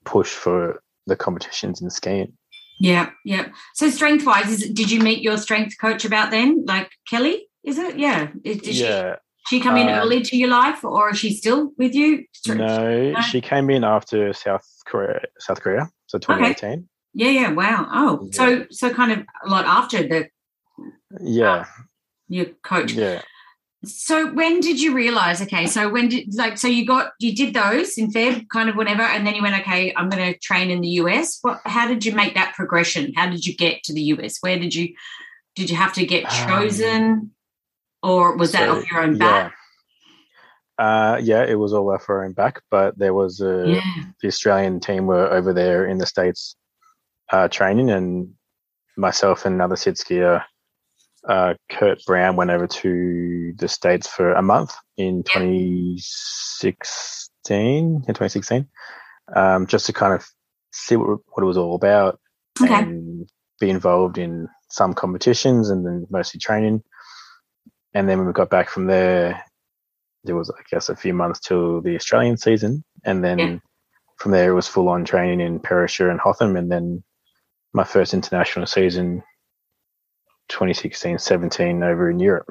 push 0.04 0.32
for 0.32 0.82
the 1.06 1.16
competitions 1.16 1.80
in 1.80 1.90
skiing. 1.90 2.36
Yeah, 2.78 3.10
yeah. 3.24 3.48
So 3.74 3.88
strength 3.90 4.26
wise, 4.26 4.50
is 4.50 4.70
did 4.70 4.90
you 4.90 5.00
meet 5.00 5.22
your 5.22 5.38
strength 5.38 5.76
coach 5.80 6.04
about 6.04 6.30
then? 6.30 6.64
Like 6.66 6.90
Kelly, 7.08 7.46
is 7.62 7.78
it? 7.78 7.98
Yeah. 7.98 8.28
Did 8.42 8.66
yeah, 8.66 9.16
she, 9.46 9.56
she 9.56 9.60
come 9.62 9.76
in 9.76 9.88
um, 9.88 9.94
early 10.00 10.22
to 10.22 10.37
your 10.37 10.48
life 10.48 10.84
or 10.84 11.10
is 11.10 11.18
she 11.18 11.32
still 11.34 11.72
with 11.78 11.94
you? 11.94 12.24
no, 12.48 13.12
No. 13.12 13.20
she 13.20 13.40
came 13.40 13.70
in 13.70 13.84
after 13.84 14.32
South 14.32 14.66
Korea, 14.87 15.20
South 15.38 15.60
Korea, 15.60 15.88
so 16.06 16.18
2018. 16.18 16.88
Yeah, 17.14 17.28
yeah. 17.28 17.52
Wow. 17.52 17.88
Oh, 17.92 18.28
so 18.32 18.66
so 18.70 18.92
kind 18.92 19.12
of 19.12 19.18
a 19.44 19.48
lot 19.48 19.64
after 19.66 20.02
the 20.02 20.28
Yeah, 21.20 21.66
your 22.28 22.46
coach. 22.64 22.92
yeah. 22.92 23.22
So 23.86 24.32
when 24.32 24.60
did 24.60 24.80
you 24.80 24.94
realize? 24.94 25.40
Okay, 25.42 25.66
so 25.66 25.88
when 25.88 26.08
did 26.08 26.34
like 26.34 26.58
so 26.58 26.68
you 26.68 26.86
got 26.86 27.12
you 27.20 27.34
did 27.34 27.54
those 27.54 27.96
in 27.98 28.10
Feb, 28.10 28.48
kind 28.48 28.68
of 28.68 28.76
whenever, 28.76 29.02
and 29.02 29.26
then 29.26 29.34
you 29.34 29.42
went, 29.42 29.58
okay, 29.60 29.92
I'm 29.96 30.08
going 30.08 30.32
to 30.32 30.38
train 30.40 30.70
in 30.70 30.80
the 30.80 30.88
US. 31.00 31.38
What? 31.42 31.60
How 31.64 31.86
did 31.88 32.04
you 32.04 32.12
make 32.12 32.34
that 32.34 32.54
progression? 32.54 33.12
How 33.16 33.28
did 33.28 33.46
you 33.46 33.54
get 33.56 33.82
to 33.84 33.92
the 33.94 34.02
US? 34.14 34.38
Where 34.40 34.58
did 34.58 34.74
you 34.74 34.94
did 35.54 35.70
you 35.70 35.76
have 35.76 35.92
to 35.94 36.06
get 36.06 36.24
Um, 36.24 36.30
chosen, 36.30 37.30
or 38.02 38.36
was 38.36 38.52
that 38.52 38.68
So, 38.68 38.76
off 38.76 38.90
your 38.90 39.00
own 39.02 39.18
back? 39.18 39.52
Yeah. 40.78 40.84
Uh, 40.84 41.18
yeah, 41.22 41.44
it 41.44 41.54
was 41.54 41.72
all 41.72 41.90
off 41.92 42.08
our 42.08 42.24
own 42.24 42.32
back, 42.32 42.60
but 42.70 42.98
there 42.98 43.14
was 43.14 43.40
a 43.40 43.74
Yeah. 43.76 44.02
the 44.20 44.28
Australian 44.28 44.80
team 44.80 45.06
were 45.06 45.30
over 45.30 45.52
there 45.52 45.86
in 45.86 45.98
the 45.98 46.06
states 46.06 46.56
uh, 47.32 47.48
training, 47.48 47.90
and 47.90 48.34
myself 48.96 49.44
and 49.44 49.54
another 49.54 49.76
sit 49.76 49.94
skier, 49.94 50.42
uh, 51.28 51.54
Kurt 51.70 52.04
Brown, 52.06 52.37
went 52.37 52.50
over 52.50 52.66
to 52.66 53.52
the 53.56 53.68
states 53.68 54.06
for 54.06 54.32
a 54.34 54.42
month 54.42 54.74
in 54.96 55.22
2016. 55.22 58.04
In 58.08 58.14
2016, 58.14 58.68
um, 59.34 59.66
just 59.66 59.87
to 59.87 59.92
kind 59.92 60.14
of 60.14 60.26
see 60.72 60.96
what, 60.96 61.18
what 61.28 61.42
it 61.42 61.46
was 61.46 61.56
all 61.56 61.74
about 61.74 62.18
Okay. 62.62 62.82
and 62.82 63.28
be 63.60 63.70
involved 63.70 64.18
in 64.18 64.48
some 64.68 64.94
competitions 64.94 65.70
and 65.70 65.87
then 65.87 66.06
mostly 66.10 66.40
training. 66.40 66.82
And 67.94 68.08
then 68.08 68.18
when 68.18 68.26
we 68.26 68.32
got 68.32 68.50
back 68.50 68.68
from 68.68 68.87
there, 68.87 69.42
there 70.24 70.37
was, 70.37 70.50
I 70.50 70.60
guess, 70.70 70.88
a 70.88 70.96
few 70.96 71.14
months 71.14 71.40
till 71.40 71.80
the 71.80 71.94
Australian 71.96 72.37
season. 72.37 72.84
And 73.04 73.24
then 73.24 73.38
Yeah. 73.38 73.56
from 74.18 74.32
there, 74.32 74.50
it 74.50 74.54
was 74.54 74.68
full 74.68 74.88
on 74.88 75.04
training 75.04 75.40
in 75.40 75.60
Perisher 75.60 76.10
and 76.10 76.20
Hotham. 76.20 76.56
And 76.56 76.70
then 76.70 77.02
my 77.72 77.84
first 77.84 78.14
international 78.14 78.66
season, 78.66 79.22
2016 80.48 81.18
17, 81.18 81.83
over 81.83 82.11
in 82.11 82.18
Europe, 82.18 82.48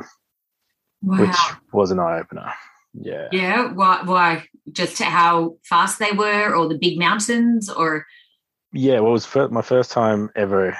Wow. 1.02 1.18
which 1.26 1.38
was 1.72 1.92
an 1.92 2.00
eye 2.00 2.20
opener. 2.20 2.52
Yeah. 2.94 3.28
yeah. 3.32 3.72
Why? 3.74 4.02
Why? 4.04 4.46
Just 4.72 5.02
how 5.02 5.58
fast 5.64 6.00
they 6.00 6.12
were, 6.12 6.54
or 6.56 6.68
the 6.70 6.78
big 6.78 6.98
mountains, 7.00 7.70
or 7.70 8.06
Yeah, 8.72 9.00
well, 9.00 9.10
it 9.10 9.14
was 9.14 9.26
fir- 9.26 9.50
my 9.50 9.62
first 9.62 9.92
time 9.92 10.30
ever 10.36 10.78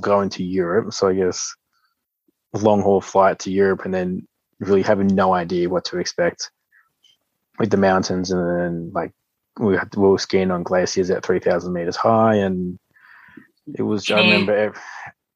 going 0.00 0.30
to 0.30 0.44
Europe. 0.44 0.92
So 0.92 1.08
I 1.08 1.14
guess 1.14 1.54
long 2.54 2.80
haul 2.82 3.00
flight 3.00 3.38
to 3.40 3.50
Europe 3.50 3.84
and 3.84 3.92
then 3.92 4.26
really 4.60 4.82
having 4.82 5.08
no 5.08 5.34
idea 5.34 5.68
what 5.68 5.84
to 5.86 5.98
expect 5.98 6.50
with 7.58 7.70
the 7.70 7.76
mountains. 7.76 8.30
And 8.30 8.40
then, 8.60 8.90
like, 8.94 9.12
we, 9.58 9.76
had, 9.76 9.94
we 9.94 10.08
were 10.08 10.18
skiing 10.18 10.50
on 10.50 10.62
glaciers 10.62 11.10
at 11.10 11.24
3,000 11.24 11.72
meters 11.72 11.96
high. 11.96 12.36
And 12.36 12.78
it 13.74 13.82
was, 13.82 14.10
I 14.10 14.20
remember, 14.20 14.56
ev- 14.56 14.80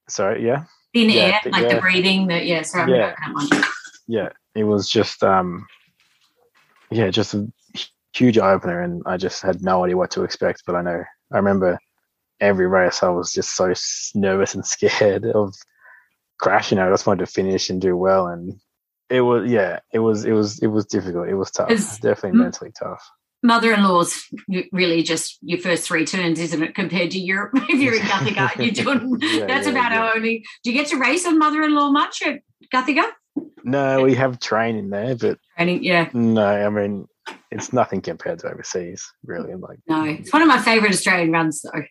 sorry, 0.09 0.47
yeah, 0.47 0.65
thin 0.95 1.11
Yeah, 1.11 1.23
air, 1.23 1.41
th- 1.43 1.53
like 1.53 1.63
yeah. 1.69 1.75
the 1.75 1.81
breathing. 1.81 2.27
That 2.29 2.47
yeah. 2.47 2.63
Sorry, 2.63 2.93
Yeah. 2.97 3.15
that 3.19 3.33
one. 3.35 3.63
yeah, 4.07 4.29
it 4.55 4.65
was 4.65 4.89
just, 4.89 5.23
um, 5.23 5.67
yeah, 6.91 7.11
just 7.11 7.35
a 7.35 7.51
huge 8.15 8.39
eye 8.39 8.53
opener. 8.53 8.83
And 8.83 9.03
I 9.07 9.17
just 9.17 9.43
had 9.43 9.63
no 9.63 9.85
idea 9.85 9.97
what 9.97 10.11
to 10.13 10.25
expect. 10.25 10.63
But 10.67 10.75
I 10.77 10.83
know, 10.83 11.05
I 11.33 11.37
remember 11.37 11.79
every 12.41 12.67
race, 12.67 13.03
I 13.03 13.09
was 13.09 13.33
just 13.33 13.55
so 13.55 13.73
nervous 14.15 14.55
and 14.55 14.67
scared 14.75 15.27
of 15.27 15.55
crashing. 16.39 16.79
I 16.79 16.89
just 16.91 17.07
wanted 17.07 17.27
to 17.27 17.33
finish 17.33 17.71
and 17.71 17.81
do 17.81 17.97
well, 17.97 18.27
and 18.29 18.59
it 19.11 19.21
was 19.21 19.51
yeah, 19.51 19.81
it 19.93 19.99
was 20.01 20.25
it 20.25 20.33
was 20.33 20.59
it 20.61 20.69
was 20.69 20.87
difficult. 20.87 21.29
It 21.29 21.35
was 21.35 21.51
tough. 21.51 21.71
It's- 21.71 21.99
Definitely 21.99 22.39
Mm. 22.39 22.43
mentally 22.45 22.73
tough. 22.79 23.03
Mother-in-law's 23.43 24.23
really 24.73 25.03
just 25.03 25.39
your 25.43 25.59
first 25.59 25.87
three 25.87 26.05
turns, 26.05 26.39
isn't 26.41 26.63
it? 26.63 26.75
Compared 26.75 27.11
to 27.13 27.19
Europe, 27.19 27.53
if 27.69 27.81
you're 27.81 27.95
in 27.95 28.03
Guthega, 28.03 28.57
you're 28.77 28.85
doing. 28.85 29.19
Yeah, 29.21 29.47
that's 29.47 29.67
yeah, 29.67 29.73
about 29.73 29.93
yeah. 29.93 30.03
our 30.03 30.17
only. 30.17 30.45
Do 30.63 30.71
you 30.71 30.77
get 30.79 30.89
to 30.89 30.97
race 30.97 31.27
on 31.27 31.39
mother-in-law 31.39 31.91
much 31.91 32.23
at 32.23 32.41
Guthega? 32.73 33.11
No, 33.65 34.03
we 34.03 34.15
have 34.15 34.39
training 34.41 34.91
there, 34.91 35.15
but 35.15 35.39
Training, 35.57 35.85
yeah. 35.85 36.09
no, 36.13 36.45
I 36.45 36.69
mean 36.71 37.07
it's 37.51 37.73
nothing 37.73 38.01
compared 38.01 38.39
to 38.41 38.51
overseas, 38.51 39.07
really. 39.25 39.55
Like 39.55 39.79
No, 39.87 40.05
it's 40.05 40.33
one 40.33 40.43
of 40.43 40.49
my 40.49 40.59
favourite 40.59 40.93
Australian 40.93 41.33
runs, 41.33 41.63
though. 41.63 41.83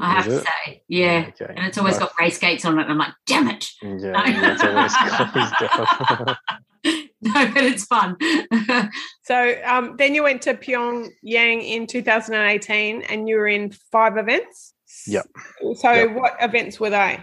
I 0.00 0.14
have 0.14 0.24
to 0.26 0.40
say, 0.40 0.82
yeah. 0.86 1.26
okay. 1.28 1.52
And 1.56 1.66
it's 1.66 1.78
always 1.78 1.94
Nice. 1.94 2.00
got 2.08 2.12
race 2.20 2.38
gates 2.38 2.64
on 2.64 2.78
it. 2.78 2.82
And 2.82 2.92
I'm 2.92 2.98
like, 2.98 3.14
damn 3.26 3.48
it. 3.48 3.66
Yeah, 3.82 4.12
No. 4.12 4.22
it's 4.52 4.62
always. 6.84 7.07
no, 7.22 7.32
but 7.52 7.64
it's 7.64 7.84
fun. 7.84 8.16
So 9.22 9.54
um, 9.66 9.96
then 9.98 10.14
you 10.14 10.22
went 10.22 10.40
to 10.42 10.54
Pyongyang 10.54 11.62
in 11.62 11.86
2018 11.86 13.02
and 13.02 13.28
you 13.28 13.36
were 13.36 13.46
in 13.46 13.70
five 13.92 14.16
events. 14.16 14.72
Yep. 15.06 15.26
So 15.76 15.92
Yep. 15.92 16.16
what 16.16 16.36
events 16.40 16.80
were 16.80 16.88
they? 16.88 17.22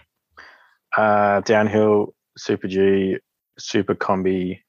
uh, 0.95 1.41
downhill, 1.41 2.13
super 2.37 2.67
G, 2.67 3.17
super 3.57 3.95
combi, 3.95 4.59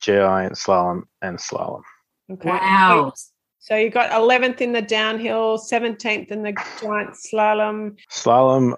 giant 0.00 0.54
slalom, 0.54 1.02
and 1.22 1.38
slalom. 1.38 1.82
Okay. 2.32 2.48
wow. 2.48 3.12
So 3.58 3.76
you 3.76 3.88
got 3.90 4.10
11th 4.10 4.60
in 4.60 4.72
the 4.72 4.82
downhill, 4.82 5.58
17th 5.58 6.28
in 6.28 6.42
the 6.42 6.52
giant 6.80 7.14
slalom. 7.14 7.96
Slalom, 8.10 8.76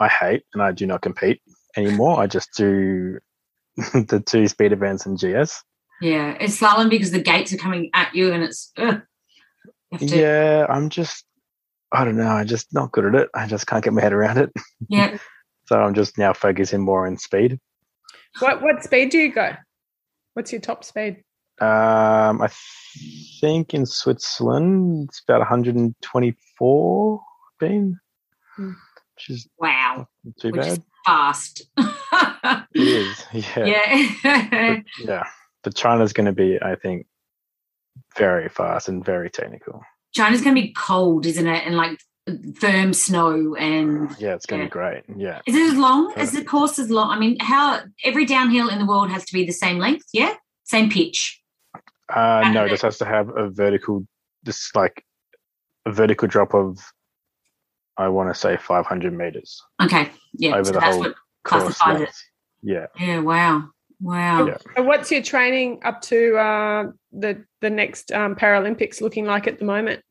I 0.00 0.08
hate, 0.08 0.42
and 0.54 0.62
I 0.62 0.72
do 0.72 0.86
not 0.86 1.02
compete 1.02 1.40
anymore. 1.76 2.18
I 2.18 2.26
just 2.26 2.52
do 2.56 3.18
the 3.92 4.22
two 4.24 4.46
speed 4.48 4.72
events 4.72 5.06
in 5.06 5.16
GS. 5.16 5.62
Yeah, 6.00 6.36
it's 6.40 6.60
slalom 6.60 6.90
because 6.90 7.10
the 7.12 7.22
gates 7.22 7.52
are 7.52 7.56
coming 7.56 7.90
at 7.94 8.14
you 8.14 8.32
and 8.32 8.42
it's. 8.42 8.72
Ugh. 8.78 9.00
You 9.92 9.98
to- 10.08 10.16
Yeah, 10.16 10.66
I'm 10.68 10.88
just, 10.90 11.24
I 11.92 12.04
don't 12.04 12.16
know, 12.16 12.26
I'm 12.26 12.46
just 12.46 12.72
not 12.74 12.90
good 12.92 13.06
at 13.06 13.14
it. 13.14 13.28
I 13.34 13.46
just 13.46 13.66
can't 13.66 13.82
get 13.84 13.92
my 13.92 14.00
head 14.00 14.12
around 14.12 14.38
it. 14.38 14.50
yeah. 14.88 15.16
So 15.66 15.80
I'm 15.80 15.94
just 15.94 16.18
now 16.18 16.32
focusing 16.32 16.80
more 16.82 17.06
on 17.06 17.16
speed. 17.16 17.58
What 18.40 18.60
what 18.62 18.82
speed 18.82 19.10
do 19.10 19.18
you 19.18 19.32
go? 19.32 19.52
What's 20.34 20.50
your 20.52 20.60
top 20.60 20.82
speed? 20.84 21.22
Um, 21.60 22.42
I 22.42 22.50
think 23.40 23.72
in 23.74 23.86
Switzerland 23.86 25.08
it's 25.08 25.22
about 25.26 25.38
124 25.38 27.20
been, 27.60 27.98
Hmm. 28.56 28.72
which 29.14 29.30
is 29.30 29.48
Wow. 29.58 30.08
not 30.24 30.36
too 30.40 30.50
Which 30.50 30.66
is 30.66 30.78
bad. 30.78 30.86
fast. 31.06 31.62
It 32.44 32.66
is, 32.74 33.24
yeah. 33.32 33.64
yeah. 33.64 34.12
But, 34.22 34.82
yeah. 35.08 35.24
But 35.62 35.74
China's 35.74 36.12
going 36.12 36.26
to 36.26 36.32
be, 36.32 36.58
I 36.60 36.74
think, 36.76 37.06
very 38.16 38.48
fast 38.48 38.88
and 38.88 39.04
very 39.04 39.30
technical. 39.30 39.82
China's 40.14 40.42
going 40.42 40.54
to 40.54 40.60
be 40.62 40.72
cold, 40.72 41.26
isn't 41.26 41.46
it? 41.46 41.66
And 41.66 41.76
like 41.76 41.98
firm 42.60 42.92
snow. 42.92 43.54
And 43.56 44.14
Yeah, 44.18 44.34
it's 44.34 44.46
going 44.46 44.60
to 44.60 44.64
Yeah. 44.64 44.68
be 44.68 44.70
great. 44.70 45.02
Yeah. 45.16 45.40
is 45.46 45.54
it 45.56 45.72
as 45.72 45.78
long? 45.78 46.12
Is 46.16 46.32
the 46.32 46.44
course 46.44 46.78
as 46.78 46.90
long? 46.90 47.10
I 47.10 47.18
mean, 47.18 47.36
how 47.40 47.80
every 48.04 48.24
downhill 48.26 48.68
in 48.68 48.78
the 48.78 48.86
world 48.86 49.10
has 49.10 49.24
to 49.26 49.32
be 49.32 49.44
the 49.44 49.52
same 49.52 49.78
length? 49.78 50.06
Yeah. 50.12 50.34
Same 50.64 50.90
pitch. 50.90 51.40
Uh, 52.12 52.50
no, 52.52 52.68
this 52.68 52.82
has 52.82 52.98
to 52.98 53.04
have 53.04 53.28
a 53.36 53.48
vertical, 53.50 54.06
this 54.42 54.70
like 54.74 55.02
a 55.86 55.92
vertical 55.92 56.28
drop 56.28 56.54
of, 56.54 56.78
I 57.96 58.08
want 58.08 58.32
to 58.32 58.38
say 58.38 58.56
500 58.56 59.12
meters 59.16 59.62
Okay. 59.82 60.10
Yeah. 60.34 60.54
over 60.56 60.64
so 60.64 60.72
the 60.72 60.80
that's 60.80 60.92
whole 60.96 61.04
what 61.04 61.14
course 61.44 61.62
classifies 61.62 61.96
it. 61.96 61.98
length. 62.04 62.24
Yeah. 62.64 62.86
Yeah. 62.98 63.20
Wow. 63.20 63.68
Wow. 64.00 64.46
Yeah. 64.46 64.56
So 64.76 64.82
what's 64.82 65.12
your 65.12 65.22
training 65.22 65.80
up 65.84 66.00
to 66.02 66.36
uh, 66.36 66.84
the 67.12 67.44
the 67.60 67.70
next 67.70 68.10
um, 68.10 68.34
Paralympics 68.34 69.00
looking 69.00 69.26
like 69.26 69.46
at 69.46 69.58
the 69.58 69.64
moment? 69.64 70.02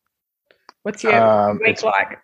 What's 0.83 1.03
your 1.03 1.15
Um, 1.15 1.57
week 1.59 1.69
it's, 1.69 1.83
like? 1.83 2.19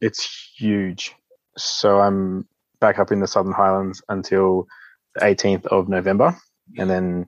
it's 0.00 0.54
huge. 0.56 1.14
So 1.56 2.00
I'm 2.00 2.46
back 2.80 2.98
up 2.98 3.10
in 3.10 3.20
the 3.20 3.26
Southern 3.26 3.52
Highlands 3.52 4.02
until 4.08 4.66
the 5.14 5.22
18th 5.22 5.66
of 5.66 5.88
November. 5.88 6.36
And 6.78 6.88
then 6.90 7.26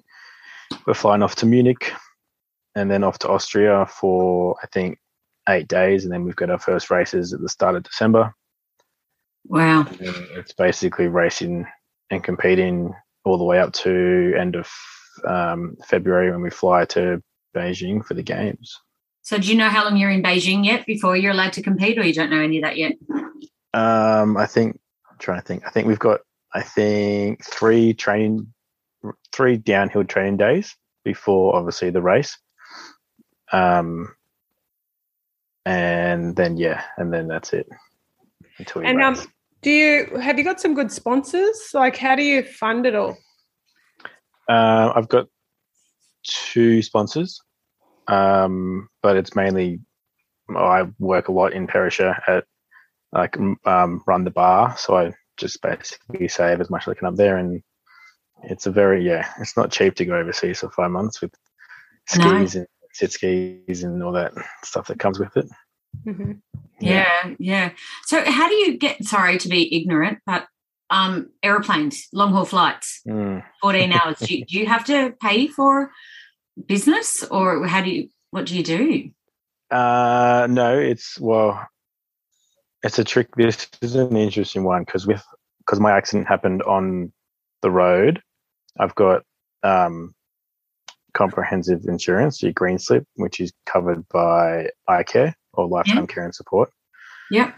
we're 0.87 0.95
flying 0.95 1.23
off 1.23 1.37
to 1.37 1.47
Munich 1.47 1.93
and 2.75 2.91
then 2.91 3.05
off 3.05 3.19
to 3.21 3.29
Austria 3.29 3.87
for, 3.87 4.57
I 4.63 4.67
think, 4.69 4.99
eight 5.49 5.69
days. 5.69 6.05
And 6.05 6.13
then 6.13 6.25
we've 6.25 6.37
got 6.37 6.51
our 6.51 6.59
first 6.59 6.91
races 6.91 7.33
at 7.33 7.41
the 7.41 7.49
start 7.49 7.77
of 7.77 7.83
December. 7.83 8.35
Wow. 9.45 9.87
It's 10.01 10.53
basically 10.53 11.09
racing 11.09 11.67
and 12.11 12.23
competing 12.23 12.93
all 13.25 13.39
the 13.39 13.45
way 13.45 13.59
up 13.59 13.73
to 13.73 14.35
end 14.39 14.57
of 14.57 14.69
um, 15.27 15.77
February 15.87 16.31
when 16.31 16.43
we 16.43 16.51
fly 16.51 16.85
to 16.87 17.23
Beijing 17.55 18.05
for 18.05 18.15
the 18.15 18.23
games. 18.23 18.79
So 19.23 19.39
do 19.39 19.49
you 19.49 19.57
know 19.57 19.69
how 19.69 19.85
long 19.85 19.97
you're 19.97 20.11
in 20.11 20.23
Beijing 20.23 20.65
yet 20.65 20.85
before 20.85 21.17
you're 21.17 21.33
allowed 21.33 21.53
to 21.55 21.63
compete, 21.63 21.99
or 21.99 22.05
you 22.05 22.13
don't 22.13 22.31
know 22.31 22.41
any 22.41 22.59
of 22.59 22.65
that 22.65 22.77
yet? 22.77 22.93
Um, 23.73 24.37
I 24.37 24.47
think 24.47 24.81
I'm 25.11 25.19
trying 25.19 25.41
to 25.41 25.47
think. 25.47 25.63
I 25.67 25.71
think 25.71 25.87
we've 25.87 25.99
got 25.99 26.21
I 26.55 26.63
think 26.63 27.45
three 27.45 27.95
training, 27.95 28.53
three 29.33 29.57
downhill 29.57 30.05
training 30.05 30.37
days 30.37 30.77
before 31.05 31.55
obviously 31.57 31.91
the 31.91 32.03
race. 32.03 32.37
Um, 33.53 34.15
and 35.65 36.35
then 36.35 36.57
yeah, 36.57 36.83
and 36.97 37.13
then 37.13 37.29
that's 37.29 37.53
it 37.53 37.69
until 38.59 38.83
we 38.83 38.89
And 38.89 39.03
um, 39.03 39.15
race. 39.15 39.27
Do 39.63 39.71
you 39.71 40.17
have 40.21 40.39
you 40.39 40.45
got 40.45 40.61
some 40.61 40.75
good 40.75 40.91
sponsors? 40.93 41.71
Like, 41.73 41.97
how 41.97 42.15
do 42.17 42.23
you 42.23 42.43
fund 42.43 42.85
it 42.87 42.95
all? 42.95 43.17
Uh, 44.49 44.93
I've 44.95 45.09
got 45.09 45.29
two 46.25 46.83
sponsors, 46.83 47.41
um, 48.09 48.89
but 49.03 49.17
it's 49.17 49.37
mainly 49.37 49.81
I 50.55 50.85
work 50.99 51.29
a 51.29 51.33
lot 51.33 51.53
in 51.53 51.67
Perisher 51.67 52.17
at 52.27 52.45
like 53.13 53.37
m- 53.37 53.59
um, 53.65 54.03
run 54.07 54.25
the 54.25 54.31
bar, 54.31 54.77
so 54.77 54.97
I 54.97 55.13
just 55.37 55.63
basically 55.63 56.29
save 56.29 56.61
as 56.61 56.71
much 56.71 56.87
as 56.87 56.93
I 56.93 56.95
can 56.95 57.09
up 57.09 57.17
there, 57.17 57.37
and 57.39 57.63
it's 58.45 58.67
a 58.67 58.71
very 58.73 59.07
yeah, 59.07 59.29
it's 59.41 59.57
not 59.57 59.71
cheap 59.71 59.95
to 59.97 60.05
go 60.05 60.17
overseas 60.17 60.61
for 60.61 60.71
five 60.71 60.91
months 60.91 61.23
with 61.23 61.33
No. 62.17 62.25
skis 62.25 62.57
and 62.57 62.67
sit 62.93 63.13
skis 63.13 63.85
and 63.85 64.03
all 64.03 64.13
that 64.13 64.33
stuff 64.65 64.89
that 64.89 64.99
comes 64.99 65.19
with 65.21 65.37
it. 65.37 65.47
Mhm. 66.07 66.41
Yeah, 66.81 67.35
yeah. 67.39 67.71
So 68.07 68.23
how 68.29 68.49
do 68.49 68.55
you 68.55 68.77
get 68.77 69.05
sorry 69.05 69.39
to 69.39 69.49
be 69.49 69.75
ignorant, 69.75 70.19
but 70.27 70.47
um 70.91 71.31
aeroplanes, 71.43 72.09
long 72.13 72.33
haul 72.33 72.45
flights, 72.45 73.01
Mm. 73.07 73.43
14 73.61 73.93
hours. 73.99 74.19
Do 74.19 74.35
you, 74.37 74.45
do 74.45 74.59
you 74.59 74.67
have 74.67 74.85
to 74.87 75.15
pay 75.21 75.47
for 75.47 75.91
business 76.67 77.23
or 77.31 77.67
how 77.67 77.83
do 77.83 77.91
you 77.91 78.09
what 78.31 78.47
do 78.47 78.57
you 78.57 78.63
do? 78.65 79.11
Uh, 79.71 80.47
no, 80.51 80.79
it's 80.79 81.19
well, 81.21 81.67
it's 82.83 82.99
a 82.99 83.05
trick. 83.05 83.35
This 83.37 83.69
is 83.81 83.95
an 83.95 84.17
interesting 84.17 84.65
one 84.65 84.83
because 84.85 85.07
with 85.07 85.25
because 85.59 85.81
my 85.81 85.93
accident 85.93 86.27
happened 86.29 86.63
on 86.65 87.13
the 87.63 87.71
road, 87.71 88.21
I've 88.79 88.95
got 88.97 89.23
um, 89.63 90.15
comprehensive 91.15 91.85
insurance, 91.87 92.43
your 92.43 92.53
green 92.53 92.79
slip, 92.79 93.07
which 93.15 93.41
is 93.41 93.53
covered 93.65 94.07
by 94.09 94.71
iCare 94.91 95.35
or 95.55 95.69
lifetime 95.69 96.07
care 96.07 96.25
and 96.25 96.35
support. 96.35 96.71
Yeah. 97.31 97.53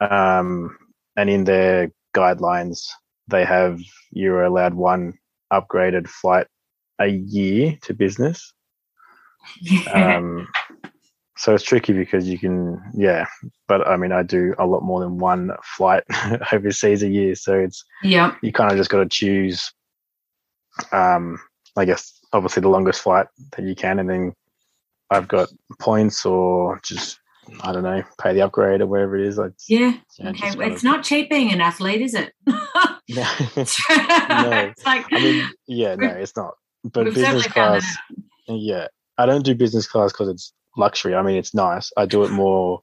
Um, 0.00 0.76
and 1.16 1.30
in 1.30 1.44
their 1.44 1.92
guidelines, 2.14 2.86
they 3.28 3.44
have 3.44 3.80
you're 4.10 4.42
allowed 4.44 4.74
one 4.74 5.14
upgraded 5.52 6.08
flight 6.08 6.46
a 7.00 7.06
year 7.08 7.78
to 7.82 7.94
business. 7.94 8.52
Yeah. 9.60 10.16
Um, 10.18 10.48
so 11.42 11.54
it's 11.54 11.64
tricky 11.64 11.92
because 11.92 12.28
you 12.28 12.38
can, 12.38 12.80
yeah, 12.94 13.26
but 13.66 13.84
I 13.88 13.96
mean, 13.96 14.12
I 14.12 14.22
do 14.22 14.54
a 14.58 14.66
lot 14.66 14.84
more 14.84 15.00
than 15.00 15.18
one 15.18 15.50
flight 15.76 16.04
overseas 16.52 17.02
a 17.02 17.08
year. 17.08 17.34
So 17.34 17.58
it's, 17.58 17.84
yeah. 18.04 18.36
you 18.42 18.52
kind 18.52 18.70
of 18.70 18.76
just 18.76 18.90
got 18.90 18.98
to 18.98 19.08
choose, 19.08 19.72
um, 20.92 21.40
I 21.76 21.84
guess, 21.84 22.16
obviously 22.32 22.60
the 22.60 22.68
longest 22.68 23.00
flight 23.00 23.26
that 23.56 23.64
you 23.64 23.74
can. 23.74 23.98
And 23.98 24.08
then 24.08 24.34
I've 25.10 25.26
got 25.26 25.48
points 25.80 26.24
or 26.24 26.78
just, 26.84 27.18
I 27.62 27.72
don't 27.72 27.82
know, 27.82 28.02
pay 28.20 28.32
the 28.34 28.42
upgrade 28.42 28.80
or 28.80 28.86
whatever 28.86 29.16
it 29.16 29.26
is. 29.26 29.36
Like, 29.38 29.52
Yeah. 29.68 29.94
yeah, 30.18 30.30
Okay. 30.30 30.38
just 30.46 30.56
Well, 30.56 30.66
kind 30.66 30.72
it's 30.74 30.84
not 30.84 31.02
cheap 31.04 31.28
being 31.28 31.52
an 31.52 31.60
athlete, 31.60 32.00
is 32.00 32.14
it? 32.14 32.32
No. 32.46 33.24
it's 33.58 34.86
like 34.86 35.04
I 35.12 35.18
mean, 35.20 35.50
yeah, 35.66 35.94
no, 35.96 36.08
it's 36.08 36.36
not. 36.36 36.54
But 36.84 37.04
business 37.04 37.46
class, 37.46 37.96
yeah, 38.48 38.86
I 39.18 39.26
don't 39.26 39.44
do 39.44 39.54
business 39.54 39.86
class 39.86 40.12
because 40.12 40.28
it's 40.28 40.52
luxury. 40.76 41.14
I 41.14 41.22
mean, 41.22 41.36
it's 41.36 41.54
nice. 41.54 41.92
I 41.96 42.06
do 42.06 42.24
it 42.24 42.30
more 42.30 42.80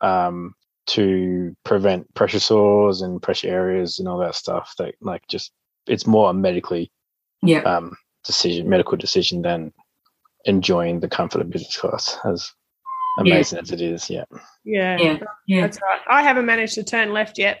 um, 0.00 0.54
to 0.88 1.54
prevent 1.64 2.12
pressure 2.14 2.40
sores 2.40 3.02
and 3.02 3.20
pressure 3.22 3.48
areas 3.48 3.98
and 3.98 4.08
all 4.08 4.18
that 4.18 4.34
stuff. 4.34 4.72
That 4.78 4.94
like 5.00 5.26
just 5.28 5.52
it's 5.86 6.06
more 6.06 6.30
a 6.30 6.34
medically 6.34 6.90
yeah. 7.42 7.60
um, 7.60 7.96
decision, 8.24 8.68
medical 8.68 8.96
decision 8.96 9.42
than 9.42 9.72
enjoying 10.44 11.00
the 11.00 11.08
comfort 11.08 11.40
of 11.40 11.50
business 11.50 11.76
class. 11.76 12.18
As 12.24 12.50
amazing 13.18 13.58
as 13.60 13.70
it 13.72 13.80
is. 13.80 14.10
Yeah. 14.10 14.24
Yeah, 14.64 14.96
Yeah, 14.98 15.18
yeah. 15.46 15.60
that's 15.62 15.80
right. 15.80 16.00
I 16.08 16.22
haven't 16.22 16.46
managed 16.46 16.74
to 16.74 16.84
turn 16.84 17.12
left 17.12 17.38
yet, 17.38 17.60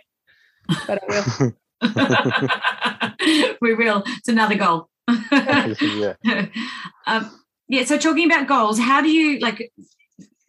but 0.86 1.02
I 1.02 1.06
will. 1.08 1.52
we 3.60 3.74
will. 3.74 4.02
It's 4.06 4.28
another 4.28 4.54
goal. 4.54 4.88
yeah. 5.32 6.14
um, 7.06 7.30
yeah. 7.68 7.84
So 7.84 7.98
talking 7.98 8.26
about 8.26 8.48
goals, 8.48 8.78
how 8.78 9.00
do 9.00 9.08
you 9.08 9.38
like? 9.40 9.72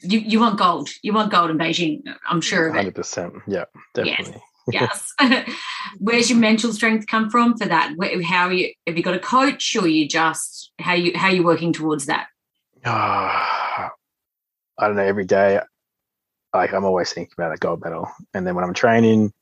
You 0.01 0.19
you 0.19 0.39
want 0.39 0.57
gold? 0.57 0.89
You 1.01 1.13
want 1.13 1.31
gold 1.31 1.49
in 1.49 1.57
Beijing? 1.57 2.01
I'm 2.29 2.41
sure 2.41 2.67
of 2.67 2.75
it. 2.75 2.77
Hundred 2.77 2.95
percent. 2.95 3.33
Yeah, 3.47 3.65
definitely. 3.93 4.41
Yes. 4.71 5.13
yes. 5.21 5.49
Where's 5.99 6.29
your 6.29 6.39
mental 6.39 6.73
strength 6.73 7.07
come 7.07 7.29
from 7.29 7.57
for 7.57 7.65
that? 7.65 7.93
Where, 7.95 8.21
how 8.21 8.47
are 8.47 8.53
you? 8.53 8.73
Have 8.85 8.97
you 8.97 9.03
got 9.03 9.15
a 9.15 9.19
coach, 9.19 9.75
or 9.75 9.87
you 9.87 10.07
just 10.07 10.71
how 10.79 10.93
you 10.93 11.11
how 11.15 11.29
you 11.29 11.43
working 11.43 11.73
towards 11.73 12.05
that? 12.07 12.27
Ah, 12.85 13.91
I 14.77 14.87
don't 14.87 14.95
know. 14.95 15.03
Every 15.03 15.25
day, 15.25 15.59
like 16.53 16.73
I'm 16.73 16.85
always 16.85 17.11
thinking 17.11 17.33
about 17.37 17.53
a 17.53 17.57
gold 17.57 17.81
medal, 17.83 18.07
and 18.33 18.45
then 18.45 18.55
when 18.55 18.63
I'm 18.63 18.73
training, 18.73 19.33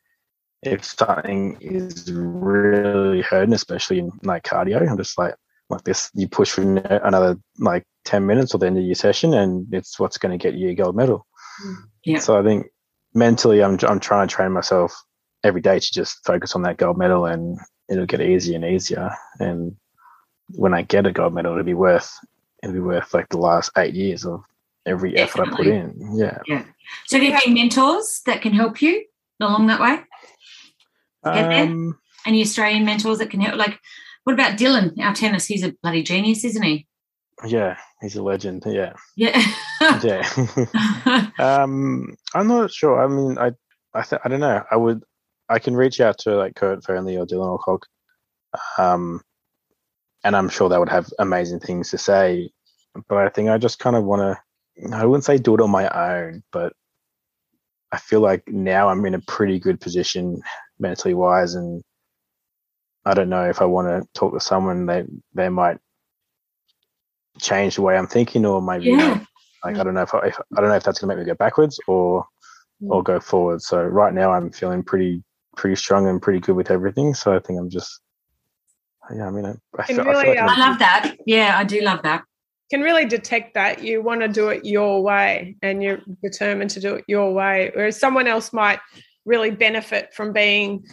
if 0.64 0.84
something 0.84 1.58
is 1.62 2.12
really 2.12 3.22
hurting, 3.22 3.54
especially 3.54 4.00
in 4.00 4.12
like 4.24 4.44
cardio, 4.44 4.88
I'm 4.90 4.98
just 4.98 5.18
like 5.18 5.36
like 5.70 5.84
this. 5.84 6.10
You 6.14 6.28
push 6.28 6.52
for 6.52 6.62
another 6.62 7.38
like 7.60 7.84
ten 8.04 8.26
minutes 8.26 8.54
or 8.54 8.60
the 8.60 8.68
end 8.68 8.78
of 8.78 8.84
your 8.84 8.96
session, 8.96 9.34
and 9.34 9.72
it's 9.74 10.00
what's 10.00 10.18
going 10.18 10.38
to 10.38 10.42
get 10.42 10.58
you 10.58 10.70
a 10.70 10.76
gold 10.76 10.96
medal. 10.96 11.26
Mm, 11.64 11.76
yeah. 12.06 12.20
So 12.20 12.40
I 12.40 12.44
think 12.44 12.68
mentally, 13.14 13.64
I'm 13.64 13.78
I'm 13.88 14.00
trying 14.00 14.28
to 14.28 14.34
train 14.34 14.52
myself 14.52 14.96
every 15.44 15.62
day 15.62 15.80
to 15.80 15.92
just 15.94 16.26
focus 16.26 16.56
on 16.56 16.64
that 16.64 16.78
gold 16.78 16.98
medal, 16.98 17.26
and 17.26 17.60
it'll 17.90 18.06
get 18.06 18.22
easier 18.22 18.56
and 18.56 18.66
easier. 18.66 19.12
And 19.40 19.76
when 20.50 20.74
I 20.74 20.82
get 20.84 21.08
a 21.08 21.12
gold 21.12 21.34
medal, 21.34 21.54
it'll 21.54 21.64
be 21.64 21.74
worth 21.74 22.12
it'll 22.64 22.74
be 22.74 22.80
worth 22.80 23.14
like 23.14 23.30
the 23.30 23.38
last 23.38 23.72
eight 23.78 23.94
years 23.94 24.26
of 24.26 24.44
every 24.86 25.18
effort 25.18 25.48
I 25.48 25.56
put 25.56 25.68
in. 25.68 25.96
Yeah. 26.14 26.64
So 27.08 27.18
do 27.20 27.26
you 27.26 27.32
have 27.32 27.44
any 27.46 27.56
mentors 27.56 28.22
that 28.26 28.42
can 28.42 28.54
help 28.54 28.82
you 28.82 29.06
along 29.40 29.68
that 29.68 29.82
way? 29.82 30.00
Get 31.24 31.50
there? 31.50 31.64
Um, 31.64 31.98
Any 32.26 32.42
Australian 32.42 32.86
mentors 32.86 33.18
that 33.18 33.30
can 33.32 33.42
help? 33.42 33.58
Like, 33.58 33.80
what 34.24 34.34
about 34.34 34.58
Dylan, 34.58 34.94
our 35.00 35.14
tennis? 35.14 35.46
He's 35.46 35.64
a 35.64 35.74
bloody 35.82 36.04
genius, 36.04 36.44
isn't 36.44 36.64
he? 36.64 36.88
yeah, 37.46 37.78
he's 38.02 38.16
a 38.16 38.24
legend. 38.24 38.64
Yeah. 38.66 38.94
Yeah. 39.16 39.42
Yeah. 40.02 41.30
um, 41.40 42.16
I'm 42.34 42.48
not 42.48 42.72
sure. 42.72 43.04
I 43.04 43.08
mean, 43.08 43.38
I, 43.38 43.52
I, 43.94 44.04
th- 44.04 44.22
I 44.24 44.30
don't 44.30 44.40
know. 44.40 44.64
I 44.72 44.76
would, 44.78 45.04
I 45.50 45.60
can 45.60 45.76
reach 45.76 46.00
out 46.00 46.18
to 46.20 46.36
like 46.36 46.56
Kurt 46.56 46.84
Fearnley 46.84 47.20
or 47.20 47.26
Dylan 47.26 47.48
Alcott, 47.48 47.84
um, 48.78 49.22
and 50.24 50.36
I'm 50.36 50.50
sure 50.50 50.70
they 50.70 50.78
would 50.78 50.90
have 50.90 51.12
amazing 51.20 51.60
things 51.60 51.92
to 51.92 51.98
say. 51.98 52.52
But 53.10 53.18
I 53.18 53.30
think 53.30 53.50
I 53.50 53.58
just 53.58 53.80
kind 53.80 53.96
of 53.96 54.06
want 54.06 54.22
to. 54.22 54.42
I 54.94 55.06
wouldn't 55.06 55.24
say 55.24 55.38
do 55.38 55.56
it 55.56 55.62
on 55.62 55.72
my 55.72 55.88
own, 55.90 56.44
but 56.52 56.74
I 57.92 57.98
feel 57.98 58.20
like 58.20 58.48
now 58.48 58.90
I'm 58.90 59.06
in 59.06 59.14
a 59.14 59.22
pretty 59.22 59.60
good 59.60 59.80
position 59.80 60.42
mentally 60.80 61.14
wise, 61.14 61.56
and 61.56 61.82
I 63.06 63.14
don't 63.14 63.30
know 63.30 63.50
if 63.50 63.62
I 63.62 63.66
want 63.66 63.88
to 63.88 64.08
talk 64.14 64.34
to 64.34 64.40
someone. 64.40 64.86
They 64.86 65.06
they 65.34 65.50
might 65.50 65.78
change 67.40 67.76
the 67.76 67.82
way 67.82 67.98
I'm 67.98 68.08
thinking, 68.08 68.46
or 68.46 68.62
maybe 68.62 68.88
yeah. 68.88 69.24
Like 69.64 69.78
I 69.78 69.84
don't 69.84 69.94
know 69.94 70.04
if 70.04 70.14
I, 70.14 70.28
if 70.28 70.40
I 70.56 70.62
don't 70.62 70.70
know 70.70 70.76
if 70.76 70.84
that's 70.84 71.00
going 71.00 71.10
to 71.10 71.16
make 71.16 71.26
me 71.26 71.32
go 71.32 71.36
backwards 71.36 71.80
or 71.88 72.26
or 72.82 73.02
go 73.02 73.20
forward. 73.20 73.62
So 73.62 73.82
right 73.84 74.14
now 74.14 74.32
I'm 74.32 74.52
feeling 74.52 74.84
pretty 74.84 75.24
pretty 75.56 75.76
strong 75.76 76.08
and 76.08 76.22
pretty 76.22 76.40
good 76.40 76.56
with 76.56 76.70
everything. 76.70 77.14
So 77.14 77.36
I 77.36 77.40
think 77.40 77.60
I'm 77.60 77.70
just 77.70 78.02
yeah. 79.14 79.28
I 79.28 79.32
mean, 79.32 79.46
I, 79.46 79.52
I, 79.52 79.86
And 79.88 79.98
feel, 79.98 80.02
I 80.02 80.24
feel 80.24 80.34
like 80.34 80.38
I 80.38 80.58
love 80.58 80.80
that. 80.80 81.16
Yeah, 81.26 81.56
I 81.58 81.64
do 81.64 81.82
love 81.82 82.02
that. 82.04 82.24
Can 82.72 82.82
really 82.82 83.06
detect 83.06 83.54
that 83.54 83.84
you 83.84 84.02
want 84.02 84.22
to 84.22 84.28
do 84.28 84.50
it 84.50 84.66
your 84.66 85.04
way, 85.04 85.56
and 85.62 85.84
you're 85.84 86.02
determined 86.24 86.72
to 86.72 86.80
do 86.80 86.96
it 86.96 87.06
your 87.08 87.32
way. 87.34 87.72
Whereas 87.76 88.00
someone 88.00 88.28
else 88.28 88.52
might 88.52 88.80
really 89.26 89.52
benefit 89.52 90.14
from 90.14 90.34
being, 90.34 90.84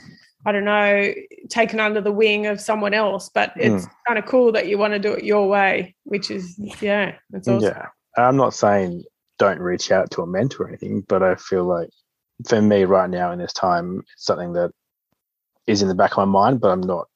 I 0.44 0.52
don't 0.52 0.64
know, 0.64 1.14
taken 1.48 1.80
under 1.80 2.00
the 2.00 2.12
wing 2.12 2.46
of 2.46 2.60
someone 2.60 2.92
else. 2.92 3.30
But 3.32 3.52
hmm. 3.54 3.60
it's 3.60 3.86
kind 4.06 4.18
of 4.18 4.26
cool 4.26 4.52
that 4.52 4.68
you 4.68 4.76
want 4.76 4.92
to 4.92 4.98
do 4.98 5.12
it 5.12 5.24
your 5.24 5.48
way, 5.48 5.94
which 6.04 6.30
is 6.30 6.58
yeah, 6.80 7.14
that's 7.30 7.48
awesome. 7.48 7.70
Yeah, 7.70 7.86
I'm 8.16 8.36
not 8.36 8.54
saying 8.54 9.04
don't 9.38 9.58
reach 9.58 9.90
out 9.90 10.10
to 10.12 10.22
a 10.22 10.26
mentor 10.26 10.64
or 10.64 10.68
anything, 10.68 11.04
but 11.08 11.22
I 11.22 11.34
feel 11.36 11.64
like 11.64 11.88
for 12.46 12.60
me 12.60 12.84
right 12.84 13.08
now 13.08 13.32
in 13.32 13.38
this 13.38 13.52
time, 13.52 14.02
it's 14.14 14.26
something 14.26 14.52
that 14.52 14.72
is 15.66 15.82
in 15.82 15.88
the 15.88 15.94
back 15.94 16.12
of 16.12 16.18
my 16.18 16.24
mind, 16.24 16.60
but 16.60 16.70
I'm 16.70 16.80
not 16.80 17.06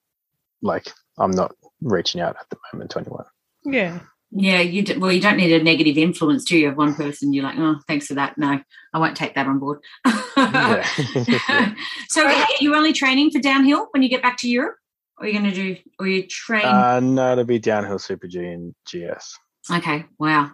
like 0.62 0.90
I'm 1.18 1.30
not 1.30 1.54
reaching 1.80 2.20
out 2.20 2.36
at 2.40 2.48
the 2.50 2.56
moment 2.72 2.90
to 2.92 2.98
anyone. 3.00 3.24
Yeah. 3.64 4.00
Yeah, 4.38 4.60
you 4.60 4.82
do, 4.82 5.00
well, 5.00 5.10
you 5.10 5.20
don't 5.20 5.38
need 5.38 5.52
a 5.52 5.62
negative 5.62 5.96
influence, 5.96 6.44
do 6.44 6.58
you? 6.58 6.68
Of 6.68 6.76
one 6.76 6.94
person, 6.94 7.32
you're 7.32 7.44
like, 7.44 7.56
oh, 7.58 7.76
thanks 7.88 8.06
for 8.06 8.14
that. 8.14 8.36
No, 8.36 8.60
I 8.92 8.98
won't 8.98 9.16
take 9.16 9.34
that 9.34 9.46
on 9.46 9.58
board. 9.58 9.78
Yeah. 10.36 10.86
so, 12.08 12.26
are 12.26 12.46
you 12.60 12.74
only 12.74 12.92
training 12.92 13.30
for 13.30 13.38
downhill 13.38 13.88
when 13.92 14.02
you 14.02 14.10
get 14.10 14.22
back 14.22 14.36
to 14.38 14.48
Europe, 14.48 14.76
or 15.18 15.24
are 15.24 15.28
you 15.28 15.38
going 15.38 15.50
to 15.50 15.56
do, 15.56 15.76
or 15.98 16.06
you 16.06 16.26
train? 16.26 16.64
uh, 16.66 17.00
no, 17.00 17.32
it'll 17.32 17.44
be 17.44 17.58
downhill 17.58 17.98
super 17.98 18.26
G 18.26 18.44
and 18.44 18.74
GS. 18.86 19.38
okay, 19.72 20.04
wow. 20.18 20.50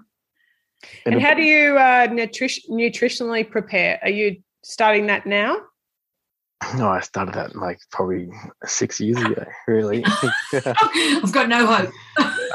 And 1.05 1.16
It'll- 1.16 1.27
how 1.27 1.35
do 1.35 1.42
you 1.42 1.77
uh, 1.77 2.07
nutri- 2.09 2.68
nutritionally 2.71 3.49
prepare? 3.51 3.99
Are 4.03 4.11
you 4.11 4.37
starting 4.62 5.07
that 5.07 5.27
now? 5.27 5.57
No, 6.77 6.88
I 6.90 7.01
started 7.01 7.35
that 7.35 7.57
like 7.57 7.81
probably 7.90 8.29
six 8.64 9.01
years 9.01 9.18
ago. 9.22 9.44
Really. 9.66 10.05
I've 10.55 11.33
got 11.33 11.48
no 11.48 11.66
hope. 11.66 11.90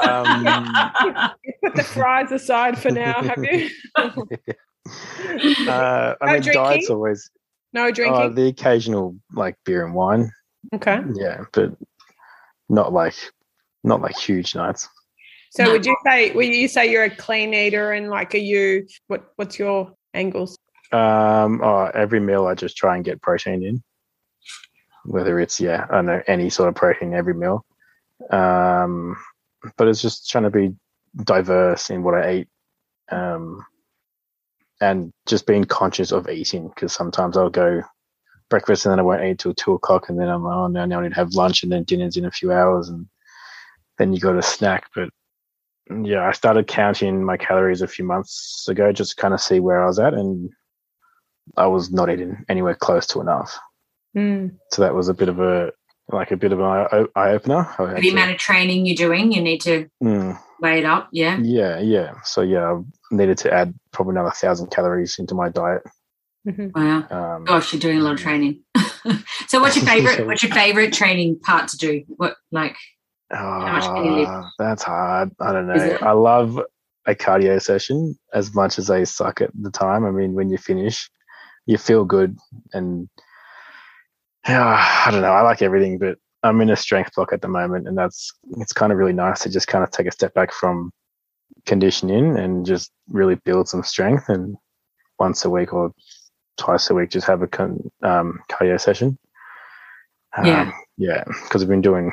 um, 0.02 0.44
You 0.44 1.52
put 1.64 1.76
the 1.76 1.82
fries 1.84 2.32
aside 2.32 2.78
for 2.78 2.90
now, 2.90 3.22
have 3.22 3.44
you? 3.44 3.68
uh, 5.68 6.14
I 6.20 6.26
No 6.26 6.32
mean, 6.32 6.42
diet's 6.42 6.90
always 6.90 7.30
No 7.72 7.88
uh, 7.88 7.90
drinking. 7.90 8.34
the 8.34 8.48
occasional 8.48 9.16
like 9.32 9.56
beer 9.64 9.84
and 9.84 9.94
wine. 9.94 10.30
okay. 10.74 11.00
Yeah, 11.14 11.44
but 11.52 11.72
not 12.68 12.92
like 12.92 13.14
not 13.84 14.00
like 14.00 14.16
huge 14.16 14.54
nights. 14.54 14.88
So 15.50 15.64
No. 15.64 15.72
would 15.72 15.86
you 15.86 15.96
say 16.04 16.32
would 16.32 16.46
you 16.46 16.68
say 16.68 16.90
you're 16.90 17.04
a 17.04 17.10
clean 17.10 17.54
eater 17.54 17.92
and 17.92 18.10
like 18.10 18.34
are 18.34 18.38
you 18.38 18.86
what 19.06 19.32
what's 19.36 19.58
your 19.58 19.92
angles? 20.14 20.56
Um, 20.92 21.60
oh, 21.62 21.90
every 21.94 22.20
meal 22.20 22.46
I 22.46 22.54
just 22.54 22.76
try 22.76 22.96
and 22.96 23.04
get 23.04 23.20
protein 23.20 23.62
in, 23.62 23.82
whether 25.08 25.40
it's 25.40 25.58
yeah, 25.60 25.86
I 25.88 25.96
don't 25.96 26.06
know 26.06 26.22
any 26.26 26.50
sort 26.50 26.68
of 26.68 26.74
protein 26.74 27.14
every 27.14 27.34
meal. 27.34 27.64
Um, 28.30 29.16
but 29.76 29.88
it's 29.88 30.02
just 30.02 30.28
trying 30.28 30.44
to 30.44 30.50
be 30.50 30.74
diverse 31.24 31.90
in 31.90 32.02
what 32.02 32.14
I 32.14 32.32
eat, 32.32 32.48
um, 33.10 33.64
and 34.80 35.12
just 35.26 35.46
being 35.46 35.64
conscious 35.64 36.12
of 36.12 36.28
eating 36.28 36.68
because 36.68 36.92
sometimes 36.92 37.36
I'll 37.36 37.50
go 37.50 37.82
breakfast 38.50 38.86
and 38.86 38.92
then 38.92 39.00
I 39.00 39.02
won't 39.02 39.24
eat 39.24 39.38
till 39.38 39.54
two 39.54 39.72
o'clock, 39.74 40.08
and 40.08 40.18
then 40.18 40.28
I'm 40.28 40.44
like, 40.44 40.56
oh 40.56 40.66
no, 40.68 40.84
now 40.84 41.00
I 41.00 41.02
need 41.04 41.10
to 41.10 41.14
have 41.16 41.32
lunch, 41.34 41.62
and 41.62 41.72
then 41.72 41.84
dinner's 41.84 42.16
in 42.16 42.26
a 42.26 42.30
few 42.30 42.52
hours, 42.52 42.88
and 42.88 43.06
then 43.98 44.12
you 44.12 44.20
got 44.20 44.36
a 44.36 44.42
snack. 44.42 44.88
But 44.94 45.10
yeah, 45.90 46.26
I 46.26 46.32
started 46.32 46.66
counting 46.66 47.24
my 47.24 47.36
calories 47.36 47.82
a 47.82 47.88
few 47.88 48.04
months 48.04 48.66
ago 48.68 48.92
just 48.92 49.16
to 49.16 49.22
kind 49.22 49.32
of 49.34 49.40
see 49.40 49.60
where 49.60 49.82
I 49.82 49.86
was 49.86 49.98
at, 49.98 50.14
and 50.14 50.50
I 51.56 51.66
was 51.66 51.90
not 51.90 52.10
eating 52.10 52.44
anywhere 52.48 52.74
close 52.74 53.06
to 53.08 53.20
enough. 53.20 53.58
Mm. 54.16 54.56
So 54.70 54.82
that 54.82 54.94
was 54.94 55.08
a 55.08 55.14
bit 55.14 55.28
of 55.28 55.40
a 55.40 55.72
like 56.10 56.30
a 56.30 56.36
bit 56.36 56.52
of 56.52 56.60
an 56.60 56.64
eye, 56.64 57.04
eye 57.14 57.30
opener. 57.32 57.68
The 57.78 58.00
to- 58.00 58.08
amount 58.10 58.30
of 58.30 58.38
training 58.38 58.86
you're 58.86 58.96
doing, 58.96 59.30
you 59.32 59.42
need 59.42 59.60
to 59.62 59.88
Mm, 60.02 60.38
weigh 60.60 60.78
it 60.78 60.84
up. 60.86 61.08
Yeah. 61.12 61.38
yeah, 61.42 61.78
yeah. 61.80 62.14
So 62.24 62.40
yeah, 62.40 62.72
I 62.72 63.14
needed 63.14 63.36
to 63.38 63.52
add 63.52 63.74
probably 63.92 64.12
another 64.12 64.30
thousand 64.30 64.70
calories 64.70 65.18
into 65.18 65.34
my 65.34 65.50
diet. 65.50 65.82
Mhm. 66.46 66.72
Wow. 66.74 67.36
Um, 67.36 67.44
Gosh, 67.44 67.72
you're 67.72 67.80
doing 67.80 67.98
a 67.98 68.02
lot 68.02 68.14
of 68.14 68.20
training. 68.20 68.62
so, 69.48 69.60
what's 69.60 69.76
your 69.76 69.84
favorite? 69.84 70.26
what's 70.26 70.42
your 70.42 70.52
favorite 70.52 70.92
training 70.94 71.38
part 71.40 71.68
to 71.68 71.76
do? 71.76 72.04
What 72.08 72.36
like? 72.52 72.76
much 73.30 73.84
can 73.84 74.04
you 74.04 74.12
lift? 74.12 74.30
ah, 74.30 74.50
that's 74.58 74.82
hard. 74.82 75.30
I 75.40 75.52
don't 75.52 75.66
know. 75.66 75.98
I 76.00 76.12
love 76.12 76.58
a 77.06 77.14
cardio 77.14 77.60
session 77.60 78.18
as 78.32 78.54
much 78.54 78.78
as 78.78 78.86
they 78.86 79.04
suck 79.04 79.42
at 79.42 79.50
the 79.60 79.70
time. 79.70 80.06
I 80.06 80.10
mean, 80.10 80.32
when 80.32 80.48
you 80.48 80.56
finish, 80.56 81.10
you 81.66 81.76
feel 81.76 82.06
good, 82.06 82.38
and 82.72 83.08
yeah, 84.46 85.02
I 85.06 85.10
don't 85.10 85.22
know. 85.22 85.32
I 85.32 85.42
like 85.42 85.62
everything, 85.62 85.98
but 85.98 86.18
I'm 86.42 86.60
in 86.60 86.70
a 86.70 86.76
strength 86.76 87.14
block 87.14 87.32
at 87.32 87.42
the 87.42 87.48
moment, 87.48 87.88
and 87.88 87.96
that's 87.96 88.30
it's 88.58 88.72
kind 88.72 88.92
of 88.92 88.98
really 88.98 89.12
nice 89.12 89.42
to 89.42 89.50
just 89.50 89.66
kind 89.66 89.82
of 89.82 89.90
take 89.90 90.06
a 90.06 90.12
step 90.12 90.34
back 90.34 90.52
from 90.52 90.92
conditioning 91.66 92.38
and 92.38 92.64
just 92.64 92.90
really 93.08 93.34
build 93.44 93.68
some 93.68 93.82
strength. 93.82 94.28
And 94.28 94.56
once 95.18 95.44
a 95.44 95.50
week 95.50 95.72
or 95.72 95.92
twice 96.56 96.90
a 96.90 96.94
week, 96.94 97.10
just 97.10 97.26
have 97.26 97.42
a 97.42 97.48
con, 97.48 97.90
um, 98.02 98.40
cardio 98.50 98.80
session. 98.80 99.18
Yeah. 100.44 100.62
Um, 100.62 100.72
yeah, 100.96 101.24
because 101.44 101.62
I've 101.62 101.68
been 101.68 101.80
doing 101.80 102.12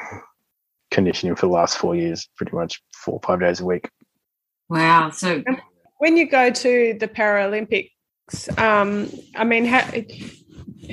conditioning 0.92 1.36
for 1.36 1.48
the 1.48 1.52
last 1.52 1.78
four 1.78 1.96
years, 1.96 2.28
pretty 2.38 2.56
much 2.56 2.82
four 2.94 3.16
or 3.16 3.22
five 3.22 3.40
days 3.40 3.60
a 3.60 3.66
week. 3.66 3.90
Wow. 4.70 5.12
So, 5.12 5.44
When 6.00 6.18
you 6.18 6.30
go 6.30 6.52
to 6.52 6.98
the 7.00 7.08
Paralympics, 7.08 7.90
um, 8.58 9.10
I 9.36 9.44
mean, 9.44 9.66
ha- 9.66 9.92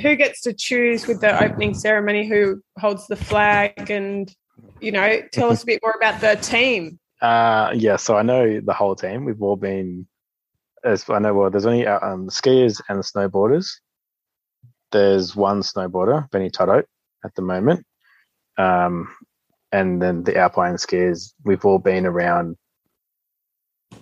who 0.01 0.17
gets 0.17 0.41
to 0.43 0.53
choose 0.53 1.07
with 1.07 1.21
the 1.21 1.43
opening 1.43 1.75
ceremony? 1.75 2.27
Who 2.27 2.63
holds 2.79 3.07
the 3.07 3.17
flag? 3.17 3.91
And 3.91 4.33
you 4.81 4.93
know, 4.93 5.21
tell 5.33 5.51
us 5.51 5.63
a 5.63 5.67
bit 5.67 5.81
more 5.83 5.95
about 5.97 6.21
the 6.21 6.37
team. 6.37 6.99
Uh, 7.23 7.73
yeah, 7.77 7.95
so 7.95 8.17
I 8.17 8.23
know 8.23 8.61
the 8.61 8.73
whole 8.73 8.97
team. 8.97 9.25
We've 9.25 9.41
all 9.41 9.55
been 9.55 10.09
as 10.85 11.09
I 11.09 11.19
know, 11.19 11.35
well, 11.35 11.51
there's 11.51 11.67
only 11.67 11.87
uh, 11.87 12.01
um, 12.01 12.29
skiers 12.29 12.81
and 12.89 13.01
snowboarders. 13.01 13.71
There's 14.91 15.37
one 15.37 15.63
snowboarder, 15.63 16.31
Benny 16.31 16.51
Tudhope, 16.51 16.87
at 17.25 17.35
the 17.35 17.43
moment. 17.43 17.87
Um, 18.59 19.09
and 19.71 20.03
then 20.03 20.25
the 20.25 20.37
alpine 20.37 20.75
skiers, 20.75 21.33
we've 21.45 21.65
all 21.65 21.79
been 21.79 22.05
around 22.05 22.57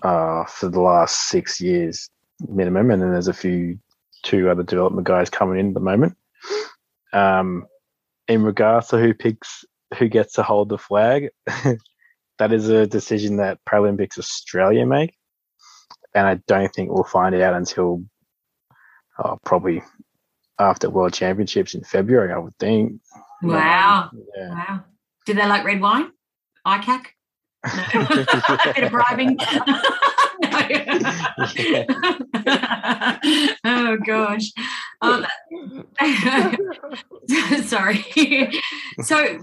uh, 0.03 0.45
for 0.45 0.69
the 0.69 0.81
last 0.81 1.29
six 1.29 1.61
years 1.61 2.09
minimum. 2.49 2.91
And 2.91 3.03
then 3.03 3.13
there's 3.13 3.29
a 3.29 3.35
few, 3.35 3.79
two 4.23 4.51
other 4.51 4.63
development 4.63 5.07
guys 5.07 5.31
coming 5.31 5.59
in 5.59 5.69
at 5.69 5.75
the 5.75 5.81
moment. 5.81 6.17
Um, 7.13 7.67
in 8.29 8.43
regards 8.43 8.89
to 8.89 8.99
who 8.99 9.15
picks, 9.15 9.65
who 9.99 10.09
gets 10.09 10.35
to 10.35 10.43
hold 10.43 10.69
the 10.69 10.79
flag, 10.79 11.31
that 12.39 12.53
is 12.53 12.69
a 12.69 12.87
decision 12.87 13.37
that 13.39 13.59
Paralympics 13.69 14.19
Australia 14.19 14.87
make 14.87 15.15
and 16.15 16.27
I 16.27 16.35
don't 16.47 16.73
think 16.75 16.91
we'll 16.91 17.05
find 17.05 17.35
it 17.35 17.43
out 17.43 17.55
until 17.55 18.05
oh, 19.19 19.39
probably 19.45 19.83
after 20.59 20.91
World 20.91 21.13
Championships 21.13 21.75
in 21.75 21.83
February. 21.85 22.33
I 22.33 22.39
would 22.39 22.57
think. 22.59 23.01
Wow! 23.43 24.11
Yeah. 24.37 24.51
Wow! 24.51 24.85
Do 25.27 25.35
they 25.35 25.47
like 25.47 25.65
red 25.65 25.81
wine? 25.81 26.11
ICAC? 26.67 27.07
No. 27.95 28.01
a 28.03 28.73
bit 28.75 28.85
of 28.85 28.93
bribing. 28.93 29.39
oh 33.65 33.97
gosh. 34.07 34.53
Um, 35.03 35.27
sorry. 37.65 38.05
so 39.03 39.41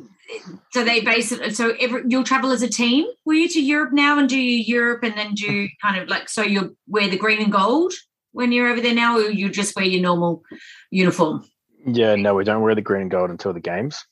so 0.72 0.84
they 0.84 1.02
basically 1.02 1.52
so 1.52 1.74
every, 1.80 2.04
you'll 2.08 2.24
travel 2.24 2.52
as 2.52 2.62
a 2.62 2.70
team? 2.70 3.06
Will 3.26 3.36
you 3.36 3.50
to 3.50 3.62
europe 3.62 3.94
now 3.94 4.20
and 4.20 4.30
do 4.30 4.40
you 4.40 4.64
europe 4.64 5.04
and 5.04 5.18
then 5.18 5.34
do 5.34 5.68
kind 5.82 6.02
of 6.02 6.10
like 6.10 6.30
so 6.30 6.42
you 6.42 6.76
wear 6.88 7.08
the 7.08 7.18
green 7.18 7.42
and 7.42 7.52
gold 7.52 7.94
when 8.32 8.52
you're 8.52 8.68
over 8.68 8.82
there 8.82 8.94
now 8.94 9.18
or 9.18 9.30
you 9.30 9.50
just 9.50 9.76
wear 9.76 9.86
your 9.86 10.02
normal 10.02 10.44
uniform? 10.92 11.46
Yeah 11.86 12.16
no 12.16 12.36
we 12.36 12.44
don't 12.44 12.62
wear 12.62 12.76
the 12.76 12.82
green 12.82 13.04
and 13.04 13.12
gold 13.12 13.30
until 13.30 13.54
the 13.54 13.60
games. 13.60 14.04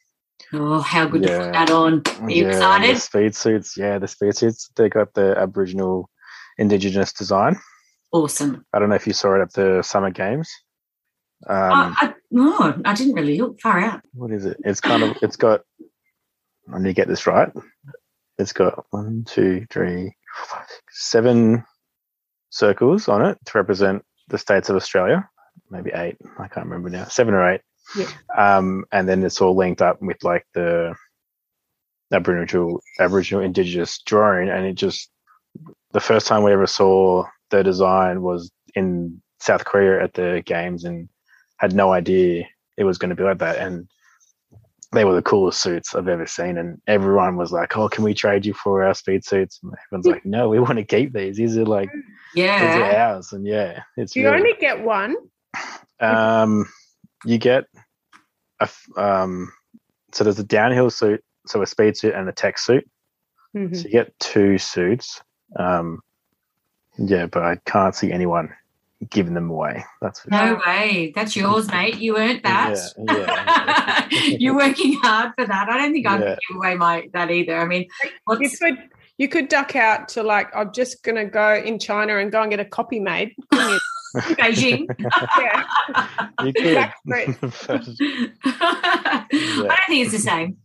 Oh 0.54 0.80
how 0.80 1.06
good 1.06 1.24
yeah. 1.24 1.38
to 1.38 1.44
put 1.46 1.54
that 1.54 1.72
on. 1.72 2.04
Are 2.22 2.30
you 2.30 2.44
yeah, 2.44 2.50
excited 2.50 2.96
the 2.96 3.00
speed 3.00 3.36
suits. 3.36 3.78
Yeah 3.78 4.00
the 4.00 4.08
speed 4.08 4.36
suits. 4.36 4.70
They 4.76 4.90
got 4.90 5.14
the 5.14 5.38
aboriginal 5.38 6.10
indigenous 6.58 7.14
design 7.14 7.56
awesome 8.12 8.66
i 8.74 8.80
don't 8.80 8.90
know 8.90 8.96
if 8.96 9.08
you 9.08 9.14
saw 9.14 9.36
it 9.36 9.42
at 9.42 9.54
the 9.54 9.82
summer 9.82 10.10
games 10.10 10.50
um, 11.48 11.58
I, 11.60 11.96
I, 11.98 12.14
no, 12.32 12.82
I 12.86 12.94
didn't 12.96 13.14
really 13.14 13.38
look 13.38 13.60
far 13.60 13.80
out. 13.80 14.02
What 14.14 14.32
is 14.32 14.46
it? 14.46 14.58
It's 14.64 14.80
kind 14.80 15.04
of 15.04 15.18
it's 15.22 15.36
got 15.36 15.62
I 16.74 16.80
need 16.80 16.90
to 16.90 16.94
get 16.94 17.08
this 17.08 17.28
right. 17.28 17.52
It's 18.38 18.54
got 18.54 18.86
one, 18.90 19.24
two, 19.26 19.66
three, 19.70 20.16
five, 20.50 20.68
seven 20.90 21.64
circles 22.50 23.08
on 23.08 23.26
it 23.26 23.38
to 23.46 23.58
represent 23.58 24.04
the 24.28 24.38
states 24.38 24.70
of 24.70 24.76
Australia. 24.76 25.30
Maybe 25.70 25.92
eight. 25.94 26.18
I 26.40 26.48
can't 26.48 26.66
remember 26.66 26.90
now. 26.90 27.06
Seven 27.06 27.34
or 27.34 27.50
eight. 27.52 27.62
Yeah. 27.96 28.08
Um, 28.36 28.86
and 28.92 29.08
then 29.08 29.24
it's 29.24 29.40
all 29.40 29.56
linked 29.56 29.82
up 29.82 30.02
with 30.02 30.24
like 30.24 30.46
the 30.54 30.96
Aboriginal 32.12 32.82
Aboriginal 33.00 33.44
Indigenous 33.44 34.02
drawing, 34.02 34.50
and 34.50 34.66
it 34.66 34.74
just 34.74 35.10
the 35.92 36.00
first 36.00 36.28
time 36.28 36.44
we 36.44 36.52
ever 36.52 36.68
saw 36.68 37.26
the 37.52 37.64
design 37.64 38.22
was 38.22 38.52
in 38.76 39.22
South 39.40 39.66
Korea 39.66 40.04
at 40.04 40.14
the 40.14 40.44
games, 40.46 40.84
and 40.84 41.10
had 41.58 41.74
no 41.74 41.92
idea 41.92 42.46
it 42.78 42.84
was 42.84 42.98
going 42.98 43.10
to 43.10 43.16
be 43.16 43.24
like 43.24 43.40
that. 43.40 43.58
And 43.58 43.88
they 44.92 45.06
were 45.06 45.16
the 45.16 45.22
coolest 45.22 45.62
suits 45.62 45.96
I've 45.96 46.08
ever 46.08 46.26
seen, 46.26 46.58
and 46.58 46.82
everyone 46.88 47.36
was 47.36 47.52
like, 47.52 47.78
"Oh, 47.78 47.90
can 47.90 48.04
we 48.04 48.14
trade 48.14 48.46
you 48.46 48.54
for 48.54 48.84
our 48.84 48.94
speed 48.94 49.26
suits?" 49.26 49.60
And 49.62 49.74
everyone's 49.88 50.08
like, 50.08 50.26
"No, 50.26 50.50
we 50.50 50.60
want 50.60 50.78
to 50.78 50.84
keep 50.84 51.14
these. 51.14 51.38
These 51.38 51.58
are 51.58 51.66
like, 51.66 51.90
yeah, 52.34 52.60
these 52.60 52.82
are 52.82 52.96
ours." 52.96 53.34
And 53.34 53.46
yeah, 53.46 53.82
it's. 53.98 54.16
You 54.16 54.26
really, 54.26 54.38
only 54.38 54.54
get 54.60 54.84
one. 54.84 55.16
Um, 56.00 56.68
you 57.26 57.38
get 57.38 57.66
a 58.60 58.70
um, 58.98 59.52
so 60.14 60.24
there's 60.24 60.40
a 60.40 60.44
downhill 60.44 60.90
suit, 60.90 61.22
so 61.46 61.62
a 61.62 61.68
speed 61.68 61.98
suit 61.98 62.16
and 62.16 62.30
a 62.30 62.32
tech 62.32 62.58
suit. 62.58 62.90
Mm-hmm. 63.56 63.76
So 63.76 63.84
you 63.84 63.92
get 63.92 64.18
two 64.20 64.58
suits. 64.58 65.22
Um, 65.56 66.02
yeah, 66.98 67.26
but 67.28 67.44
I 67.44 67.58
can't 67.66 67.96
see 67.96 68.12
anyone 68.12 68.54
giving 69.10 69.34
them 69.34 69.50
away. 69.50 69.84
That's 70.02 70.26
no 70.28 70.48
sure. 70.48 70.62
way. 70.66 71.12
That's 71.16 71.36
yours, 71.36 71.68
mate. 71.68 71.98
You 71.98 72.18
earned 72.18 72.42
that. 72.44 72.78
Yeah, 72.98 74.08
yeah. 74.12 74.38
You're 74.40 74.56
working 74.56 74.94
hard 75.02 75.34
for 75.38 75.46
that. 75.46 75.70
I 75.70 75.78
don't 75.78 75.94
think 75.94 76.08
I 76.08 76.20
yeah. 76.20 76.36
give 76.48 76.58
away 76.58 76.76
my 76.76 77.10
that 77.14 77.32
either. 77.32 77.58
I 77.58 77.66
mean, 77.66 77.88
you 78.40 78.50
could 78.50 78.78
you 79.18 79.28
could 79.28 79.48
duck 79.48 79.76
out 79.76 80.08
to 80.10 80.24
like 80.24 80.56
I'm 80.56 80.72
just 80.74 81.04
going 81.04 81.16
to 81.16 81.26
go 81.26 81.56
in 81.56 81.80
China 81.80 82.18
and 82.18 82.32
go 82.32 82.42
and 82.42 82.50
get 82.52 82.60
a 82.60 82.66
copy 82.66 83.00
made. 83.00 83.36
Beijing. 84.16 84.86
yeah. 85.38 85.66
You 86.44 86.54
could. 86.54 86.78
I 86.78 86.92
don't 89.68 89.80
think 89.88 90.06
it's 90.06 90.12
the 90.12 90.20
same. 90.20 90.58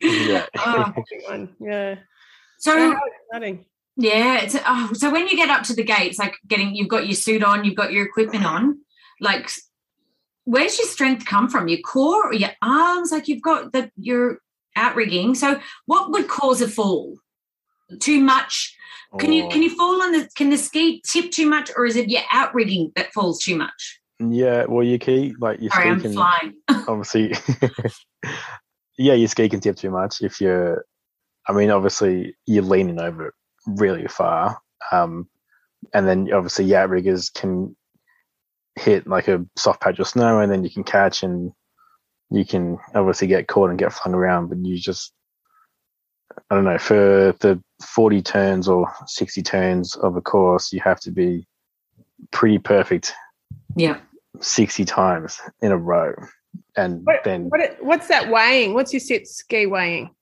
yeah. 0.00 0.46
Oh, 0.58 0.94
yeah. 1.60 1.96
So, 2.60 2.96
exciting. 3.32 3.64
Yeah. 3.96 4.40
It's, 4.42 4.56
oh, 4.66 4.90
so 4.94 5.10
when 5.10 5.26
you 5.28 5.36
get 5.36 5.50
up 5.50 5.64
to 5.64 5.74
the 5.74 5.82
gates, 5.82 6.18
like 6.18 6.36
getting, 6.46 6.74
you've 6.74 6.88
got 6.88 7.06
your 7.06 7.14
suit 7.14 7.42
on, 7.42 7.64
you've 7.64 7.74
got 7.74 7.92
your 7.92 8.04
equipment 8.06 8.46
on, 8.46 8.78
like, 9.20 9.50
where's 10.44 10.78
your 10.78 10.88
strength 10.88 11.24
come 11.26 11.48
from? 11.48 11.68
Your 11.68 11.80
core 11.80 12.28
or 12.28 12.34
your 12.34 12.50
arms? 12.62 13.12
Like 13.12 13.28
you've 13.28 13.42
got 13.42 13.72
the 13.72 13.90
your 13.96 14.38
outrigging. 14.76 15.34
So 15.34 15.60
what 15.86 16.10
would 16.10 16.28
cause 16.28 16.60
a 16.60 16.68
fall? 16.68 17.16
Too 18.00 18.20
much? 18.20 18.76
Can 19.18 19.32
you 19.32 19.48
can 19.48 19.60
oh. 19.60 19.62
you 19.62 19.76
fall 19.76 20.02
on 20.02 20.12
the 20.12 20.28
can 20.36 20.50
the 20.50 20.56
ski 20.56 21.02
tip 21.04 21.32
too 21.32 21.46
much 21.46 21.70
or 21.76 21.84
is 21.84 21.96
it 21.96 22.08
your 22.08 22.22
outrigging 22.32 22.92
that 22.94 23.12
falls 23.12 23.42
too 23.42 23.56
much? 23.56 24.00
Yeah, 24.20 24.66
well 24.68 24.84
your 24.84 24.98
key 24.98 25.34
like 25.40 25.60
your 25.60 25.70
Sorry, 25.72 25.84
ski 25.84 25.90
I'm 25.90 26.00
can 26.00 26.12
flying. 26.12 26.54
obviously 26.88 27.34
yeah, 28.98 29.14
your 29.14 29.26
ski 29.26 29.48
can 29.48 29.60
tip 29.60 29.76
too 29.76 29.90
much 29.90 30.20
if 30.20 30.40
you're 30.40 30.84
I 31.50 31.52
mean 31.52 31.70
obviously 31.70 32.36
you're 32.46 32.62
leaning 32.62 33.00
over 33.00 33.26
it 33.26 33.34
really 33.66 34.06
far. 34.06 34.58
Um, 34.92 35.28
and 35.92 36.06
then 36.06 36.32
obviously 36.32 36.64
yacht 36.66 36.90
riggers 36.90 37.28
can 37.28 37.76
hit 38.76 39.08
like 39.08 39.26
a 39.26 39.44
soft 39.56 39.80
patch 39.80 39.98
of 39.98 40.06
snow 40.06 40.38
and 40.38 40.50
then 40.50 40.62
you 40.62 40.70
can 40.70 40.84
catch 40.84 41.24
and 41.24 41.52
you 42.30 42.44
can 42.44 42.78
obviously 42.94 43.26
get 43.26 43.48
caught 43.48 43.70
and 43.70 43.78
get 43.78 43.92
flung 43.92 44.14
around, 44.14 44.48
but 44.48 44.58
you 44.58 44.78
just 44.78 45.12
I 46.48 46.54
don't 46.54 46.64
know, 46.64 46.78
for 46.78 47.34
the 47.40 47.60
40 47.84 48.22
turns 48.22 48.68
or 48.68 48.88
60 49.06 49.42
turns 49.42 49.96
of 49.96 50.16
a 50.16 50.20
course, 50.20 50.72
you 50.72 50.80
have 50.84 51.00
to 51.00 51.10
be 51.10 51.48
pretty 52.30 52.58
perfect. 52.58 53.12
Yeah. 53.74 53.98
60 54.40 54.84
times 54.84 55.40
in 55.60 55.72
a 55.72 55.76
row. 55.76 56.14
And 56.76 57.04
what, 57.04 57.24
then 57.24 57.48
what, 57.48 57.78
what's 57.80 58.06
that 58.06 58.30
weighing? 58.30 58.74
What's 58.74 58.92
your 58.92 59.00
sit 59.00 59.26
ski 59.26 59.66
weighing? 59.66 60.14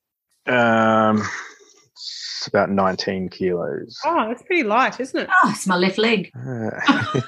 Um, 0.48 1.22
it's 1.92 2.46
about 2.46 2.70
19 2.70 3.28
kilos. 3.28 3.98
Oh, 4.04 4.28
that's 4.28 4.42
pretty 4.42 4.62
light, 4.62 5.00
isn't 5.00 5.20
it? 5.20 5.28
Oh, 5.44 5.50
it's 5.50 5.66
my 5.66 5.76
left 5.76 5.98
leg. 5.98 6.30
Uh, 6.34 6.70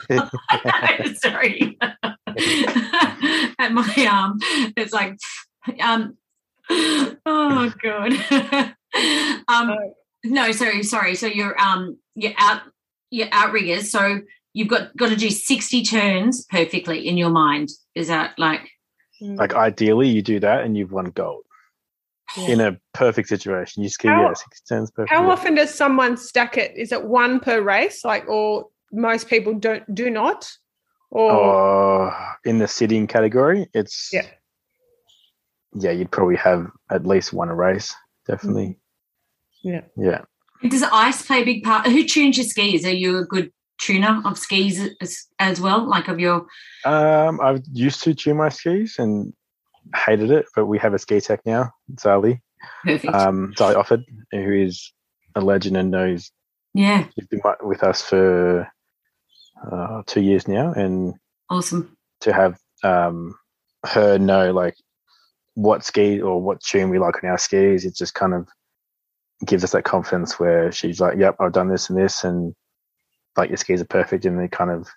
Sorry. 1.14 1.78
At 3.59 3.72
my 3.72 4.09
arm, 4.11 4.38
it's 4.76 4.92
like, 4.92 5.18
um, 5.80 6.16
oh 6.70 7.72
god. 7.83 8.12
um, 9.48 9.76
no, 10.24 10.52
sorry, 10.52 10.83
sorry. 10.83 11.14
So 11.16 11.26
you're 11.26 11.61
um, 11.61 11.98
you're 12.14 12.33
out, 12.38 12.62
you're 13.11 13.28
outriggers. 13.33 13.90
So 13.90 14.20
you've 14.54 14.68
got 14.68 14.96
got 14.96 15.11
to 15.11 15.16
do 15.16 15.28
60 15.28 15.83
turns 15.85 16.46
perfectly 16.46 17.06
in 17.06 17.18
your 17.18 17.30
mind. 17.30 17.70
Is 17.94 18.09
that 18.09 18.38
like? 18.38 18.70
like 19.20 19.54
ideally, 19.54 20.09
you 20.09 20.22
do 20.22 20.40
that 20.40 20.64
and 20.64 20.76
you've 20.76 20.92
won 20.92 21.06
gold 21.06 21.44
in 22.36 22.60
a 22.60 22.78
perfect 22.92 23.28
situation. 23.28 23.82
You 23.82 23.88
ski 23.88 24.08
how, 24.08 24.22
yeah, 24.22 24.34
six 24.34 24.60
turns 24.62 24.90
perfect. 24.90 25.10
How 25.10 25.30
often 25.30 25.54
does 25.54 25.74
someone 25.74 26.16
stack 26.16 26.56
it? 26.56 26.76
Is 26.76 26.92
it 26.92 27.04
one 27.04 27.40
per 27.40 27.60
race, 27.60 28.04
like, 28.04 28.28
or 28.28 28.66
most 28.92 29.28
people 29.28 29.54
don't 29.54 29.94
do 29.94 30.10
not? 30.10 30.50
Or 31.10 32.10
uh, 32.10 32.33
in 32.44 32.58
the 32.58 32.68
sitting 32.68 33.06
category, 33.06 33.68
it's 33.74 34.10
yeah, 34.12 34.26
yeah. 35.74 35.90
You'd 35.90 36.12
probably 36.12 36.37
have 36.37 36.68
at 36.90 37.04
least 37.04 37.33
one 37.33 37.48
a 37.48 37.54
race, 37.54 37.94
definitely. 38.28 38.78
Yeah, 39.64 39.83
yeah. 39.96 40.22
Does 40.68 40.85
ice 40.85 41.22
play 41.26 41.42
a 41.42 41.44
big 41.44 41.64
part? 41.64 41.87
Who 41.87 42.04
tunes 42.04 42.37
your 42.37 42.46
skis? 42.46 42.85
Are 42.85 42.92
you 42.92 43.18
a 43.18 43.24
good 43.24 43.50
tuner 43.81 44.22
of 44.24 44.38
skis 44.38 44.90
as, 45.00 45.26
as 45.38 45.60
well, 45.60 45.88
like 45.88 46.06
of 46.06 46.20
your? 46.20 46.46
Um, 46.85 47.40
I 47.40 47.60
used 47.72 48.02
to 48.04 48.14
tune 48.14 48.37
my 48.37 48.50
skis, 48.50 48.96
and 48.98 49.33
hated 49.94 50.30
it, 50.30 50.46
but 50.54 50.66
we 50.66 50.78
have 50.78 50.94
a 50.94 50.98
ski 50.98 51.20
tech 51.20 51.40
now, 51.44 51.72
Zali. 51.94 52.40
Perfect. 52.84 53.14
Um, 53.14 53.54
Zali 53.56 53.74
Offord, 53.74 54.04
who 54.32 54.52
is 54.52 54.92
a 55.34 55.40
legend 55.40 55.76
and 55.76 55.90
knows. 55.90 56.30
Yeah. 56.74 57.06
She's 57.14 57.26
been 57.26 57.40
with 57.62 57.82
us 57.82 58.02
for 58.02 58.68
uh, 59.70 60.02
two 60.06 60.20
years 60.20 60.46
now, 60.46 60.72
and 60.72 61.14
awesome 61.48 61.96
to 62.20 62.32
have 62.32 62.58
um, 62.84 63.34
her 63.86 64.18
know 64.18 64.52
like 64.52 64.74
what 65.54 65.84
ski 65.84 66.20
or 66.20 66.40
what 66.40 66.60
tune 66.60 66.90
we 66.90 66.98
like 66.98 67.22
on 67.22 67.30
our 67.30 67.38
skis. 67.38 67.84
It 67.84 67.94
just 67.96 68.14
kind 68.14 68.34
of 68.34 68.48
gives 69.46 69.64
us 69.64 69.72
that 69.72 69.84
confidence 69.84 70.38
where 70.38 70.70
she's 70.70 71.00
like, 71.00 71.18
"Yep, 71.18 71.36
I've 71.40 71.52
done 71.52 71.68
this 71.68 71.90
and 71.90 71.98
this," 71.98 72.24
and 72.24 72.54
like 73.36 73.50
your 73.50 73.56
skis 73.56 73.80
are 73.80 73.86
perfect 73.86 74.24
and 74.24 74.38
they 74.38 74.48
kind 74.48 74.70
of 74.70 74.88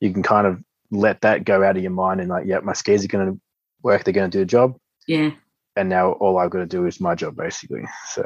you 0.00 0.12
can 0.12 0.22
kind 0.22 0.46
of 0.46 0.60
let 0.90 1.20
that 1.22 1.44
go 1.44 1.62
out 1.62 1.76
of 1.76 1.82
your 1.82 1.92
mind 1.92 2.20
and 2.20 2.28
like, 2.28 2.46
yeah, 2.46 2.58
my 2.60 2.72
skis 2.72 3.04
are 3.04 3.08
going 3.08 3.26
to 3.26 3.40
work. 3.86 4.04
They're 4.04 4.12
going 4.12 4.30
to 4.30 4.38
do 4.38 4.42
the 4.42 4.46
job. 4.58 4.76
Yeah. 5.08 5.30
And 5.76 5.88
now 5.88 6.12
all 6.12 6.38
I've 6.38 6.50
got 6.50 6.58
to 6.58 6.66
do 6.66 6.86
is 6.86 7.00
my 7.00 7.14
job 7.14 7.36
basically. 7.36 7.84
So 8.10 8.22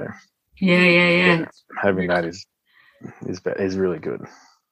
Yeah, 0.59 0.85
yeah, 0.85 1.09
yeah. 1.11 1.45
having 1.81 2.09
that 2.09 2.25
is 2.25 2.47
is 3.27 3.41
is 3.59 3.77
really 3.77 3.99
good. 3.99 4.23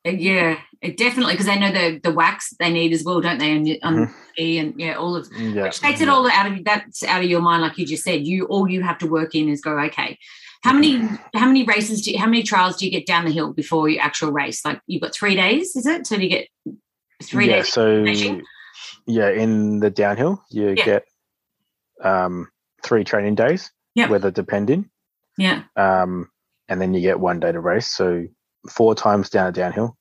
Uh, 0.07 0.11
Yeah, 0.11 0.59
it 0.80 0.97
definitely 0.97 1.34
because 1.34 1.47
they 1.47 1.59
know 1.59 1.72
the 1.72 2.01
the 2.03 2.12
wax 2.12 2.55
they 2.59 2.72
need 2.72 2.93
as 2.93 3.05
well, 3.05 3.20
don't 3.20 3.39
they? 3.39 3.53
Your- 3.57 3.78
on 3.82 3.95
Mhm. 3.97 4.14
ski 4.30 4.59
and 4.59 4.74
yeah, 4.78 4.95
all 4.95 5.16
of 5.16 5.28
Yeah, 5.36 5.64
which 5.64 5.80
takes 5.80 6.01
it 6.01 6.09
all 6.09 6.30
out 6.30 6.47
of 6.51 6.64
that's 6.64 7.03
out 7.05 7.22
of 7.24 7.30
your 7.30 7.43
mind, 7.43 7.62
like 7.62 7.78
you 7.78 7.86
just 7.86 8.05
said. 8.05 8.26
You 8.26 8.47
all 8.47 8.68
you 8.70 8.82
have 8.82 8.99
to 8.99 9.07
work 9.07 9.34
in 9.34 9.49
is 9.49 9.61
go 9.61 9.78
okay. 9.89 10.18
How 10.62 10.72
many 10.72 10.93
how 11.34 11.47
many 11.47 11.64
races 11.64 12.03
do 12.03 12.11
you, 12.12 12.18
how 12.18 12.26
many 12.26 12.43
trials 12.43 12.76
do 12.76 12.84
you 12.86 12.93
get 12.93 13.07
down 13.07 13.24
the 13.24 13.32
hill 13.39 13.53
before 13.53 13.89
your 13.89 14.03
actual 14.03 14.30
race? 14.32 14.64
Like 14.64 14.80
you've 14.86 15.03
got 15.03 15.14
three 15.14 15.34
days, 15.34 15.76
is 15.76 15.86
it? 15.86 16.07
So 16.07 16.16
do 16.16 16.22
you 16.22 16.30
get 16.36 16.49
three 17.22 17.49
yeah, 17.49 17.57
days? 17.59 17.72
so? 17.72 18.05
Yeah, 19.09 19.31
in 19.31 19.81
the 19.81 19.91
downhill 19.91 20.45
you 20.51 20.75
Yeah. 20.77 20.85
get 20.85 21.05
um 22.05 22.49
three 22.85 23.03
training 23.03 23.35
days, 23.35 23.71
Yep. 23.97 24.11
weather 24.11 24.31
depending. 24.31 24.89
Yeah, 25.37 25.63
Um 25.77 26.31
and 26.69 26.81
then 26.81 26.95
you 26.95 27.01
get 27.01 27.19
one 27.19 27.41
day 27.41 27.51
to 27.51 27.59
race. 27.61 27.89
So 27.91 28.27
four 28.71 28.95
times 28.95 29.31
down 29.31 29.49
a 29.49 29.53
downhill, 29.53 29.97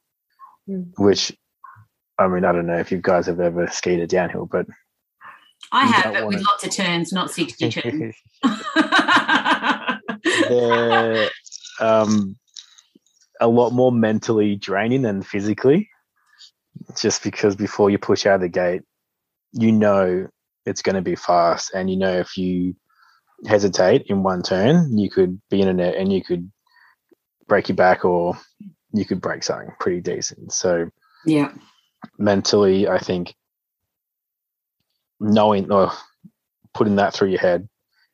Mm. 0.69 0.91
which 0.97 1.31
I 2.19 2.27
mean, 2.27 2.43
I 2.45 2.51
don't 2.51 2.65
know 2.67 2.77
if 2.77 2.91
you 2.91 2.99
guys 3.01 3.27
have 3.27 3.39
ever 3.39 3.67
skied 3.67 3.99
a 3.99 4.07
downhill, 4.07 4.45
but 4.47 4.65
I 5.71 5.85
have, 5.85 6.03
but 6.13 6.25
with 6.27 6.35
wanna- 6.35 6.41
lots 6.49 6.63
of 6.65 6.71
turns, 6.71 7.11
not 7.13 7.31
sixty 7.31 7.69
turns. 7.75 8.15
they're 10.49 11.29
um, 11.79 12.35
a 13.39 13.47
lot 13.47 13.71
more 13.71 13.91
mentally 13.91 14.55
draining 14.55 15.01
than 15.03 15.21
physically. 15.23 15.89
Just 16.95 17.23
because 17.23 17.55
before 17.55 17.89
you 17.89 17.97
push 17.97 18.25
out 18.25 18.35
of 18.35 18.41
the 18.41 18.49
gate, 18.49 18.81
you 19.53 19.71
know 19.71 20.27
it's 20.65 20.81
going 20.81 20.95
to 20.95 21.01
be 21.01 21.15
fast, 21.15 21.71
and 21.73 21.89
you 21.89 21.97
know 21.97 22.13
if 22.19 22.37
you 22.37 22.75
hesitate 23.45 24.03
in 24.07 24.23
one 24.23 24.41
turn, 24.41 24.97
you 24.97 25.09
could 25.09 25.39
be 25.49 25.61
in 25.61 25.67
a 25.67 25.73
net 25.73 25.95
and 25.95 26.11
you 26.11 26.23
could 26.23 26.51
break 27.47 27.69
your 27.69 27.75
back 27.75 28.03
or 28.03 28.37
you 28.93 29.05
could 29.05 29.21
break 29.21 29.43
something 29.43 29.69
pretty 29.79 30.01
decent. 30.01 30.51
So 30.51 30.89
yeah, 31.25 31.51
mentally, 32.17 32.87
I 32.87 32.99
think 32.99 33.33
knowing 35.19 35.71
or 35.71 35.91
putting 36.73 36.95
that 36.97 37.13
through 37.13 37.29
your 37.29 37.39
head 37.39 37.67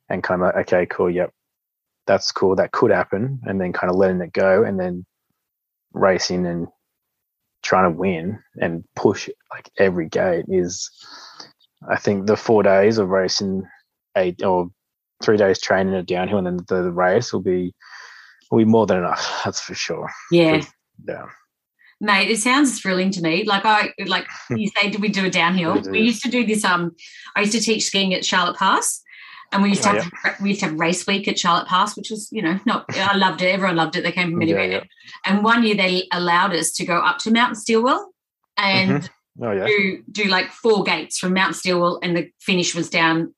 and 0.10 0.24
kind 0.24 0.42
of 0.42 0.48
like, 0.48 0.68
okay, 0.68 0.86
cool, 0.86 1.10
yep, 1.10 1.32
that's 2.08 2.32
cool, 2.32 2.56
that 2.56 2.72
could 2.72 2.92
happen, 2.92 3.42
and 3.44 3.60
then 3.60 3.74
kind 3.74 3.92
of 3.92 3.98
letting 3.98 4.22
it 4.22 4.34
go 4.34 4.64
and 4.64 4.80
then 4.80 5.06
racing 5.94 6.46
and 6.46 6.68
trying 7.64 7.92
to 7.92 7.98
win 7.98 8.40
and 8.58 8.84
push 8.96 9.30
like 9.52 9.70
every 9.78 10.08
gate 10.08 10.46
is, 10.48 10.90
I 11.90 11.98
think 11.98 12.28
the 12.28 12.38
four 12.38 12.64
days 12.64 12.98
of 12.98 13.10
racing 13.10 13.64
eight 14.16 14.44
or 14.44 14.70
three 15.24 15.38
days 15.38 15.60
training 15.60 15.94
a 15.94 16.04
downhill 16.04 16.38
and 16.38 16.48
then 16.48 16.58
the, 16.68 16.84
the 16.84 16.92
race 16.92 17.34
will 17.34 17.42
be 17.42 17.74
will 18.52 18.60
be 18.60 18.66
more 18.66 18.86
than 18.86 18.98
enough. 18.98 19.42
That's 19.44 19.62
for 19.62 19.74
sure. 19.74 20.10
yeah. 20.32 20.62
Yeah. 21.08 21.26
Mate, 22.00 22.30
it 22.30 22.40
sounds 22.40 22.82
thrilling 22.82 23.12
to 23.12 23.22
me. 23.22 23.46
Like 23.46 23.66
I 23.66 23.94
like 24.08 24.28
you 24.50 24.70
say, 24.78 24.90
did 24.90 25.02
we 25.02 25.10
do 25.10 25.26
a 25.26 25.30
downhill? 25.30 25.82
We. 25.82 25.92
We 25.92 26.00
used 26.02 26.22
to 26.24 26.30
do 26.30 26.46
this. 26.46 26.64
Um, 26.66 26.92
I 27.36 27.42
used 27.42 27.54
to 27.54 27.62
teach 27.62 27.86
skiing 27.86 28.14
at 28.14 28.26
Charlotte 28.26 28.58
Pass, 28.58 29.02
and 29.54 29.64
we 29.64 29.70
used 29.70 29.84
to 29.84 29.90
Oh, 29.92 30.02
have 30.24 30.40
we 30.42 30.50
used 30.50 30.62
to 30.62 30.68
have 30.68 30.80
race 30.80 31.06
week 31.08 31.28
at 31.28 31.38
Charlotte 31.40 31.68
Pass, 31.68 31.96
which 31.96 32.10
was 32.10 32.30
you 32.32 32.42
know 32.42 32.60
not 32.66 32.86
I 32.96 33.16
loved 33.16 33.42
it. 33.42 33.48
Everyone 33.48 33.76
loved 33.76 33.96
it. 33.96 34.04
They 34.04 34.12
came 34.12 34.32
from 34.32 34.42
Yeah, 34.42 34.56
anywhere. 34.58 34.72
yeah. 34.72 34.84
And 35.26 35.44
one 35.44 35.64
year 35.64 35.76
they 35.76 36.08
allowed 36.12 36.54
us 36.54 36.72
to 36.74 36.86
go 36.86 36.98
up 36.98 37.18
to 37.20 37.32
Mount 37.32 37.58
Stillwell 37.58 38.12
and 38.58 39.10
Oh 39.42 39.52
yeah. 39.52 39.66
do 39.66 40.04
do 40.12 40.24
like 40.26 40.52
four 40.52 40.84
gates 40.84 41.18
from 41.18 41.34
Mount 41.34 41.56
Stillwell, 41.56 42.00
and 42.04 42.16
the 42.16 42.30
finish 42.40 42.76
was 42.76 42.90
down 42.90 43.34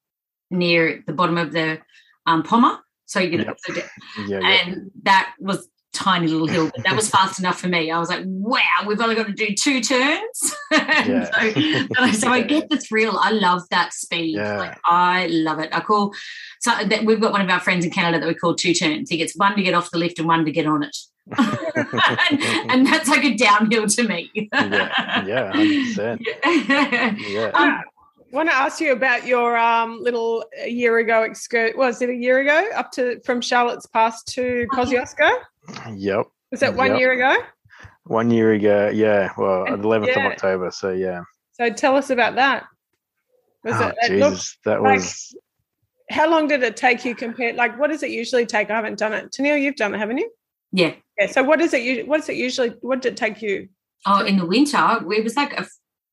near 0.52 1.04
the 1.08 1.14
bottom 1.14 1.38
of 1.38 1.52
the 1.52 1.80
um, 2.26 2.44
Poma. 2.44 2.82
So 3.06 3.20
you 3.20 3.38
know, 3.38 3.54
Yep. 3.68 3.86
Yeah, 4.28 4.40
yeah. 4.40 4.62
and 4.66 4.92
that 5.04 5.34
was 5.40 5.68
tiny 5.96 6.28
little 6.28 6.48
hill 6.48 6.70
but 6.74 6.84
that 6.84 6.96
was 6.96 7.10
fast 7.16 7.40
enough 7.40 7.60
for 7.60 7.68
me 7.68 7.90
i 7.90 7.98
was 7.98 8.10
like 8.10 8.24
wow 8.26 8.60
we've 8.86 9.00
only 9.00 9.16
got 9.16 9.28
to 9.28 9.34
do 9.34 9.56
two 9.56 9.82
turns 9.82 10.56
Yeah. 10.72 11.30
so, 11.32 12.12
so 12.12 12.30
i 12.30 12.42
get 12.48 12.70
the 12.70 12.78
thrill 12.78 13.18
i 13.20 13.32
love 13.32 13.62
that 13.72 13.94
speed 13.94 14.36
Yeah. 14.36 14.58
Like, 14.58 14.80
i 14.86 15.28
love 15.28 15.60
it 15.60 15.70
i 15.74 15.80
call 15.80 16.14
so 16.60 16.72
that 16.84 17.06
we've 17.06 17.22
got 17.22 17.32
one 17.32 17.42
of 17.42 17.50
our 17.50 17.60
friends 17.60 17.86
in 17.86 17.92
canada 17.92 18.20
that 18.20 18.28
we 18.28 18.36
call 18.36 18.56
two 18.56 18.74
turns 18.74 19.10
he 19.10 19.18
gets 19.18 19.36
one 19.36 19.56
to 19.56 19.64
get 19.64 19.74
off 19.74 19.92
the 19.92 19.98
lift 19.98 20.20
and 20.20 20.28
one 20.28 20.46
to 20.46 20.52
get 20.52 20.68
on 20.68 20.84
it 20.84 20.98
and, 21.38 22.44
and 22.70 22.86
that's 22.86 23.10
like 23.10 23.24
a 23.24 23.34
downhill 23.36 23.88
to 23.88 24.04
me 24.04 24.30
yeah, 24.36 25.26
yeah, 25.26 25.52
hundred 25.52 25.86
percent. 25.86 26.22
Yeah. 27.28 27.52
Um, 27.56 27.82
want 28.36 28.50
to 28.50 28.56
ask 28.56 28.82
you 28.82 28.92
about 28.92 29.26
your 29.26 29.58
um, 29.58 30.00
little 30.02 30.44
year 30.68 30.98
ago 31.00 31.24
excursion. 31.24 31.78
Was 31.78 32.02
it 32.02 32.10
a 32.10 32.14
year 32.14 32.40
ago 32.40 32.70
up 32.76 32.92
to 32.92 33.20
from 33.22 33.42
Charlotte's 33.42 33.86
Pass 33.88 34.24
to 34.26 34.68
Kosciuszko? 34.74 35.40
Yep. 35.96 36.28
Was 36.52 36.60
that 36.62 36.76
one 36.76 36.92
Yep. 36.92 37.00
year 37.00 37.12
ago? 37.14 37.36
One 38.06 38.30
year 38.32 38.54
ago. 38.54 38.90
Yeah. 38.94 39.32
Well, 39.38 39.66
And- 39.66 39.84
eleventh 39.84 40.12
yeah. 40.16 40.26
of 40.28 40.32
October. 40.34 40.72
So 40.72 40.92
yeah. 40.92 41.22
So 41.54 41.70
tell 41.70 41.96
us 41.96 42.10
about 42.10 42.36
that. 42.36 42.66
Was 43.64 43.76
oh, 43.80 43.88
it, 43.88 43.96
it 44.12 44.20
looked- 44.20 44.36
Jesus, 44.36 44.58
that 44.66 44.82
like- 44.82 45.00
was. 45.00 45.36
how 46.12 46.30
long 46.30 46.48
did 46.48 46.62
it 46.64 46.78
take 46.78 47.04
you 47.04 47.16
compared? 47.16 47.56
Like, 47.56 47.80
what 47.80 47.90
does 47.90 48.04
it 48.04 48.12
usually 48.12 48.46
take? 48.46 48.70
I 48.70 48.76
haven't 48.76 49.00
done 49.00 49.14
it. 49.14 49.32
Tennille, 49.32 49.60
you've 49.62 49.76
done 49.76 49.96
it, 49.96 49.98
haven't 49.98 50.20
you? 50.20 50.30
yeah 50.72 50.94
Yeah. 51.20 51.28
So 51.28 51.42
what 51.44 51.60
does 51.60 51.74
it? 51.74 51.82
u- 51.82 52.06
What 52.06 52.18
does 52.18 52.30
it 52.30 52.36
usually? 52.36 52.70
What 52.82 53.02
did 53.02 53.14
it 53.14 53.18
take 53.18 53.42
you? 53.42 53.70
Oh, 54.06 54.24
in 54.24 54.38
the 54.38 54.46
winter, 54.46 55.00
it 55.12 55.24
was 55.24 55.36
like 55.36 55.60
a 55.60 55.66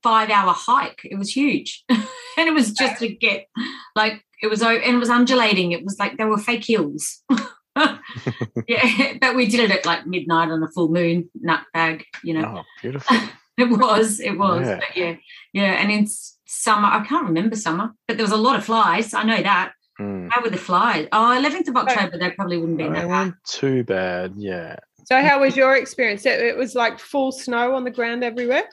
five 0.02 0.30
hour 0.30 0.54
hike. 0.56 1.02
It 1.04 1.18
was 1.18 1.30
huge. 1.36 1.84
and 1.90 2.48
it 2.48 2.54
was 2.54 2.72
just 2.72 3.00
to 3.00 3.08
get 3.08 3.46
like 3.94 4.24
it 4.42 4.46
was 4.48 4.62
o- 4.62 4.68
and 4.70 4.96
it 4.96 4.98
was 4.98 5.10
undulating. 5.10 5.72
It 5.72 5.84
was 5.84 5.98
like 5.98 6.16
there 6.16 6.28
were 6.28 6.38
fake 6.38 6.64
hills. 6.64 7.22
yeah, 8.68 9.14
but 9.20 9.34
we 9.34 9.46
did 9.46 9.60
it 9.60 9.70
at 9.70 9.86
like 9.86 10.06
midnight 10.06 10.50
on 10.50 10.62
a 10.62 10.68
full 10.68 10.88
moon, 10.88 11.30
nut 11.34 11.62
bag, 11.72 12.04
you 12.22 12.34
know. 12.34 12.58
Oh, 12.58 12.62
beautiful. 12.80 13.16
It 13.58 13.68
was, 13.68 14.18
it 14.18 14.38
was. 14.38 14.66
Yeah. 14.66 14.76
But 14.76 14.96
yeah, 14.96 15.14
yeah. 15.52 15.72
And 15.74 15.92
in 15.92 16.06
summer, 16.46 16.88
I 16.88 17.04
can't 17.04 17.26
remember 17.26 17.54
summer, 17.54 17.92
but 18.08 18.16
there 18.16 18.24
was 18.24 18.32
a 18.32 18.36
lot 18.36 18.56
of 18.56 18.64
flies. 18.64 19.12
I 19.12 19.24
know 19.24 19.42
that. 19.42 19.74
Mm. 20.00 20.30
How 20.30 20.42
were 20.42 20.48
the 20.48 20.56
flies? 20.56 21.06
Oh, 21.12 21.38
11th 21.38 21.68
of 21.68 21.76
October, 21.76 22.16
they 22.16 22.30
probably 22.30 22.56
wouldn't 22.56 22.78
be 22.78 22.84
They 22.84 22.94
that 22.94 23.08
bad. 23.08 23.34
too 23.46 23.84
bad. 23.84 24.32
Yeah. 24.36 24.76
So 25.04 25.20
how 25.20 25.42
was 25.42 25.54
your 25.54 25.76
experience? 25.76 26.24
It, 26.24 26.40
it 26.40 26.56
was 26.56 26.74
like 26.74 26.98
full 26.98 27.30
snow 27.30 27.74
on 27.74 27.84
the 27.84 27.90
ground 27.90 28.24
everywhere. 28.24 28.64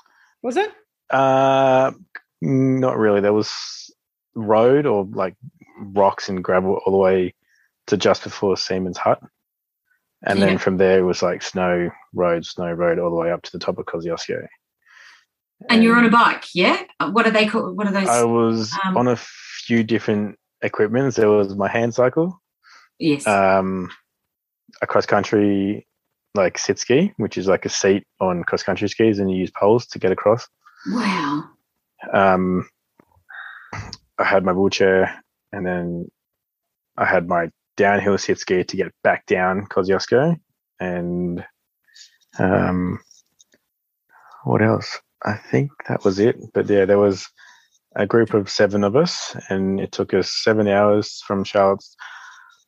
Was 0.43 0.55
it? 0.55 0.71
Uh, 1.09 1.91
not 2.41 2.97
really. 2.97 3.19
There 3.19 3.33
was 3.33 3.93
road 4.33 4.85
or 4.85 5.03
like 5.11 5.35
rocks 5.77 6.29
and 6.29 6.41
gravel 6.41 6.79
all 6.85 6.93
the 6.93 6.97
way 6.97 7.33
to 7.89 7.97
just 7.97 8.23
before 8.23 8.55
Seaman's 8.57 8.97
Hut. 8.97 9.19
And 10.25 10.39
Yeah. 10.39 10.45
then 10.47 10.57
from 10.57 10.77
there, 10.77 10.99
it 10.99 11.03
was 11.03 11.21
like 11.21 11.41
snow 11.41 11.89
road, 12.13 12.45
snow 12.45 12.71
road, 12.71 12.99
all 12.99 13.09
the 13.09 13.15
way 13.15 13.31
up 13.31 13.41
to 13.43 13.51
the 13.51 13.59
top 13.59 13.77
of 13.77 13.85
Kosciuszko. 13.85 14.47
And 15.69 15.83
you're 15.83 15.97
on 15.97 16.05
a 16.05 16.09
bike, 16.09 16.45
yeah? 16.55 16.81
Uh, 16.99 17.11
What 17.11 17.27
are 17.27 17.31
they 17.31 17.45
called? 17.45 17.77
What 17.77 17.87
are 17.87 17.91
those? 17.93 18.07
I 18.07 18.23
was 18.23 18.71
um, 18.85 18.97
on 18.97 19.07
a 19.07 19.15
few 19.17 19.83
different 19.83 20.37
equipments. 20.61 21.17
There 21.17 21.29
was 21.29 21.55
my 21.55 21.67
hand 21.69 21.93
cycle, 21.93 22.41
yes. 22.97 23.27
um, 23.27 23.89
a 24.81 24.87
cross 24.87 25.05
country 25.05 25.85
like 26.35 26.57
sit 26.57 26.79
ski, 26.79 27.11
which 27.17 27.37
is 27.37 27.47
like 27.47 27.65
a 27.65 27.69
seat 27.69 28.03
on 28.21 28.43
cross 28.43 28.63
country 28.63 28.87
skis, 28.87 29.19
and 29.19 29.29
you 29.31 29.37
use 29.37 29.51
poles 29.51 29.85
to 29.87 29.99
get 29.99 30.11
across. 30.11 30.47
wow. 30.87 31.43
Um, 32.13 32.69
I 34.17 34.23
had 34.23 34.43
my 34.45 34.53
wheelchair, 34.53 35.21
and 35.51 35.65
then 35.65 36.09
I 36.97 37.05
had 37.05 37.27
my 37.27 37.49
downhill 37.79 38.17
sit 38.17 38.37
ski 38.39 38.63
to 38.63 38.77
get 38.77 38.91
back 39.03 39.25
down 39.25 39.65
Kosciuszko, 39.67 40.37
and 40.79 41.43
um, 42.37 42.99
what 44.43 44.61
else? 44.61 44.99
I 45.25 45.35
think 45.35 45.71
that 45.87 46.03
was 46.03 46.19
it. 46.19 46.37
But 46.53 46.69
yeah, 46.69 46.85
there 46.85 46.99
was 46.99 47.27
a 47.95 48.05
group 48.05 48.33
of 48.33 48.49
seven 48.49 48.83
of 48.83 48.95
us, 48.95 49.35
and 49.49 49.79
it 49.79 49.91
took 49.91 50.13
us 50.13 50.31
seven 50.43 50.67
hours 50.67 51.23
from 51.25 51.43
Charlotte's 51.43 51.95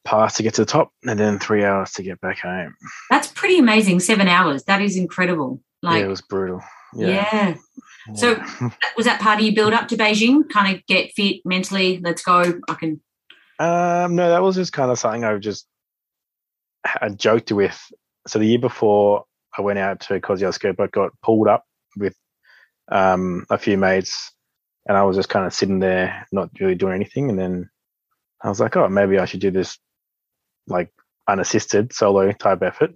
Pass 0.04 0.36
to 0.38 0.44
get 0.44 0.56
to 0.56 0.62
the 0.64 0.66
top, 0.72 0.92
and 1.04 1.20
then 1.20 1.38
three 1.38 1.64
hours 1.64 1.92
to 1.92 2.02
get 2.04 2.20
back 2.22 2.40
home. 2.40 2.74
That's 3.12 3.28
pretty 3.28 3.60
amazing. 3.60 4.00
Seven 4.00 4.28
hours. 4.28 4.64
That 4.64 4.82
is 4.82 4.98
incredible. 4.98 5.62
Like, 5.84 6.00
yeah, 6.00 6.06
it 6.06 6.10
was 6.10 6.22
brutal. 6.22 6.62
yeah. 6.96 7.08
Yeah. 8.08 8.16
So- 8.16 8.36
Was 8.98 9.06
that 9.06 9.22
part 9.22 9.38
of 9.40 9.46
your 9.46 9.54
build 9.54 9.74
up 9.74 9.88
to 9.90 9.96
Beijing? 9.98 10.50
Kind 10.50 10.76
of 10.76 10.84
get 10.88 11.12
fit 11.16 11.42
mentally. 11.46 12.00
Let's 12.04 12.24
go. 12.24 12.60
I 12.68 12.74
can. 12.74 13.00
Um, 13.62 14.16
no, 14.16 14.28
that 14.28 14.42
was 14.42 14.56
just 14.56 14.74
kind 14.74 14.90
of 14.90 14.98
something 14.98 15.24
I 15.24 15.38
just 15.38 15.68
I 16.84 17.10
joked 17.10 17.52
with. 17.52 17.80
So 18.26 18.40
the 18.40 18.46
year 18.46 18.58
before 18.58 19.26
I 19.56 19.62
went 19.62 19.78
out 19.78 20.00
to 20.02 20.20
Kosciuszko, 20.20 20.76
but 20.76 20.92
got 20.92 21.12
pulled 21.22 21.48
up 21.48 21.64
with 21.96 22.16
um, 22.92 23.46
a 23.52 23.60
few 23.60 23.78
mates, 23.78 24.32
and 24.88 24.98
I 24.98 25.04
was 25.04 25.16
just 25.16 25.30
kind 25.30 25.46
of 25.46 25.54
sitting 25.54 25.78
there, 25.78 26.26
not 26.32 26.50
really 26.60 26.74
doing 26.74 26.96
anything. 26.96 27.30
And 27.30 27.38
then 27.38 27.70
I 28.44 28.50
was 28.50 28.60
like, 28.60 28.76
oh, 28.78 28.90
maybe 28.90 29.20
I 29.20 29.26
should 29.26 29.42
do 29.42 29.52
this 29.52 29.78
like 30.66 30.92
unassisted 31.28 31.94
solo 31.94 32.32
type 32.32 32.64
effort. 32.64 32.96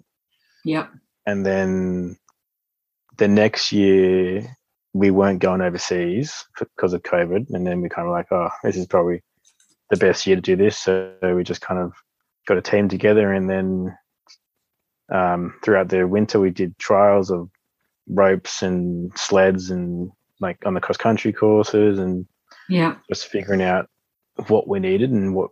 Yep. 0.64 0.90
And 1.28 1.46
then 1.46 2.18
the 3.18 3.28
next 3.28 3.72
year 3.72 4.58
we 4.94 5.12
weren't 5.12 5.42
going 5.42 5.62
overseas 5.62 6.44
because 6.58 6.94
of 6.94 7.04
COVID, 7.04 7.52
and 7.52 7.68
then 7.68 7.82
we 7.82 7.90
kind 7.90 8.08
of 8.08 8.14
like, 8.14 8.32
oh, 8.32 8.50
this 8.64 8.78
is 8.78 8.88
probably 8.88 9.22
the 9.90 9.98
best 9.98 10.26
year 10.26 10.36
to 10.36 10.42
do 10.42 10.56
this. 10.56 10.78
So 10.78 11.14
we 11.22 11.44
just 11.44 11.62
kind 11.62 11.80
of 11.80 11.94
got 12.48 12.58
a 12.58 12.62
team 12.62 12.90
together, 12.90 13.32
and 13.34 13.50
then 13.50 13.98
um, 15.12 15.54
throughout 15.64 15.90
the 15.90 16.08
winter 16.08 16.40
we 16.40 16.50
did 16.50 16.78
trials 16.80 17.30
of 17.30 17.50
ropes 18.08 18.62
and 18.62 19.12
sleds 19.18 19.70
and 19.70 20.12
like 20.40 20.58
on 20.66 20.74
the 20.74 20.82
cross 20.82 20.98
country 20.98 21.32
courses 21.32 22.00
and 22.00 22.26
Yeah. 22.70 22.96
just 23.10 23.28
figuring 23.28 23.62
out 23.62 23.88
what 24.48 24.68
we 24.68 24.80
needed 24.80 25.12
and 25.12 25.34
what 25.34 25.52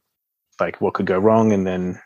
like 0.59 0.81
what 0.81 0.93
could 0.93 1.05
go 1.05 1.17
wrong 1.17 1.51
and 1.51 1.65
then 1.65 1.99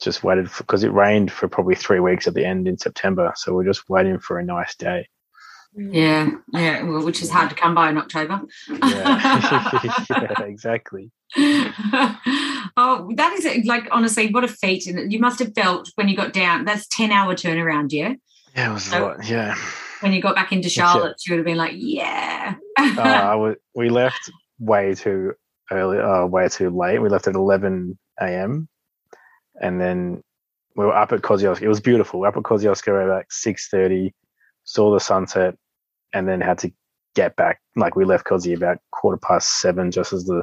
just 0.00 0.22
waited 0.22 0.50
for 0.50 0.62
because 0.62 0.84
it 0.84 0.92
rained 0.92 1.32
for 1.32 1.48
probably 1.48 1.74
three 1.74 2.00
weeks 2.00 2.26
at 2.26 2.34
the 2.34 2.44
end 2.44 2.68
in 2.68 2.76
september 2.76 3.32
so 3.34 3.54
we're 3.54 3.64
just 3.64 3.88
waiting 3.88 4.18
for 4.18 4.38
a 4.38 4.44
nice 4.44 4.76
day 4.76 5.08
Yeah. 5.76 6.30
Yeah. 6.52 6.82
Well, 6.84 7.04
which 7.04 7.22
is 7.22 7.30
hard 7.30 7.50
to 7.50 7.56
come 7.56 7.74
by 7.74 7.90
in 7.90 7.98
October. 7.98 8.40
yeah, 8.68 9.94
yeah 10.10 10.42
exactly 10.42 11.10
oh, 11.36 13.10
that 13.16 13.32
is 13.34 13.66
like 13.66 13.88
honestly, 13.90 14.30
what 14.30 14.44
a 14.44 14.48
feat! 14.48 14.86
And 14.86 15.12
you 15.12 15.18
must 15.18 15.38
have 15.40 15.52
felt 15.54 15.90
when 15.96 16.08
you 16.08 16.16
got 16.16 16.32
down. 16.32 16.64
That's 16.64 16.86
ten 16.86 17.10
hour 17.10 17.34
turnaround, 17.34 17.92
yeah. 17.92 18.14
yeah 18.54 18.70
it 18.70 18.72
was 18.72 18.92
a 18.92 19.00
lot 19.00 19.28
yeah 19.28 19.56
When 20.00 20.12
you 20.12 20.22
got 20.22 20.36
back 20.36 20.52
into 20.52 20.68
Charlotte, 20.68 21.16
you 21.26 21.32
would 21.32 21.38
have 21.38 21.44
been 21.46 21.56
like, 21.56 21.74
yeah. 21.74 22.54
uh, 22.78 22.94
I 23.00 23.34
wa- 23.34 23.54
we 23.74 23.88
left 23.90 24.30
way 24.58 24.94
too 24.94 25.34
early 25.70 25.98
uh, 25.98 26.26
way 26.26 26.48
too 26.48 26.70
late 26.70 27.00
we 27.00 27.08
left 27.08 27.26
at 27.26 27.34
11 27.34 27.98
a.m 28.20 28.68
and 29.60 29.80
then 29.80 30.22
we 30.76 30.84
were 30.84 30.94
up 30.94 31.12
at 31.12 31.22
kosciuszko 31.22 31.60
it 31.60 31.68
was 31.68 31.80
beautiful 31.80 32.20
We 32.20 32.22
were 32.22 32.28
up 32.28 32.36
at 32.36 32.44
kosciuszko 32.44 33.02
at 33.02 33.08
like 33.08 33.28
6.30 33.28 34.12
saw 34.64 34.92
the 34.92 35.00
sunset 35.00 35.56
and 36.12 36.28
then 36.28 36.40
had 36.40 36.58
to 36.58 36.72
get 37.14 37.34
back 37.36 37.60
like 37.76 37.96
we 37.96 38.04
left 38.04 38.26
Kosi 38.26 38.54
about 38.56 38.78
quarter 38.92 39.16
past 39.18 39.60
seven 39.60 39.90
just 39.90 40.12
as 40.12 40.24
the 40.24 40.42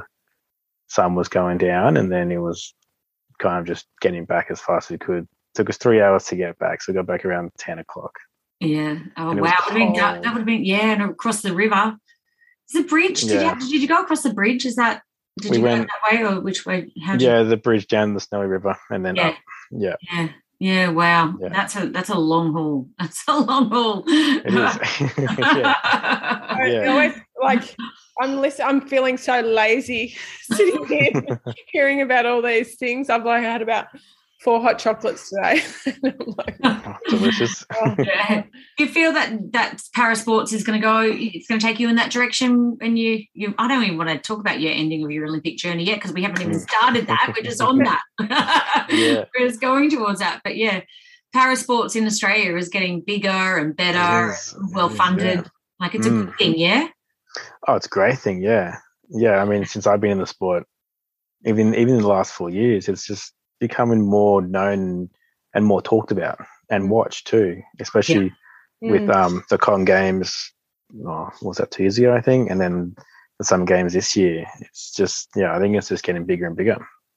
sun 0.88 1.14
was 1.14 1.28
going 1.28 1.58
down 1.58 1.96
and 1.96 2.10
then 2.10 2.30
it 2.32 2.38
was 2.38 2.74
kind 3.38 3.58
of 3.58 3.66
just 3.66 3.86
getting 4.00 4.24
back 4.24 4.46
as 4.50 4.60
fast 4.60 4.86
as 4.86 4.90
we 4.90 4.98
could 4.98 5.26
took 5.54 5.70
us 5.70 5.76
three 5.76 6.00
hours 6.02 6.24
to 6.24 6.36
get 6.36 6.58
back 6.58 6.82
so 6.82 6.92
we 6.92 6.96
got 6.96 7.06
back 7.06 7.24
around 7.24 7.50
10 7.58 7.78
o'clock 7.78 8.12
yeah. 8.60 8.98
Oh 9.16 9.30
it 9.32 9.40
wow. 9.40 9.40
Would 9.40 9.50
have 9.50 9.74
been, 9.74 9.92
that 9.94 10.22
that 10.22 10.32
would 10.32 10.38
have 10.40 10.46
been 10.46 10.64
yeah, 10.64 10.92
and 10.92 11.02
across 11.02 11.42
the 11.42 11.54
river. 11.54 11.96
Is 12.72 12.82
the 12.82 12.88
bridge? 12.88 13.20
Did 13.20 13.30
you 13.30 13.40
Yeah. 13.40 13.48
have, 13.50 13.60
did 13.60 13.70
you 13.82 13.88
go 13.88 14.02
across 14.02 14.22
the 14.22 14.32
bridge? 14.32 14.64
Is 14.64 14.76
that 14.76 15.02
did 15.40 15.50
We 15.50 15.58
you 15.58 15.64
go 15.64 15.76
that 15.76 15.88
way 16.10 16.22
or 16.24 16.40
which 16.40 16.64
way? 16.64 16.92
How 17.04 17.12
did 17.12 17.22
yeah 17.22 17.42
the 17.42 17.56
bridge 17.56 17.88
down 17.88 18.14
the 18.14 18.20
snowy 18.20 18.46
river 18.46 18.76
and 18.90 19.04
then 19.04 19.16
Yeah. 19.16 19.28
up 19.28 19.34
yeah 19.70 19.96
Yeah. 20.12 20.28
Yeah, 20.64 20.88
wow. 20.88 21.34
Yeah. 21.38 21.50
That's 21.50 21.76
a 21.76 21.88
that's 21.90 22.08
a 22.08 22.18
long 22.18 22.54
haul. 22.54 22.88
That's 22.98 23.22
a 23.28 23.36
long 23.38 23.68
haul. 23.68 24.02
it 24.06 24.46
is 24.46 24.74
yeah 25.38 25.74
I 25.84 26.66
Yeah. 26.72 26.90
always 26.90 27.14
like 27.42 27.76
I'm 28.22 28.36
listen, 28.40 28.64
I'm 28.66 28.80
feeling 28.80 29.18
so 29.18 29.40
lazy 29.40 30.16
sitting 30.42 30.86
here 30.86 31.38
hearing 31.70 32.00
about 32.00 32.24
all 32.24 32.40
these 32.40 32.76
things. 32.76 33.10
I've 33.10 33.26
like 33.26 33.42
had 33.42 33.60
about 33.60 33.88
four 34.44 34.60
hot 34.60 34.78
chocolates 34.78 35.30
today. 35.30 35.62
Like, 36.02 36.56
Oh, 36.64 36.96
delicious 37.08 37.64
oh, 37.74 37.94
Yeah. 37.98 38.42
Do 38.76 38.84
you 38.84 38.90
feel 38.90 39.12
that 39.14 39.52
that 39.52 39.80
para 39.94 40.14
sports 40.14 40.52
is 40.52 40.62
going 40.62 40.80
to 40.80 40.84
go? 40.84 41.00
It's 41.02 41.48
going 41.48 41.58
to 41.60 41.66
take 41.66 41.80
you 41.80 41.88
in 41.88 41.96
that 41.96 42.10
direction, 42.12 42.76
and 42.80 42.98
you, 42.98 43.24
you. 43.32 43.54
I 43.58 43.66
don't 43.68 43.82
even 43.82 43.96
want 43.98 44.10
to 44.10 44.18
talk 44.18 44.38
about 44.40 44.60
your 44.60 44.72
ending 44.72 45.02
of 45.04 45.10
your 45.10 45.26
Olympic 45.26 45.56
journey 45.56 45.84
yet 45.84 45.96
because 45.96 46.12
we 46.12 46.22
haven't 46.22 46.42
even 46.42 46.60
started 46.60 47.06
that. 47.08 47.32
We're 47.36 47.42
just 47.44 47.60
on 47.60 47.78
that. 47.78 48.02
Yeah. 48.90 49.24
We're 49.38 49.48
just 49.48 49.60
going 49.60 49.90
towards 49.90 50.20
that. 50.20 50.40
But 50.44 50.56
yeah, 50.56 50.82
para 51.32 51.56
sports 51.56 51.96
in 51.96 52.06
Australia 52.06 52.54
is 52.56 52.68
getting 52.68 53.00
bigger 53.00 53.28
and 53.58 53.74
better, 53.74 54.28
It 54.30 54.34
is. 54.34 54.52
and 54.52 54.70
It 54.70 54.74
well 54.74 54.88
funded. 54.90 55.38
yeah. 55.38 55.42
Like 55.80 55.94
it's 55.94 56.06
a 56.06 56.10
Mm. 56.10 56.26
good 56.26 56.36
thing. 56.38 56.54
Yeah. 56.58 56.88
Oh, 57.66 57.74
it's 57.74 57.86
a 57.86 57.88
great 57.88 58.18
thing. 58.18 58.42
Yeah. 58.42 58.76
Yeah. 59.08 59.40
I 59.42 59.44
mean, 59.44 59.64
since 59.64 59.86
I've 59.86 60.00
been 60.00 60.12
in 60.12 60.18
the 60.18 60.26
sport, 60.26 60.64
even 61.46 61.74
even 61.74 61.94
in 61.96 62.00
the 62.02 62.08
last 62.08 62.32
four 62.32 62.50
years, 62.50 62.88
it's 62.88 63.06
just 63.06 63.32
becoming 63.60 64.02
more 64.02 64.42
known 64.42 65.10
and 65.54 65.64
more 65.64 65.80
talked 65.82 66.10
about 66.10 66.38
and 66.70 66.90
watched 66.90 67.26
too, 67.26 67.62
especially 67.80 68.32
with 68.80 69.02
mm. 69.02 69.14
um, 69.14 69.44
the 69.50 69.58
con 69.58 69.84
games. 69.84 70.52
Oh, 71.06 71.30
was 71.42 71.56
that 71.56 71.70
two 71.70 71.82
years 71.84 71.98
ago, 71.98 72.14
I 72.14 72.20
think, 72.20 72.50
and 72.50 72.60
then 72.60 72.94
some 73.42 73.64
games 73.64 73.92
this 73.92 74.16
year. 74.16 74.46
It's 74.60 74.92
just 74.92 75.28
yeah, 75.34 75.54
I 75.54 75.58
think 75.58 75.76
it's 75.76 75.88
just 75.88 76.04
getting 76.04 76.24
bigger 76.24 76.46
and 76.46 76.56
bigger. 76.56 76.76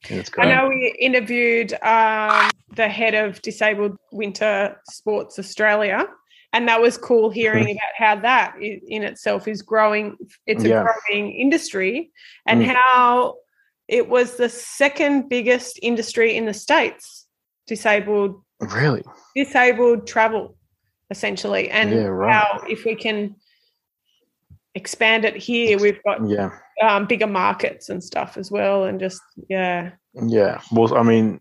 And 0.10 0.20
it's 0.20 0.32
I 0.38 0.46
know 0.46 0.70
we 0.70 0.96
interviewed 1.00 1.74
um, 1.84 2.52
the 2.76 2.88
head 2.88 3.14
of 3.14 3.42
Disabled 3.42 3.98
Winter 4.12 4.80
Sports 4.90 5.38
Australia, 5.38 6.08
and 6.54 6.68
that 6.68 6.82
was 6.82 6.98
cool 6.98 7.30
hearing 7.30 7.72
about 7.72 7.94
how 7.98 8.16
that 8.22 8.56
in 8.62 9.04
itself 9.04 9.48
is 9.48 9.62
growing. 9.62 10.16
It's 10.46 10.64
a 10.64 10.70
Yeah. 10.70 10.86
growing 11.08 11.32
industry, 11.34 12.12
and 12.46 12.62
Mm. 12.62 12.76
how 12.76 13.36
it 13.88 14.10
was 14.10 14.36
the 14.38 14.50
second 14.50 15.30
biggest 15.30 15.80
industry 15.82 16.36
in 16.36 16.46
the 16.46 16.54
states. 16.54 17.26
Disabled 17.68 18.44
Really? 18.60 19.04
disabled 19.36 20.08
travel, 20.08 20.58
essentially, 21.10 21.70
and 21.70 21.92
Yeah, 21.92 22.06
right. 22.08 22.34
how 22.34 22.64
if 22.68 22.86
we 22.86 22.96
can 22.96 23.36
expand 24.76 25.26
it 25.26 25.36
here, 25.36 25.78
we've 25.80 26.02
got 26.04 26.28
Yeah. 26.28 26.52
um, 26.82 27.06
bigger 27.08 27.28
markets 27.28 27.90
and 27.90 28.04
stuff 28.04 28.38
as 28.38 28.52
well, 28.52 28.86
and 28.86 29.00
just 29.00 29.22
yeah. 29.50 29.92
Yeah. 30.14 30.62
Well, 30.72 30.96
I 30.96 31.04
mean, 31.04 31.40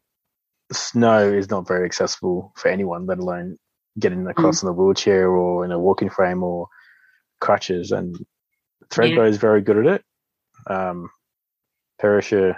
snow 0.73 1.29
is 1.33 1.49
not 1.51 1.67
very 1.67 1.85
accessible 1.85 2.53
for 2.57 2.69
anyone, 2.69 3.07
let 3.07 3.19
alone 3.19 3.57
getting 3.99 4.27
across 4.27 4.63
in 4.63 4.69
a 4.69 4.73
wheelchair 4.73 5.31
or 5.31 5.65
in 5.65 5.73
a 5.73 5.79
walking 5.79 6.11
frame 6.11 6.43
or 6.43 6.69
crutches. 7.41 7.93
And 7.93 8.17
Thredbo 8.91 9.27
is 9.29 9.39
very 9.39 9.63
good 9.63 9.79
at 9.79 9.87
it. 9.87 10.05
Um, 10.71 11.09
Perisher, 12.01 12.57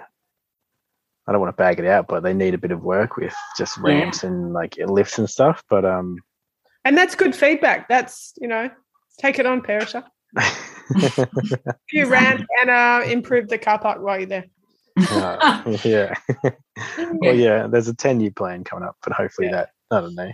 I 1.26 1.32
don't 1.32 1.41
want 1.41 1.55
to 1.55 1.61
bag 1.62 1.78
it 1.78 1.86
out, 1.86 2.07
but 2.09 2.22
they 2.22 2.32
need 2.34 2.55
a 2.55 2.59
bit 2.59 2.70
of 2.70 2.82
work 2.82 3.16
with 3.16 3.34
just 3.57 3.76
Yeah. 3.78 3.82
ramps 3.84 4.24
and 4.24 4.53
like 4.53 4.76
lifts 4.78 5.18
and 5.18 5.28
stuff. 5.28 5.62
But 5.68 5.84
um, 5.84 6.18
And 6.84 6.97
that's 6.97 7.14
good 7.14 7.34
feedback. 7.34 7.89
That's, 7.89 8.32
you 8.41 8.49
know, 8.49 8.70
take 9.20 9.39
it 9.39 9.47
on, 9.47 9.61
Perisher. 9.62 10.05
You 11.93 12.07
ran 12.07 12.47
and 12.62 12.70
uh, 12.70 13.03
improved 13.07 13.51
the 13.51 13.59
car 13.59 13.78
park 13.78 14.01
while 14.01 14.18
you're 14.18 14.26
there. 14.26 14.47
uh, 15.11 15.76
yeah. 15.84 16.14
well, 17.20 17.34
yeah, 17.34 17.66
there's 17.66 17.89
a 17.89 17.95
10 17.95 18.20
year 18.20 18.30
plan 18.30 18.64
coming 18.64 18.89
up, 18.89 18.97
but 19.03 19.12
hopefully 19.12 19.49
Yeah. 19.49 19.53
that, 19.57 19.70
I 19.91 20.01
don't 20.01 20.14
know. 20.14 20.30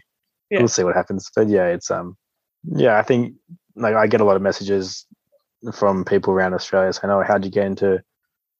Yeah. 0.50 0.58
We'll 0.60 0.68
see 0.68 0.84
what 0.84 0.94
happens. 0.94 1.28
But 1.34 1.48
yeah, 1.48 1.66
it's, 1.66 1.90
um, 1.90 2.16
yeah, 2.64 2.96
I 2.98 3.02
think 3.02 3.34
like 3.74 3.96
I 3.96 4.06
get 4.06 4.20
a 4.20 4.24
lot 4.24 4.36
of 4.36 4.42
messages 4.42 5.06
from 5.72 6.04
people 6.04 6.32
around 6.32 6.54
Australia 6.54 6.92
saying, 6.92 7.10
oh, 7.10 7.24
how'd 7.26 7.44
you 7.44 7.50
get 7.50 7.66
into 7.66 8.00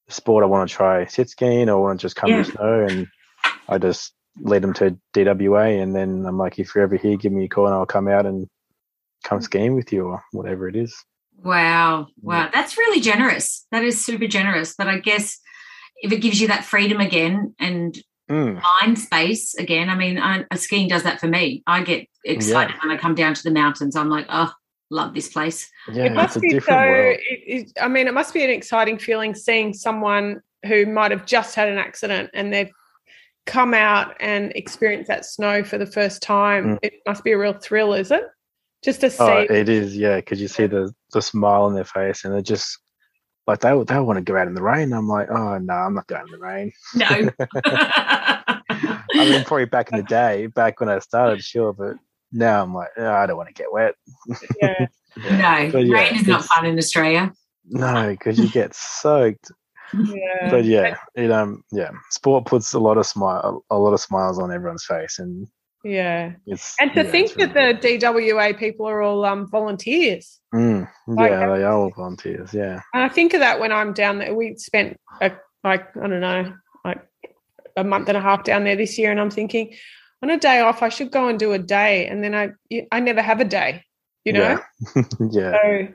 sport? 0.07 0.43
I 0.43 0.47
want 0.47 0.69
to 0.69 0.75
try 0.75 1.05
sit 1.05 1.29
skiing 1.29 1.69
or 1.69 1.81
want 1.81 1.99
to 1.99 2.05
just 2.05 2.15
come 2.15 2.31
Yeah. 2.31 2.43
to 2.43 2.51
snow. 2.51 2.85
And 2.85 3.07
I 3.69 3.77
just 3.77 4.13
lead 4.41 4.61
them 4.61 4.73
to 4.73 4.97
DWA. 5.13 5.81
And 5.81 5.95
then 5.95 6.25
I'm 6.25 6.37
like, 6.37 6.59
if 6.59 6.75
you're 6.75 6.83
ever 6.83 6.97
here, 6.97 7.17
give 7.17 7.31
me 7.31 7.45
a 7.45 7.47
call 7.47 7.65
and 7.65 7.75
I'll 7.75 7.85
come 7.85 8.07
out 8.07 8.25
and 8.25 8.47
come 9.23 9.41
skiing 9.41 9.75
with 9.75 9.91
you 9.91 10.05
or 10.07 10.23
whatever 10.31 10.67
it 10.67 10.75
is. 10.75 10.95
Wow. 11.43 12.07
Wow. 12.21 12.49
That's 12.53 12.77
really 12.77 13.01
generous. 13.01 13.65
That 13.71 13.83
is 13.83 14.03
super 14.03 14.27
generous. 14.27 14.73
But 14.77 14.87
I 14.87 14.99
guess 14.99 15.39
if 15.97 16.11
it 16.11 16.21
gives 16.21 16.39
you 16.39 16.47
that 16.47 16.65
freedom 16.65 16.99
again 16.99 17.55
and 17.59 17.97
Mm, 18.27 18.59
mind 18.81 18.97
space 18.97 19.53
again, 19.53 19.87
I 19.87 19.95
mean, 19.95 20.17
I, 20.17 20.45
skiing 20.55 20.87
does 20.87 21.03
that 21.03 21.19
for 21.19 21.27
me. 21.27 21.61
I 21.67 21.83
get 21.83 22.07
excited 22.23 22.75
when 22.81 22.91
I 22.91 22.97
come 22.97 23.13
down 23.13 23.35
to 23.35 23.43
the 23.43 23.51
mountains. 23.51 23.95
I'm 23.95 24.09
like, 24.09 24.25
oh, 24.29 24.51
love 24.89 25.13
this 25.13 25.29
place. 25.29 25.69
yeah, 25.91 26.03
it 26.03 26.07
it's 26.07 26.15
must 26.15 26.37
a 26.37 26.39
be 26.39 26.59
so, 26.59 26.73
world. 26.73 27.17
it, 27.19 27.67
it, 27.67 27.71
I 27.81 27.87
mean, 27.87 28.07
it 28.07 28.13
must 28.13 28.33
be 28.33 28.43
an 28.43 28.49
exciting 28.49 28.97
feeling 28.97 29.35
seeing 29.35 29.73
someone 29.73 30.41
who 30.65 30.85
might 30.85 31.11
have 31.11 31.25
just 31.25 31.55
had 31.55 31.67
an 31.67 31.77
accident 31.77 32.29
and 32.33 32.53
they've 32.53 32.71
come 33.45 33.73
out 33.73 34.15
and 34.19 34.51
experienced 34.55 35.07
that 35.07 35.25
snow 35.25 35.63
for 35.63 35.77
the 35.77 35.85
first 35.85 36.21
time. 36.21 36.75
Mm. 36.75 36.79
It 36.81 36.93
must 37.07 37.23
be 37.23 37.31
a 37.31 37.37
real 37.37 37.53
thrill, 37.53 37.93
is 37.93 38.11
it? 38.11 38.23
Just 38.83 39.01
to 39.01 39.09
see. 39.09 39.23
Oh, 39.23 39.45
it 39.49 39.69
is, 39.69 39.97
yeah, 39.97 40.17
because 40.17 40.41
you 40.41 40.47
see 40.47 40.67
the 40.67 40.93
the 41.11 41.21
smile 41.21 41.63
on 41.63 41.73
their 41.73 41.85
face, 41.85 42.23
and 42.23 42.33
they're 42.33 42.41
just 42.41 42.77
like 43.47 43.59
they 43.59 43.69
they 43.83 43.99
want 43.99 44.17
to 44.17 44.21
go 44.23 44.37
out 44.37 44.47
in 44.47 44.53
the 44.53 44.61
rain. 44.61 44.93
I'm 44.93 45.07
like, 45.07 45.29
oh 45.29 45.57
no, 45.57 45.73
I'm 45.73 45.95
not 45.95 46.07
going 46.07 46.25
in 46.27 46.31
the 46.31 46.37
rain. 46.37 46.71
No. 46.93 47.07
I 47.65 49.29
mean, 49.29 49.43
probably 49.43 49.65
back 49.65 49.91
in 49.91 49.97
the 49.97 50.03
day, 50.03 50.47
back 50.47 50.79
when 50.79 50.89
I 50.89 50.99
started, 50.99 51.43
sure, 51.43 51.73
but 51.73 51.95
now 52.35 52.61
I'm 52.61 52.73
like, 52.73 52.89
oh, 52.97 53.09
I 53.11 53.25
don't 53.25 53.37
want 53.37 53.49
to 53.49 53.53
get 53.53 53.71
wet. 53.71 53.95
yeah. 54.61 54.87
no. 55.17 55.71
But 55.71 55.85
yeah, 55.85 55.93
Rain 55.95 56.15
is 56.15 56.27
not 56.27 56.43
fun 56.45 56.65
in 56.65 56.77
Australia. 56.77 57.31
No, 57.67 58.09
because 58.09 58.37
you 58.37 58.49
get 58.49 58.75
soaked. 58.75 59.51
yeah. 59.93 60.49
But 60.51 60.65
yeah, 60.65 60.97
it 61.15 61.31
um 61.31 61.63
yeah, 61.71 61.91
sport 62.11 62.45
puts 62.45 62.73
a 62.73 62.79
lot 62.79 62.97
of 62.97 63.05
smile 63.05 63.63
a 63.69 63.77
lot 63.77 63.93
of 63.93 63.99
smiles 64.01 64.37
on 64.39 64.51
everyone's 64.51 64.85
face, 64.85 65.19
and 65.19 65.47
Yeah. 65.83 66.33
it's 66.45 66.75
And 66.81 66.91
to 66.93 67.03
yeah, 67.03 67.11
think 67.11 67.25
it's 67.27 67.37
really 67.37 67.53
that 67.53 67.81
the 67.81 67.87
DWA 67.99 68.57
people 68.57 68.87
are 68.87 69.01
all 69.01 69.23
um, 69.25 69.47
volunteers. 69.49 70.39
Mm, 70.53 70.87
Like, 71.07 71.31
yeah, 71.31 71.47
they 71.47 71.63
are 71.63 71.73
all 71.73 71.91
volunteers. 71.91 72.53
Yeah, 72.53 72.81
And 72.93 73.03
I 73.03 73.09
think 73.09 73.33
of 73.33 73.39
that 73.41 73.59
when 73.59 73.71
I'm 73.71 73.93
down 73.93 74.17
there. 74.19 74.33
We 74.33 74.55
spent 74.57 74.97
a, 75.21 75.31
like 75.63 75.95
I 75.95 76.07
don't 76.07 76.19
know, 76.21 76.53
like 76.83 77.01
a 77.77 77.83
month 77.83 78.09
and 78.09 78.17
a 78.17 78.21
half 78.21 78.43
down 78.43 78.63
there 78.63 78.75
this 78.75 78.97
year, 78.97 79.11
and 79.11 79.19
I'm 79.19 79.31
thinking, 79.31 79.73
on 80.25 80.31
a 80.31 80.39
day 80.39 80.59
off, 80.59 80.81
I 80.81 80.89
should 80.89 81.11
go 81.11 81.27
and 81.27 81.37
do 81.37 81.53
a 81.53 81.59
day, 81.59 82.07
and 82.07 82.23
then 82.23 82.33
I 82.33 82.49
I 82.91 82.99
never 82.99 83.21
have 83.21 83.39
a 83.39 83.45
day. 83.45 83.83
you 84.25 84.33
know. 84.33 84.59
Yeah. 84.95 85.03
yeah. 85.31 85.51
So 85.51 85.87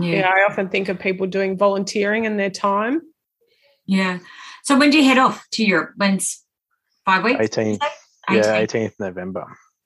Yeah. 0.00 0.16
yeah, 0.18 0.28
I 0.34 0.44
often 0.50 0.68
think 0.68 0.88
of 0.88 0.98
people 0.98 1.26
doing 1.28 1.56
volunteering 1.56 2.24
in 2.24 2.36
their 2.36 2.50
time. 2.50 3.00
Yeah. 3.86 4.18
So 4.64 4.76
when 4.76 4.90
do 4.90 4.98
you 4.98 5.04
head 5.04 5.18
off 5.18 5.46
to 5.52 5.64
Europe? 5.64 5.92
When's 5.96 6.42
five 7.04 7.22
weeks? 7.22 7.38
18th. 7.40 7.78
18th. 8.28 8.34
Yeah, 8.34 8.64
18th 8.66 8.94
November. 8.98 9.44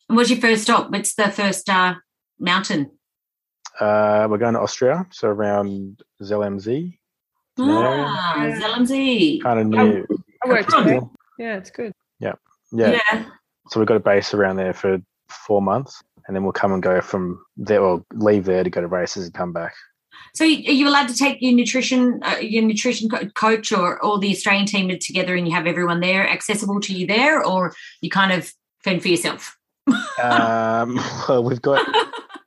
And 0.08 0.16
what's 0.16 0.30
your 0.30 0.40
first 0.40 0.62
stop? 0.62 0.90
What's 0.90 1.14
the 1.14 1.30
first 1.30 1.68
uh, 1.68 1.96
mountain? 2.38 2.90
Uh, 3.78 4.26
we're 4.30 4.38
going 4.38 4.54
to 4.54 4.60
Austria, 4.60 5.06
so 5.10 5.28
around 5.28 6.02
Zell 6.24 6.42
am 6.44 6.58
See. 6.60 6.98
Ah, 7.58 8.50
Zell 8.58 8.74
am 8.74 8.86
See. 8.86 9.38
Kind 9.42 9.60
of 9.60 9.66
new. 9.66 10.06
I 10.42 10.48
worked 10.48 10.72
Cool. 10.72 10.84
there. 10.84 11.00
Yeah, 11.38 11.56
it's 11.58 11.70
good. 11.70 11.92
Yeah. 12.20 12.36
Yeah. 12.72 13.24
So 13.70 13.78
we've 13.78 13.86
got 13.86 13.96
a 13.96 14.00
base 14.00 14.34
around 14.34 14.56
there 14.56 14.74
for 14.74 14.98
four 15.28 15.62
months, 15.62 16.02
and 16.26 16.34
then 16.34 16.42
we'll 16.42 16.52
come 16.52 16.72
and 16.72 16.82
go 16.82 17.00
from 17.00 17.42
there, 17.56 17.80
or 17.80 18.04
leave 18.14 18.44
there 18.44 18.64
to 18.64 18.70
go 18.70 18.80
to 18.80 18.88
races 18.88 19.26
and 19.26 19.34
come 19.34 19.52
back. 19.52 19.74
So 20.34 20.44
are 20.44 20.48
you 20.48 20.88
allowed 20.88 21.08
to 21.08 21.14
take 21.14 21.40
your 21.40 21.52
nutrition, 21.52 22.20
uh, 22.22 22.36
your 22.40 22.62
nutrition 22.64 23.08
co- 23.08 23.28
coach, 23.30 23.70
or 23.72 24.02
all 24.04 24.18
the 24.18 24.30
Australian 24.30 24.66
team 24.66 24.96
together, 25.00 25.36
and 25.36 25.46
you 25.46 25.54
have 25.54 25.66
everyone 25.66 26.00
there 26.00 26.28
accessible 26.28 26.80
to 26.80 26.92
you 26.92 27.06
there, 27.06 27.44
or 27.44 27.72
you 28.00 28.10
kind 28.10 28.32
of 28.32 28.52
fend 28.82 29.02
for 29.02 29.08
yourself? 29.08 29.56
Um, 30.22 30.96
well, 31.28 31.44
we've 31.44 31.62
got 31.62 31.86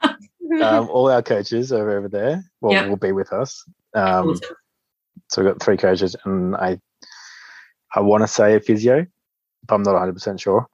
um, 0.62 0.90
all 0.90 1.10
our 1.10 1.22
coaches 1.22 1.72
are 1.72 1.90
over 1.90 2.10
there. 2.10 2.44
Well, 2.60 2.74
Yeah. 2.74 2.88
will 2.88 2.98
be 2.98 3.14
with 3.14 3.32
us. 3.32 3.64
Um, 3.94 4.36
so 5.30 5.42
we've 5.42 5.52
got 5.52 5.62
three 5.62 5.78
coaches, 5.78 6.18
and 6.26 6.54
I, 6.56 6.80
I 7.96 8.02
want 8.02 8.24
to 8.24 8.28
say 8.28 8.56
a 8.56 8.60
physio, 8.60 9.06
but 9.68 9.76
I'm 9.76 9.84
not 9.84 9.94
100 9.94 10.14
percent 10.14 10.42
sure. 10.42 10.68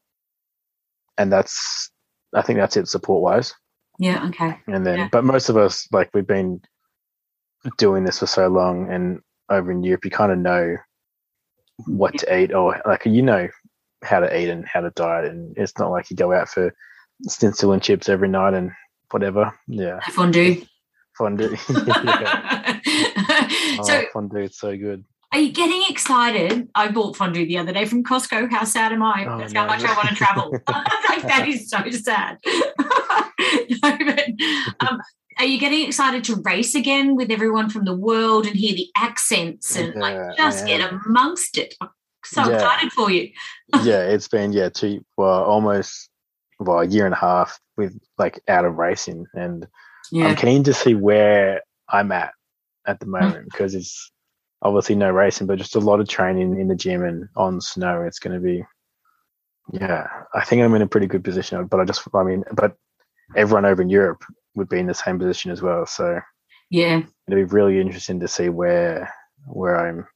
And 1.19 1.31
that's, 1.31 1.91
I 2.33 2.41
think 2.41 2.57
that's 2.57 2.77
it 2.77 2.87
support 2.87 3.21
wise. 3.21 3.53
yeah. 3.99 4.25
Okay. 4.29 4.57
And 4.67 4.85
then, 4.87 4.97
Yeah. 4.97 5.09
but 5.11 5.23
most 5.23 5.49
of 5.49 5.57
us, 5.57 5.87
like 5.91 6.09
we've 6.13 6.25
been 6.25 6.61
doing 7.77 8.03
this 8.05 8.19
for 8.19 8.25
so 8.27 8.47
long, 8.47 8.89
and 8.91 9.19
over 9.49 9.69
in 9.71 9.83
Europe, 9.83 10.05
you 10.05 10.11
kind 10.11 10.31
of 10.31 10.37
know 10.39 10.77
what 11.85 12.17
to 12.19 12.37
eat, 12.39 12.53
or 12.53 12.81
like 12.85 13.05
you 13.05 13.21
know 13.21 13.47
how 14.03 14.19
to 14.21 14.39
eat 14.39 14.49
and 14.49 14.65
how 14.67 14.81
to 14.81 14.91
diet, 14.91 15.25
and 15.31 15.55
it's 15.57 15.77
not 15.77 15.91
like 15.91 16.09
you 16.09 16.15
go 16.15 16.31
out 16.33 16.47
for 16.49 16.73
stencil 17.23 17.73
and 17.73 17.81
chips 17.83 18.07
every 18.09 18.29
night 18.29 18.53
and 18.53 18.71
whatever. 19.11 19.51
Yeah, 19.67 19.99
Fondue. 20.11 20.63
fondue. 21.17 21.55
yeah. 21.85 22.79
Oh, 23.79 23.83
so 23.83 24.03
fondue, 24.13 24.39
it's 24.43 24.59
so 24.59 24.75
good. 24.77 25.03
Are 25.31 25.39
you 25.39 25.51
getting 25.51 25.83
excited? 25.89 26.69
I 26.73 26.87
bought 26.89 27.15
fondue 27.15 27.45
the 27.45 27.59
other 27.59 27.71
day 27.71 27.85
from 27.85 28.03
Costco. 28.03 28.49
How 28.51 28.63
sad 28.63 28.91
am 28.91 29.03
I? 29.03 29.27
Oh, 29.29 29.37
That's 29.37 29.53
how 29.53 29.67
much 29.67 29.83
I 29.83 29.93
want 29.95 30.09
to 30.09 30.15
travel. 30.15 30.51
like, 31.09 31.27
that 31.27 31.47
is 31.47 31.69
so 31.69 31.77
sad. 31.91 32.39
no, 32.47 33.97
but, 34.05 34.89
um, 34.89 34.99
are 35.37 35.45
you 35.45 35.59
getting 35.59 35.85
excited 35.87 36.23
to 36.25 36.35
race 36.37 36.73
again 36.73 37.15
with 37.15 37.29
everyone 37.29 37.69
from 37.69 37.85
the 37.85 37.95
world 37.95 38.47
and 38.47 38.55
hear 38.55 38.73
the 38.75 38.87
accents 38.97 39.75
and 39.75 39.93
Yeah, 39.93 39.99
like 39.99 40.37
just 40.37 40.65
get 40.65 40.81
amongst 41.05 41.59
it? 41.59 41.75
I'm 41.79 41.89
so 42.25 42.49
Yeah. 42.49 42.55
excited 42.55 42.91
for 42.91 43.11
you. 43.11 43.31
yeah, 43.83 44.01
it's 44.01 44.27
been 44.27 44.51
yeah, 44.51 44.69
two 44.69 45.05
well 45.15 45.43
almost 45.43 46.09
well 46.59 46.79
a 46.79 46.85
year 46.87 47.05
and 47.05 47.13
a 47.13 47.17
half 47.17 47.59
with 47.77 47.97
like 48.17 48.41
out 48.47 48.65
of 48.65 48.75
racing, 48.77 49.27
and 49.35 49.67
I'm 50.13 50.35
keen 50.35 50.63
to 50.63 50.73
see 50.73 50.95
where 50.95 51.61
I'm 51.87 52.11
at 52.11 52.33
at 52.87 52.99
the 52.99 53.05
moment 53.05 53.45
because 53.45 53.75
it's 53.75 54.11
obviously 54.61 54.95
no 54.95 55.11
racing, 55.11 55.47
but 55.47 55.57
just 55.57 55.75
a 55.75 55.79
lot 55.79 55.99
of 55.99 56.07
training 56.07 56.59
in 56.59 56.67
the 56.67 56.75
gym 56.75 57.03
and 57.03 57.27
on 57.35 57.61
snow. 57.61 58.01
It's 58.01 58.19
going 58.19 58.33
to 58.33 58.39
be, 58.39 58.63
yeah, 59.71 60.07
I 60.33 60.43
think 60.43 60.61
I'm 60.61 60.75
in 60.75 60.81
a 60.81 60.87
pretty 60.87 61.07
good 61.07 61.23
position. 61.23 61.65
But 61.65 61.79
I 61.79 61.85
just, 61.85 62.03
I 62.13 62.23
mean, 62.23 62.43
but 62.53 62.75
everyone 63.35 63.65
over 63.65 63.81
in 63.81 63.89
Europe 63.89 64.23
would 64.55 64.69
be 64.69 64.79
in 64.79 64.87
the 64.87 64.93
same 64.93 65.19
position 65.19 65.51
as 65.51 65.61
well. 65.61 65.85
So 65.85 66.19
yeah. 66.69 67.01
it'll 67.27 67.39
be 67.39 67.43
really 67.43 67.79
interesting 67.79 68.19
to 68.19 68.27
see 68.27 68.49
where 68.49 69.13
where 69.45 69.87
I'm 69.87 70.07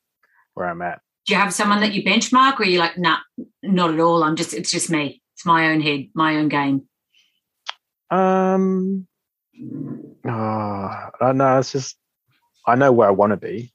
where 0.54 0.68
I'm 0.68 0.82
at. 0.82 1.02
Do 1.26 1.34
you 1.34 1.40
have 1.40 1.54
someone 1.54 1.80
that 1.80 1.94
you 1.94 2.04
benchmark, 2.04 2.60
or 2.60 2.64
are 2.64 2.66
you 2.66 2.80
like, 2.80 2.98
nah, 2.98 3.18
not 3.62 3.94
at 3.94 4.00
all? 4.00 4.24
I'm 4.24 4.36
just, 4.36 4.54
it's 4.54 4.70
just 4.70 4.90
me. 4.90 5.22
It's 5.36 5.46
my 5.46 5.70
own 5.70 5.80
head, 5.80 6.10
my 6.14 6.36
own 6.36 6.50
game. 6.50 6.88
Um, 8.12 9.08
oh, 10.28 10.30
I 10.30 11.10
don't 11.22 11.38
know. 11.38 11.60
It's 11.60 11.72
just 11.72 11.96
I 12.68 12.76
know 12.76 12.92
where 12.92 13.08
I 13.08 13.12
want 13.12 13.32
to 13.32 13.38
be, 13.38 13.73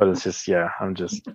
but 0.00 0.08
it's 0.08 0.24
just 0.24 0.48
yeah, 0.48 0.70
I'm 0.80 0.94
just 0.96 1.28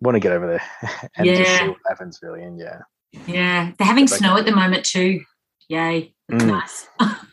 want 0.00 0.16
to 0.16 0.20
get 0.20 0.32
over 0.32 0.46
there 0.46 0.62
and 1.16 1.26
just 1.26 1.50
see 1.50 1.56
Yeah. 1.64 1.68
what 1.68 1.78
happens 1.88 2.18
really. 2.22 2.42
And 2.42 2.58
yeah, 2.58 2.80
Yeah, 3.26 3.72
they're 3.78 3.86
having 3.86 4.04
But 4.06 4.18
snow 4.18 4.36
at 4.36 4.44
the 4.44 4.54
moment 4.54 4.84
too. 4.84 5.20
Yay, 5.68 6.14
Mm. 6.30 6.46
nice. 6.46 6.88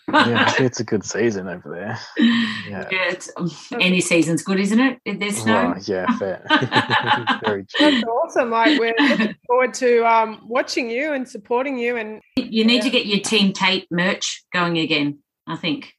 yeah, 0.09 0.53
it's 0.59 0.79
a 0.79 0.83
good 0.83 1.03
season 1.03 1.47
over 1.49 1.69
there. 1.69 1.97
yeah, 2.17 2.88
Yeah. 2.91 3.09
it's, 3.09 3.29
um, 3.36 3.49
any 3.81 3.99
season's 4.01 4.41
good, 4.43 4.59
isn't 4.59 4.79
it? 4.79 4.99
If 5.05 5.19
there's 5.19 5.38
snow. 5.38 5.71
Well, 5.73 5.79
yeah, 5.83 6.05
fair. 6.17 6.45
Very 7.43 7.65
true. 7.65 7.91
That's 7.91 8.03
awesome. 8.05 8.51
Like 8.51 8.79
we're 8.79 8.93
looking 8.99 9.36
forward 9.47 9.73
to 9.75 10.05
um, 10.05 10.41
watching 10.47 10.89
you 10.89 11.11
and 11.13 11.27
supporting 11.27 11.77
you. 11.77 11.97
And 11.97 12.21
You 12.38 12.63
need 12.65 12.81
to 12.83 12.89
get 12.89 13.05
your 13.05 13.19
Team 13.19 13.51
Tate 13.53 13.88
merch 13.91 14.43
going 14.53 14.77
again. 14.77 15.19
I 15.47 15.55
think. 15.57 15.93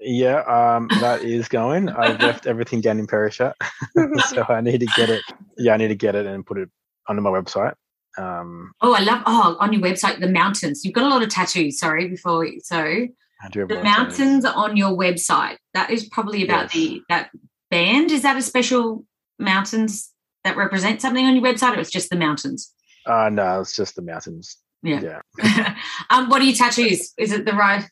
Yeah, 0.00 0.40
um, 0.42 0.88
that 1.00 1.22
is 1.22 1.48
going. 1.48 1.88
I 1.90 2.16
left 2.20 2.46
everything 2.46 2.80
down 2.80 2.98
in 2.98 3.06
Perisher, 3.06 3.52
so 4.28 4.44
I 4.48 4.60
need 4.60 4.80
to 4.80 4.86
get 4.96 5.10
it. 5.10 5.22
Yeah, 5.58 5.74
I 5.74 5.76
need 5.76 5.88
to 5.88 5.94
get 5.94 6.14
it 6.14 6.26
and 6.26 6.44
put 6.44 6.58
it 6.58 6.68
onto 7.08 7.20
my 7.22 7.30
website. 7.30 7.74
Um, 8.18 8.72
Oh, 8.80 8.94
I 8.94 9.00
love. 9.00 9.22
Oh, 9.26 9.56
on 9.60 9.72
your 9.72 9.82
website, 9.82 10.20
the 10.20 10.28
mountains. 10.28 10.84
You've 10.84 10.94
got 10.94 11.04
a 11.04 11.08
lot 11.08 11.22
of 11.22 11.28
tattoos. 11.28 11.78
Sorry, 11.78 12.08
before 12.08 12.40
we- 12.40 12.60
so 12.64 12.78
I 12.78 13.48
do 13.52 13.60
have 13.60 13.68
the 13.68 13.74
lots 13.76 13.86
of 13.86 13.94
those. 14.18 14.18
mountains 14.18 14.44
on 14.44 14.76
your 14.76 14.96
website. 14.96 15.56
That 15.74 15.90
is 15.90 16.08
probably 16.08 16.42
about 16.44 16.62
Yes. 16.64 16.72
the 16.74 17.02
that 17.08 17.30
band. 17.70 18.10
Is 18.10 18.22
that 18.22 18.36
a 18.36 18.42
special 18.42 19.04
mountains 19.38 20.10
that 20.44 20.56
represent 20.56 21.00
something 21.02 21.24
on 21.26 21.34
your 21.36 21.44
website, 21.44 21.76
or 21.76 21.80
it's 21.80 21.90
just 21.90 22.10
the 22.10 22.16
mountains? 22.16 22.72
Uh, 23.06 23.28
no, 23.30 23.60
it's 23.60 23.76
just 23.76 23.96
the 23.96 24.02
mountains. 24.02 24.56
Yeah. 24.82 25.20
Yeah. 25.42 25.76
um, 26.10 26.28
what 26.30 26.40
are 26.40 26.44
your 26.44 26.54
tattoos? 26.56 27.12
Is 27.18 27.32
it 27.32 27.44
the 27.44 27.52
right 27.52 27.84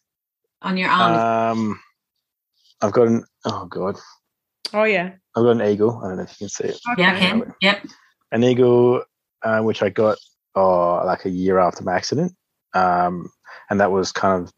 on 0.63 0.77
your 0.79 0.89
arm? 0.91 1.59
Um, 1.59 1.81
I've 2.81 2.93
got 2.93 3.09
an 3.09 3.25
oh 3.45 3.67
god, 3.67 3.97
oh 4.73 4.85
yeah, 4.85 5.13
I've 5.37 5.43
got 5.45 5.51
an 5.51 5.63
eagle. 5.63 6.01
I 6.03 6.09
don't 6.09 6.17
know 6.19 6.23
if 6.23 6.31
you 6.33 6.47
can 6.47 6.49
see 6.49 6.65
it. 6.65 6.81
yeah, 6.97 7.13
I 7.15 7.19
can. 7.19 7.55
Yep. 7.61 7.87
An 8.33 8.45
eagle, 8.45 9.03
uh, 9.43 9.61
which 9.61 9.83
I 9.83 9.89
got 9.89 10.19
oh 10.55 11.03
like 11.05 11.25
a 11.25 11.31
year 11.31 11.59
after 11.59 11.83
my 11.85 11.95
accident, 11.95 12.33
um, 12.75 13.29
and 13.71 13.81
that 13.81 13.91
was 13.91 14.13
kind 14.13 14.43
of 14.45 14.53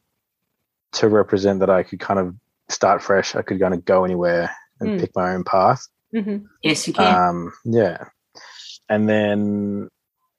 to 0.93 1.09
represent 1.09 1.61
that 1.61 1.71
I 1.71 1.83
could 1.83 2.01
kind 2.01 2.19
of 2.21 2.35
start 2.69 3.03
fresh. 3.03 3.35
I 3.37 3.43
could 3.43 3.61
kind 3.61 3.75
of 3.75 3.85
go 3.85 4.05
anywhere 4.05 4.51
and 4.81 4.91
Mm. 4.91 5.01
pick 5.01 5.11
my 5.15 5.35
own 5.35 5.45
path. 5.45 5.87
hmm 6.13 6.39
Yes, 6.63 6.87
you 6.89 6.95
can. 6.95 7.29
Um, 7.29 7.53
yeah, 7.65 8.05
and 8.89 9.09
then 9.09 9.89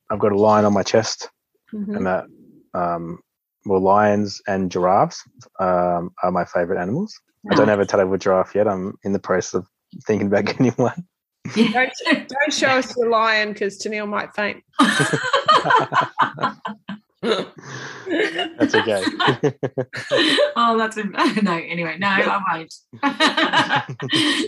I've 0.10 0.20
got 0.20 0.32
a 0.34 0.38
lion 0.38 0.66
on 0.66 0.74
my 0.74 0.84
chest, 0.84 1.30
hmm 1.72 1.96
and 1.96 2.06
that 2.06 2.26
um, 2.74 3.20
well, 3.66 3.80
lions 3.82 4.42
and 4.48 4.72
giraffes 4.72 5.24
um, 5.60 6.12
are 6.24 6.32
my 6.32 6.46
favorite 6.46 6.80
animals. 6.82 7.14
I 7.50 7.56
don't 7.56 7.68
have 7.68 7.80
a 7.80 7.86
tattoo 7.86 8.04
of 8.04 8.14
a 8.14 8.18
giraffe 8.18 8.54
yet. 8.54 8.68
I'm 8.68 8.98
in 9.04 9.14
the 9.14 9.20
process 9.20 9.56
of 9.56 9.68
thinking 10.06 10.28
about 10.28 10.46
getting 10.46 10.72
one. 10.74 11.08
Yeah. 11.56 11.90
Don't, 12.06 12.28
don't 12.28 12.54
show 12.54 12.68
us 12.68 12.96
your 12.96 13.10
lion 13.10 13.54
because 13.54 13.80
Tennille 13.80 14.08
might 14.08 14.34
faint. 14.36 14.64
That's 17.24 18.74
okay. 18.76 19.04
oh, 20.56 20.76
that's 20.78 20.98
em- 20.98 21.12
no. 21.44 21.54
Anyway, 21.54 21.98
no, 22.00 22.08
I 22.08 22.42
won't. 22.52 22.74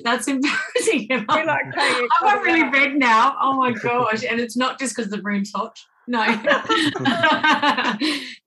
that's 0.04 0.28
embarrassing. 0.28 1.08
We 1.10 1.10
like 1.10 1.66
I'm 1.78 2.08
for 2.20 2.44
really 2.44 2.62
that. 2.62 2.74
red 2.74 2.96
now. 2.96 3.36
Oh 3.39 3.54
my 3.54 3.74
gosh! 3.74 4.24
And 4.28 4.39
it's 4.39 4.58
not 4.58 4.80
just 4.80 4.96
because 4.96 5.12
the 5.12 5.22
room's 5.22 5.52
hot. 5.54 5.78
No, 6.08 6.26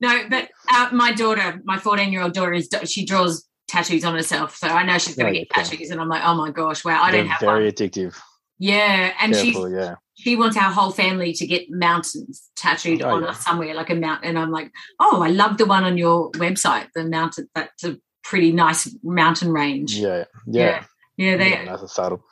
no. 0.01 0.29
But 0.29 0.49
uh, 0.73 0.89
my 0.91 1.13
daughter, 1.13 1.61
my 1.63 1.79
14 1.79 2.11
year 2.11 2.21
old 2.21 2.33
daughter, 2.33 2.53
is 2.53 2.69
she 2.85 3.05
draws 3.05 3.46
tattoos 3.67 4.05
on 4.05 4.13
herself, 4.15 4.55
so 4.55 4.67
I 4.67 4.83
know 4.83 4.97
she's 4.97 5.15
going 5.15 5.33
to 5.33 5.39
get 5.39 5.49
tattoos, 5.49 5.89
and 5.91 5.99
I'm 6.01 6.09
like, 6.09 6.23
oh 6.25 6.35
my 6.35 6.51
gosh, 6.51 6.83
wow, 6.85 7.01
I 7.01 7.11
They're 7.11 7.21
don't 7.21 7.29
have 7.29 7.39
very 7.41 7.63
one. 7.65 7.71
addictive. 7.73 8.17
Yeah, 8.59 9.13
and 9.21 9.35
she's 9.35 9.53
Careful, 9.53 9.69
yeah. 9.71 9.95
she 10.15 10.35
wants 10.35 10.57
our 10.57 10.71
whole 10.71 10.89
family 10.91 11.31
to 11.33 11.45
get 11.45 11.69
mountains 11.69 12.49
tattooed 12.55 13.03
Oh, 13.03 13.09
on 13.15 13.21
yeah. 13.23 13.29
us 13.29 13.43
somewhere, 13.45 13.75
like 13.75 13.89
a 13.91 13.95
mountain. 13.95 14.29
And 14.29 14.39
I'm 14.39 14.49
like, 14.51 14.71
oh, 14.99 15.21
I 15.21 15.27
love 15.29 15.57
the 15.59 15.65
one 15.65 15.83
on 15.83 15.95
your 15.97 16.31
website. 16.31 16.87
The 16.95 17.03
mountain, 17.05 17.49
that's 17.53 17.83
a 17.83 17.97
pretty 18.23 18.51
nice 18.51 18.93
mountain 19.03 19.51
range. 19.51 19.95
Yeah, 19.95 20.23
yeah. 20.47 20.85
Yeah, 21.17 21.37
they. 21.37 21.49
yeah 21.51 21.63
nice 21.65 21.81
and 21.81 21.89
subtle. 21.89 22.23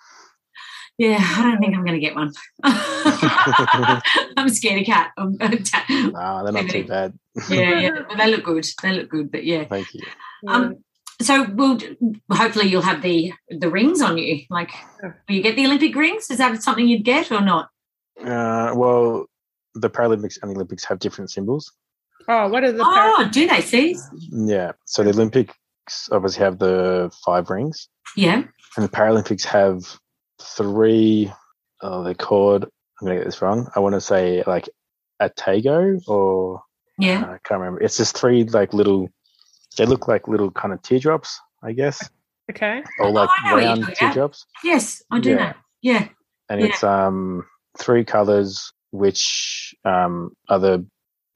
Yeah, 0.98 1.18
I 1.20 1.44
don't 1.44 1.60
think 1.60 1.76
I'm 1.76 1.84
going 1.84 2.00
to 2.00 2.00
get 2.00 2.16
one. 2.16 2.32
I'm 2.64 4.50
scared 4.50 4.80
of 4.82 4.86
cat. 4.88 5.12
Um, 5.18 5.38
ta- 5.40 5.86
Nah, 5.90 6.44
they're 6.44 6.54
not 6.54 6.70
too 6.70 6.86
bad. 6.86 7.18
yeah, 7.50 7.80
yeah, 7.80 7.92
they 8.18 8.32
look 8.32 8.44
good. 8.46 8.66
They 8.82 8.92
look 8.94 9.10
good, 9.10 9.32
but 9.32 9.44
yeah. 9.44 9.66
Thank 9.66 9.94
you. 9.94 10.02
Um, 10.48 10.78
so 11.22 11.44
we'll 11.54 11.80
hopefully 12.32 12.68
you'll 12.68 12.82
have 12.82 13.02
the 13.02 13.34
the 13.50 13.70
rings 13.70 14.02
on 14.02 14.18
you. 14.18 14.42
Like, 14.50 14.72
will 15.02 15.36
you 15.36 15.42
get 15.42 15.56
the 15.56 15.66
Olympic 15.66 15.96
rings? 15.96 16.30
Is 16.30 16.38
that 16.40 16.62
something 16.64 16.88
you'd 16.88 17.06
get 17.06 17.32
or 17.32 17.42
not? 17.42 17.70
Uh, 18.20 18.72
well, 18.76 19.26
the 19.74 19.90
Paralympics 19.90 20.38
and 20.42 20.52
the 20.52 20.56
Olympics 20.56 20.84
have 20.86 21.00
different 21.00 21.30
symbols. 21.32 21.72
Oh, 22.28 22.48
what 22.50 22.64
are 22.64 22.72
the 22.72 22.84
Oh, 22.86 23.30
do 23.32 23.48
they 23.48 23.62
see? 23.62 23.96
Yeah. 24.32 24.72
So 24.86 25.04
the 25.04 25.12
Olympics 25.12 25.54
obviously 26.12 26.44
have 26.44 26.58
the 26.60 27.12
five 27.26 27.50
rings, 27.50 27.88
Yeah. 28.16 28.44
and 28.78 28.86
the 28.86 28.90
Paralympics 28.90 29.46
have 29.46 29.82
three. 30.42 31.32
Oh, 31.82 32.04
they're 32.04 32.14
called. 32.14 32.64
I'm 32.66 33.08
gonna 33.08 33.20
get 33.20 33.26
this 33.26 33.42
wrong. 33.42 33.68
I 33.76 33.80
want 33.80 33.94
to 33.96 34.02
say 34.02 34.44
like 34.48 34.70
Atago 35.22 36.00
or 36.08 36.62
Yeah. 36.98 37.20
I 37.20 37.38
can't 37.48 37.60
remember. 37.60 37.82
It's 37.82 37.98
just 37.98 38.18
three 38.18 38.44
like 38.46 38.74
little. 38.74 39.10
They 39.78 39.86
look 39.86 40.08
like 40.08 40.28
little 40.28 40.52
kind 40.52 40.74
of 40.74 40.82
teardrops, 40.82 41.40
I 41.64 41.74
guess, 41.74 42.10
okay? 42.50 42.84
or 43.00 43.10
like 43.12 43.30
I 43.44 43.50
know 43.50 43.56
what 43.56 43.64
you're 43.64 43.70
round 43.86 43.96
teardrops. 43.96 44.46
Yes, 44.64 45.04
I 45.12 45.20
do 45.20 45.32
Yeah. 45.32 45.36
know. 45.36 45.54
Yeah. 45.82 46.08
and 46.50 46.62
Yeah. 46.62 46.68
it's 46.68 46.84
um 46.84 47.46
three 47.78 48.04
colors 48.06 48.72
which 48.92 49.76
um 49.84 50.32
are 50.50 50.60
the 50.60 50.86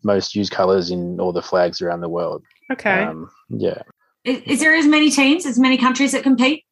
most 0.03 0.33
used 0.35 0.51
colors 0.51 0.91
in 0.91 1.19
all 1.19 1.33
the 1.33 1.41
flags 1.41 1.81
around 1.81 1.99
the 2.01 2.07
world 2.09 2.43
Okay. 2.71 3.03
um 3.03 3.29
yeah 3.49 3.81
Is, 4.23 4.41
is 4.45 4.59
there 4.61 4.73
as 4.73 4.85
many 4.87 5.11
teams, 5.11 5.45
as 5.45 5.59
many 5.59 5.77
countries 5.77 6.11
that 6.13 6.23
compete? 6.23 6.63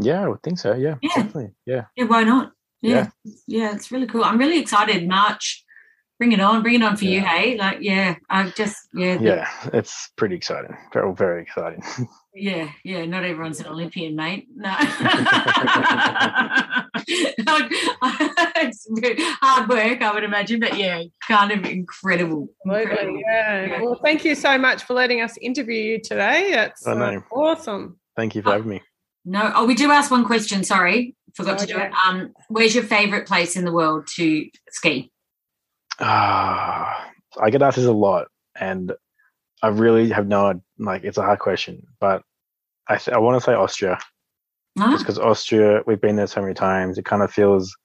yeah 0.00 0.22
i 0.24 0.28
would 0.28 0.42
think 0.42 0.58
so 0.58 0.74
yeah, 0.74 0.94
Yeah. 1.02 1.08
definitely 1.14 1.50
yeah 1.66 1.84
Yeah, 1.96 2.04
why 2.06 2.24
not? 2.24 2.52
Yeah. 2.80 3.10
Yeah, 3.48 3.74
it's 3.74 3.90
really 3.90 4.06
cool. 4.06 4.22
I'm 4.24 4.38
really 4.38 4.60
excited. 4.60 5.06
March. 5.08 5.64
Bring 6.18 6.32
it 6.32 6.40
on. 6.40 6.62
Bring 6.62 6.74
it 6.74 6.82
on 6.82 6.96
for 6.96 7.04
you, 7.04 7.20
hey? 7.20 7.56
Like, 7.56 7.78
yeah, 7.80 8.16
I 8.28 8.50
just, 8.50 8.88
yeah. 8.92 9.18
yeah 9.20 9.48
it's 9.72 10.10
pretty 10.16 10.34
exciting 10.34 10.76
very 10.92 11.14
very 11.14 11.42
exciting 11.42 11.82
Yeah, 12.40 12.70
yeah. 12.84 13.04
Not 13.04 13.24
everyone's 13.24 13.58
an 13.60 13.66
Olympian, 13.66 14.14
mate. 14.14 14.46
No. 14.54 14.70
it's 17.08 18.86
hard 19.40 19.68
work, 19.68 20.02
I 20.02 20.12
would 20.14 20.22
imagine, 20.24 20.60
but 20.60 20.76
yeah, 20.76 21.02
kind 21.26 21.50
of 21.50 21.64
incredible. 21.64 22.48
Incredible. 22.64 23.20
Yeah. 23.26 23.66
Yeah. 23.66 23.82
Well, 23.82 23.98
thank 24.04 24.24
you 24.24 24.34
so 24.36 24.56
much 24.56 24.84
for 24.84 24.94
letting 24.94 25.20
us 25.20 25.36
interview 25.38 25.80
you 25.80 26.00
today. 26.00 26.50
That's 26.52 26.86
I 26.86 26.92
uh, 26.92 27.20
awesome. 27.32 27.98
thank 28.16 28.36
you 28.36 28.42
for 28.42 28.52
having 28.52 28.68
me 28.68 28.82
No, 29.24 29.50
oh, 29.54 29.64
we 29.66 29.74
do 29.74 29.90
ask 29.90 30.10
one 30.10 30.24
question. 30.24 30.62
Sorry, 30.62 31.16
forgot 31.34 31.58
to 31.60 31.66
do 31.66 31.74
Okay. 31.74 31.86
it. 31.86 31.92
Um, 32.06 32.32
where's 32.48 32.74
your 32.74 32.84
favorite 32.84 33.26
place 33.26 33.56
in 33.56 33.64
the 33.64 33.72
world 33.72 34.06
to 34.16 34.48
ski? 34.70 35.10
Ah 36.00 37.10
i 37.40 37.50
get 37.50 37.62
asked 37.62 37.76
this 37.76 37.86
a 37.86 37.92
lot 37.92 38.28
and 38.58 38.92
i 39.62 39.68
really 39.68 40.10
have 40.10 40.26
no 40.26 40.60
like 40.78 41.04
it's 41.04 41.18
a 41.18 41.22
hard 41.22 41.38
question 41.38 41.84
but 42.00 42.22
i 42.88 42.96
th- 42.96 43.14
i 43.14 43.18
want 43.18 43.36
to 43.36 43.44
say 43.44 43.54
austria 43.54 43.98
just 44.92 45.04
because 45.04 45.18
austria 45.18 45.82
we've 45.86 46.00
been 46.00 46.16
there 46.16 46.26
so 46.26 46.40
many 46.40 46.54
times 46.54 46.98
it 46.98 47.04
kind 47.04 47.22
of 47.22 47.32
feels 47.32 47.76